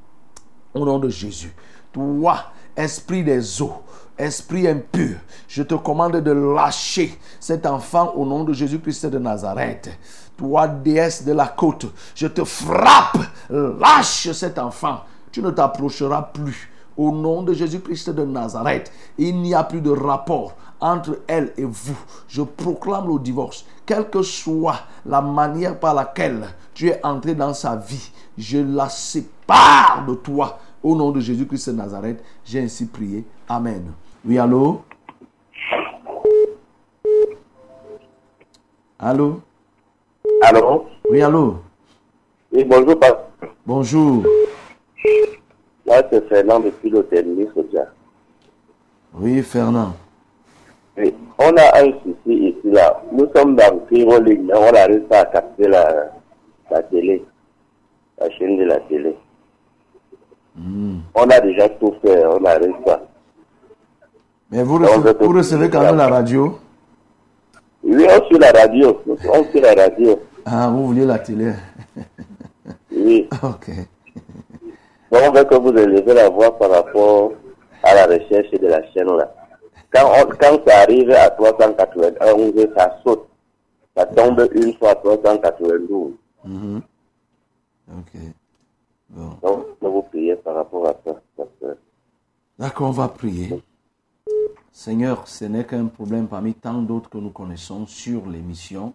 [0.75, 1.55] Au nom de Jésus.
[1.93, 2.37] Toi,
[2.75, 3.75] esprit des eaux,
[4.21, 5.17] esprit impur,
[5.49, 9.91] je te commande de lâcher cet enfant au nom de Jésus-Christ de Nazareth.
[10.37, 13.19] Toi, déesse de la côte, je te frappe,
[13.51, 15.01] lâche cet enfant.
[15.33, 16.71] Tu ne t'approcheras plus.
[16.97, 21.65] Au nom de Jésus-Christ de Nazareth, il n'y a plus de rapport entre elle et
[21.65, 21.99] vous.
[22.29, 23.65] Je proclame le divorce.
[23.87, 28.89] Quelle que soit la manière par laquelle tu es entré dans sa vie, je la
[28.89, 30.59] sépare de toi.
[30.83, 33.25] Au nom de Jésus-Christ de Nazareth, j'ai ainsi prié.
[33.49, 33.93] Amen.
[34.23, 34.83] Oui, allô?
[38.99, 39.41] Allô?
[40.43, 40.87] Allô?
[41.09, 41.57] Oui, allô?
[42.53, 43.25] Oui, bonjour, pasteur.
[43.65, 44.25] Bonjour.
[45.87, 47.49] Là, c'est Fernand depuis l'hôtel Nice
[49.15, 49.95] Oui, Fernand.
[50.99, 51.15] Oui.
[51.39, 53.03] On a un souci ici, là.
[53.13, 56.11] Nous sommes dans Ligne, mais on n'arrive pas à capter la,
[56.71, 57.25] la télé,
[58.19, 59.17] la chaîne de la télé.
[60.57, 60.99] Hmm.
[61.15, 63.10] On a déjà tout fait, on n'arrive pas.
[64.51, 66.59] Mais vous recevez, vous recevez quand même la radio?
[67.83, 69.01] Oui, on suit la radio.
[69.33, 70.19] On suit la radio.
[70.45, 71.53] Ah, vous vouliez la télé?
[72.93, 73.29] Oui.
[73.43, 73.71] Ok.
[75.13, 77.33] Donc, on veut que vous élevez la voix par rapport
[77.83, 79.33] à la recherche de la chaîne là.
[79.93, 83.27] Quand, on- quand ça arrive à 391, ça saute.
[83.97, 86.13] Ça tombe une fois à 392.
[86.45, 86.81] Mhm.
[87.99, 88.21] Ok.
[89.11, 89.31] Bon.
[89.43, 91.15] Donc, je vous prier par rapport à ça.
[92.59, 93.61] D'accord, on va prier.
[94.73, 98.95] Seigneur, ce n'est qu'un problème parmi tant d'autres que nous connaissons sur l'émission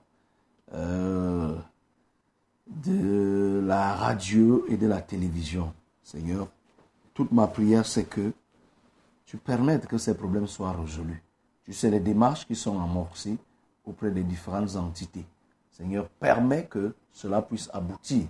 [0.74, 1.56] euh,
[2.68, 5.74] de la radio et de la télévision.
[6.04, 6.48] Seigneur,
[7.14, 8.32] toute ma prière, c'est que
[9.26, 11.22] tu permettes que ces problèmes soient résolus.
[11.64, 13.38] Tu sais les démarches qui sont amorcées
[13.86, 15.26] auprès des différentes entités.
[15.72, 18.28] Seigneur, permets que cela puisse aboutir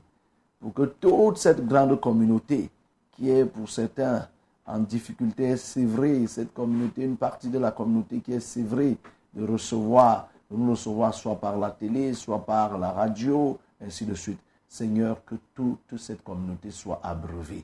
[0.60, 2.70] pour que toute cette grande communauté
[3.12, 4.28] qui est pour certains
[4.68, 8.98] en difficulté, vrai, cette communauté, une partie de la communauté qui est vrai
[9.34, 14.16] de recevoir, de nous recevoir soit par la télé, soit par la radio, ainsi de
[14.16, 14.40] suite.
[14.68, 17.64] Seigneur, que toute cette communauté soit abreuvée.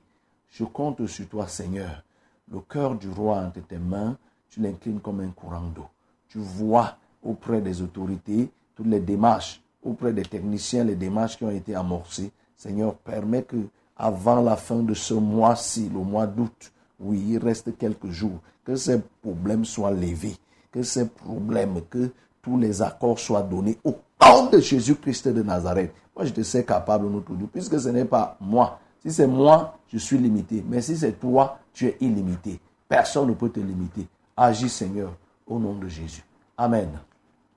[0.49, 2.03] Je compte sur toi, Seigneur.
[2.51, 4.17] Le cœur du roi entre tes mains,
[4.49, 5.87] tu l'inclines comme un courant d'eau.
[6.27, 11.51] Tu vois auprès des autorités toutes les démarches, auprès des techniciens, les démarches qui ont
[11.51, 12.31] été amorcées.
[12.55, 13.67] Seigneur, permets que
[13.97, 16.71] avant la fin de ce mois-ci, le mois d'août,
[17.01, 20.35] oui, il reste quelques jours, que ces problèmes soient levés,
[20.71, 22.11] que ces problèmes, que
[22.41, 25.93] tous les accords soient donnés au nom de Jésus-Christ de Nazareth.
[26.15, 28.79] Moi, je te sais capable, notre Dieu, puisque ce n'est pas moi.
[29.03, 30.63] Si c'est moi, je suis limité.
[30.67, 32.59] Mais si c'est toi, tu es illimité.
[32.87, 34.07] Personne ne peut te limiter.
[34.35, 35.11] Agis, Seigneur,
[35.47, 36.23] au nom de Jésus.
[36.57, 36.89] Amen.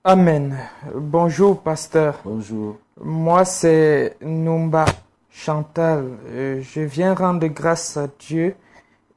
[0.03, 0.57] Amen.
[0.95, 2.19] Bonjour, pasteur.
[2.23, 2.77] Bonjour.
[3.01, 4.85] Moi, c'est Numba
[5.29, 6.05] Chantal.
[6.29, 8.55] Euh, Je viens rendre grâce à Dieu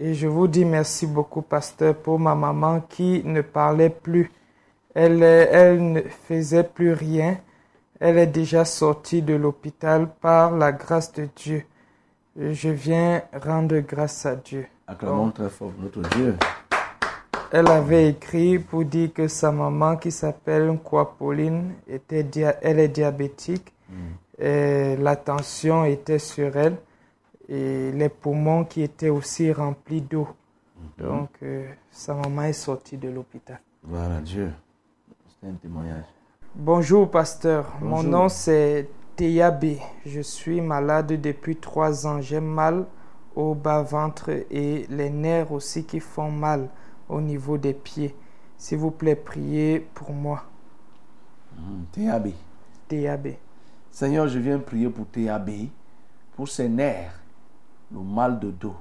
[0.01, 4.31] et je vous dis merci beaucoup, pasteur, pour ma maman qui ne parlait plus.
[4.95, 5.19] Elle,
[5.93, 7.39] ne faisait plus rien.
[7.99, 11.65] Elle est déjà sortie de l'hôpital par la grâce de Dieu.
[12.37, 14.67] Je viens rendre grâce à Dieu.
[14.87, 16.37] Acclamons très fort notre Dieu.
[17.51, 22.27] Elle avait écrit pour dire que sa maman, qui s'appelle Nkwa Pauline, était
[22.63, 23.73] elle est diabétique.
[24.39, 26.77] Et la tension était sur elle
[27.49, 30.29] et les poumons qui étaient aussi remplis d'eau.
[30.99, 33.61] Donc, euh, sa maman est sortie de l'hôpital.
[33.85, 34.53] Gloire à Dieu.
[35.41, 36.05] C'est un témoignage.
[36.55, 37.77] Bonjour, pasteur.
[37.81, 39.79] Mon nom, c'est Teyabé.
[40.07, 42.21] Je suis malade depuis trois ans.
[42.21, 42.87] J'ai mal
[43.35, 46.69] au bas-ventre et les nerfs aussi qui font mal
[47.09, 48.15] au niveau des pieds.
[48.57, 50.45] S'il vous plaît, priez pour moi.
[51.57, 51.87] Mhm.
[51.93, 52.29] TAB.
[52.89, 53.29] TAB.
[53.91, 55.51] Seigneur, je viens prier pour TAB,
[56.37, 57.21] pour ses nerfs,
[57.93, 58.77] le mal de dos,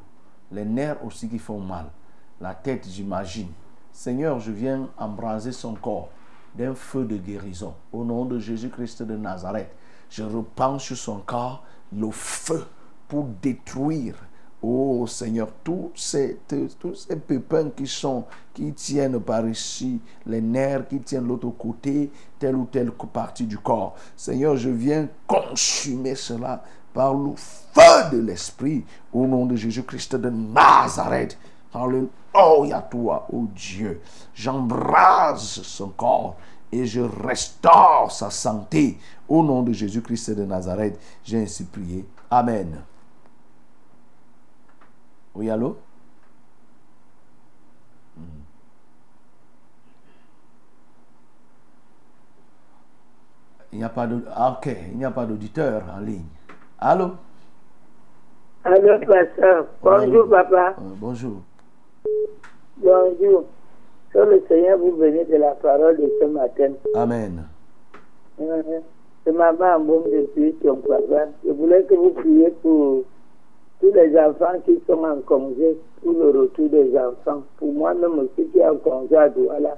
[0.52, 1.86] les nerfs aussi qui font mal,
[2.40, 3.50] la tête, j'imagine.
[3.92, 6.10] Seigneur, je viens embraser son corps
[6.56, 7.74] d'un feu de guérison.
[7.92, 9.76] Au nom de Jésus-Christ de Nazareth,
[10.10, 12.66] je repense sur son corps le feu
[13.08, 14.16] pour détruire
[14.62, 16.40] Oh Seigneur, tous ces,
[16.80, 18.26] tous ces pépins qui sont,
[18.56, 23.60] qui tiennent par ici, les nerfs qui tiennent l'autre côté, telle ou telle partie du
[23.60, 23.96] corps.
[24.16, 26.64] Seigneur, je viens consumer cela
[26.98, 28.84] par le feu de l'Esprit
[29.14, 31.38] au nom de Jésus-Christ de Nazareth.
[31.72, 34.02] Alléluia toi, oh Dieu.
[34.34, 36.38] J'embrase son corps
[36.72, 38.98] et je restaure sa santé
[39.30, 41.00] au nom de Jésus-Christ de Nazareth.
[41.24, 42.04] J'ai ainsi prié.
[42.32, 42.82] Amen.
[45.36, 45.78] Oui, allô?
[48.18, 48.22] Hmm.
[53.72, 56.26] Il n'y a pas ah, il n'y a pas d'auditeur en ligne.
[56.80, 57.12] Allô?
[58.64, 59.66] Allô, pasteur.
[59.82, 60.76] Bonjour, papa.
[60.78, 61.38] Euh, bonjour.
[62.78, 63.46] Bonjour.
[64.14, 66.74] Que le Seigneur vous bénisse de la parole de ce matin.
[66.96, 67.46] Amen.
[68.40, 68.62] Euh,
[69.26, 71.26] C'est maman Mboum depuis ton papa.
[71.46, 73.04] Je voulais que vous priez pour
[73.82, 77.42] tous les enfants qui sont en congé, pour le retour des enfants.
[77.58, 79.78] Pour moi-même aussi qui est en congé à Douala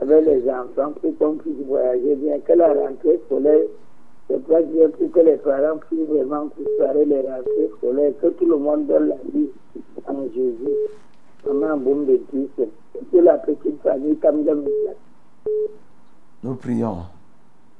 [0.00, 3.62] avec les enfants, pour qu'on puisse voyager bien, que la rentrée scolaire
[4.28, 8.56] se passe bien, pour que les parents puissent vraiment préparer les rentrées que tout le
[8.56, 9.48] monde donne la vie
[10.06, 10.76] en Jésus.
[11.46, 12.68] Maman Mboum depuis, et
[13.10, 14.64] pour la petite famille Kamdam.
[16.42, 16.98] Nous prions.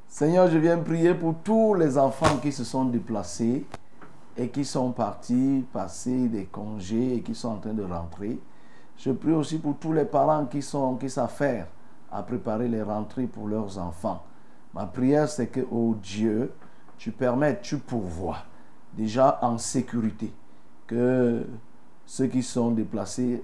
[0.09, 3.64] Seigneur, je viens prier pour tous les enfants qui se sont déplacés
[4.36, 8.39] et qui sont partis passer des congés et qui sont en train de rentrer.
[8.98, 11.69] Je prie aussi pour tous les parents qui sont qui s'affairent
[12.10, 14.23] à préparer les rentrées pour leurs enfants.
[14.74, 16.53] Ma prière, c'est que, oh Dieu,
[16.97, 18.39] tu permettes, tu pourvois
[18.94, 20.32] déjà en sécurité
[20.86, 21.44] que
[22.07, 23.43] ceux qui sont déplacés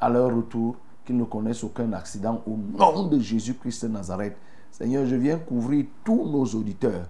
[0.00, 4.36] à leur retour, qu'ils ne connaissent aucun accident au nom de Jésus-Christ de Nazareth.
[4.70, 7.06] Seigneur, je viens couvrir tous nos auditeurs,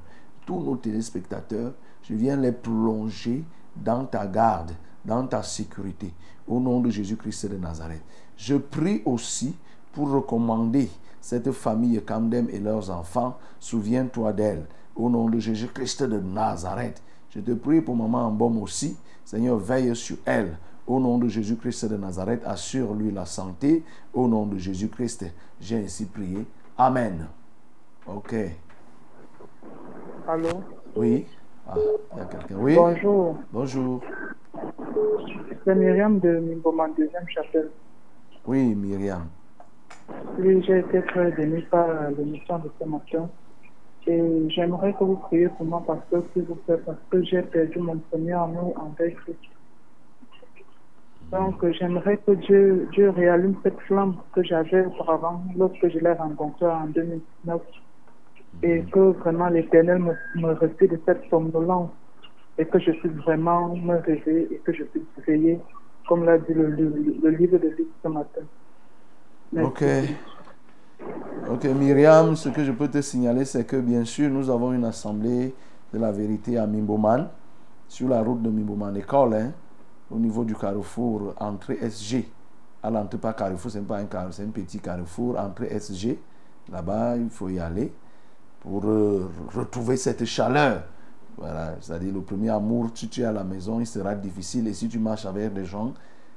[0.47, 1.73] tous nos téléspectateurs.
[2.03, 3.45] Je viens les plonger
[3.77, 4.73] dans ta garde,
[5.05, 6.13] dans ta sécurité,
[6.47, 8.03] au nom de Jésus-Christ de Nazareth.
[8.37, 9.55] Je prie aussi
[9.93, 10.89] pour recommander
[11.21, 13.39] cette famille Camdem et leurs enfants.
[13.59, 14.67] Souviens-toi d'elle,
[14.97, 17.03] au nom de Jésus-Christ de Nazareth.
[17.31, 18.97] Je te prie pour maman Ambom aussi.
[19.25, 20.57] Seigneur, veille sur elle.
[20.87, 23.85] Au nom de Jésus-Christ de Nazareth, assure-lui la santé.
[24.13, 25.27] Au nom de Jésus-Christ,
[25.61, 26.45] j'ai ainsi prié.
[26.77, 27.29] Amen.
[28.07, 28.35] Ok.
[30.27, 30.49] Allô?
[30.97, 31.27] Oui.
[31.69, 32.57] Ah, il y a quelqu'un.
[32.57, 32.75] Oui.
[32.75, 33.37] Bonjour.
[33.53, 34.01] Bonjour.
[35.65, 37.71] C'est Myriam de Mimboman, deuxième chapelle.
[38.47, 39.29] Oui, Myriam.
[40.39, 43.29] Oui, j'ai été très émue par l'émission de ce matin.
[44.07, 46.41] Et j'aimerais que vous priez pour moi parce que,
[47.11, 49.39] que j'ai perdu mon premier amour envers Christ.
[51.31, 56.67] Donc, j'aimerais que Dieu, Dieu réallume cette flamme que j'avais auparavant lorsque je l'ai rencontré
[56.67, 57.61] en 2019.
[58.63, 61.91] Et que vraiment l'Éternel me, me retire de cette somnolence
[62.59, 65.59] et que je puisse vraiment me réveiller et que je puisse veiller,
[66.09, 66.67] comme l'a dit le,
[67.31, 68.43] livre de Luc ce matin.
[69.57, 69.85] Ok.
[71.51, 74.85] Ok, Myriam, ce que je peux te signaler, c'est que bien sûr, nous avons une
[74.85, 75.53] assemblée
[75.93, 77.29] de la vérité à Mimboman,
[77.89, 79.53] sur la route de Mimboman École, hein,
[80.09, 82.29] au niveau du carrefour entrée SG.
[82.85, 86.21] L'entrée, pas carrefour, c'est pas un carrefour, c'est un petit carrefour, entrée SG.
[86.71, 87.93] Là-bas, il faut y aller.
[88.61, 90.85] pour euh, retrouver cette chaleur.
[91.37, 94.69] Voilà, c'est-à-dire le premier amour, si tu es à la maison, il sera difficile.
[94.69, 95.93] Et si tu marches avec des gens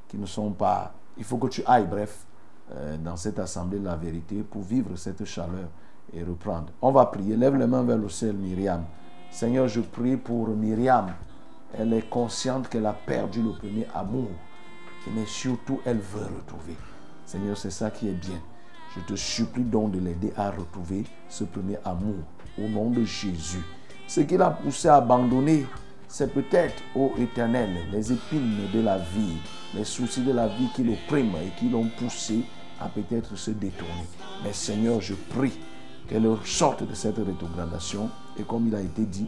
[0.07, 0.93] qui ne sont pas...
[1.17, 2.25] Il faut que tu ailles, bref,
[2.71, 5.69] euh, dans cette assemblée la vérité pour vivre cette chaleur
[6.13, 6.67] et reprendre.
[6.81, 7.35] On va prier.
[7.35, 8.83] Lève les mains vers le ciel, Myriam.
[9.31, 11.07] Seigneur, je prie pour Myriam.
[11.77, 14.29] Elle est consciente qu'elle a perdu le premier amour.
[15.15, 16.77] Mais surtout, elle veut retrouver.
[17.25, 18.39] Seigneur, c'est ça qui est bien.
[18.95, 22.15] Je te supplie donc de l'aider à retrouver ce premier amour
[22.57, 23.63] au nom de Jésus.
[24.07, 25.65] Ce qui l'a poussé à abandonner,
[26.13, 29.37] c'est peut-être, ô éternel, les épines de la vie,
[29.73, 32.43] les soucis de la vie qui l'oppriment et qui l'ont poussé
[32.79, 34.05] à peut-être se détourner.
[34.43, 35.53] Mais Seigneur, je prie
[36.07, 39.25] qu'elle sorte de cette rétrogradation et comme il a été dit,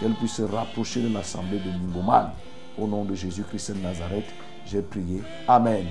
[0.00, 2.30] qu'elle puisse se rapprocher de l'assemblée de Ningoman.
[2.78, 4.32] Au nom de Jésus-Christ de Nazareth,
[4.64, 5.22] j'ai prié.
[5.46, 5.84] Amen.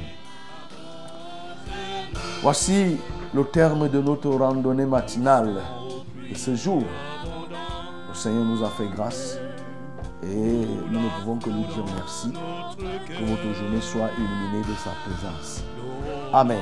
[2.41, 2.97] Voici
[3.31, 5.61] le terme de notre randonnée matinale
[6.27, 6.81] de ce jour.
[8.09, 9.37] Le Seigneur nous a fait grâce
[10.23, 12.31] et nous ne pouvons que lui dire merci.
[12.31, 15.63] Que votre journée soit illuminée de sa présence.
[16.33, 16.61] Amen.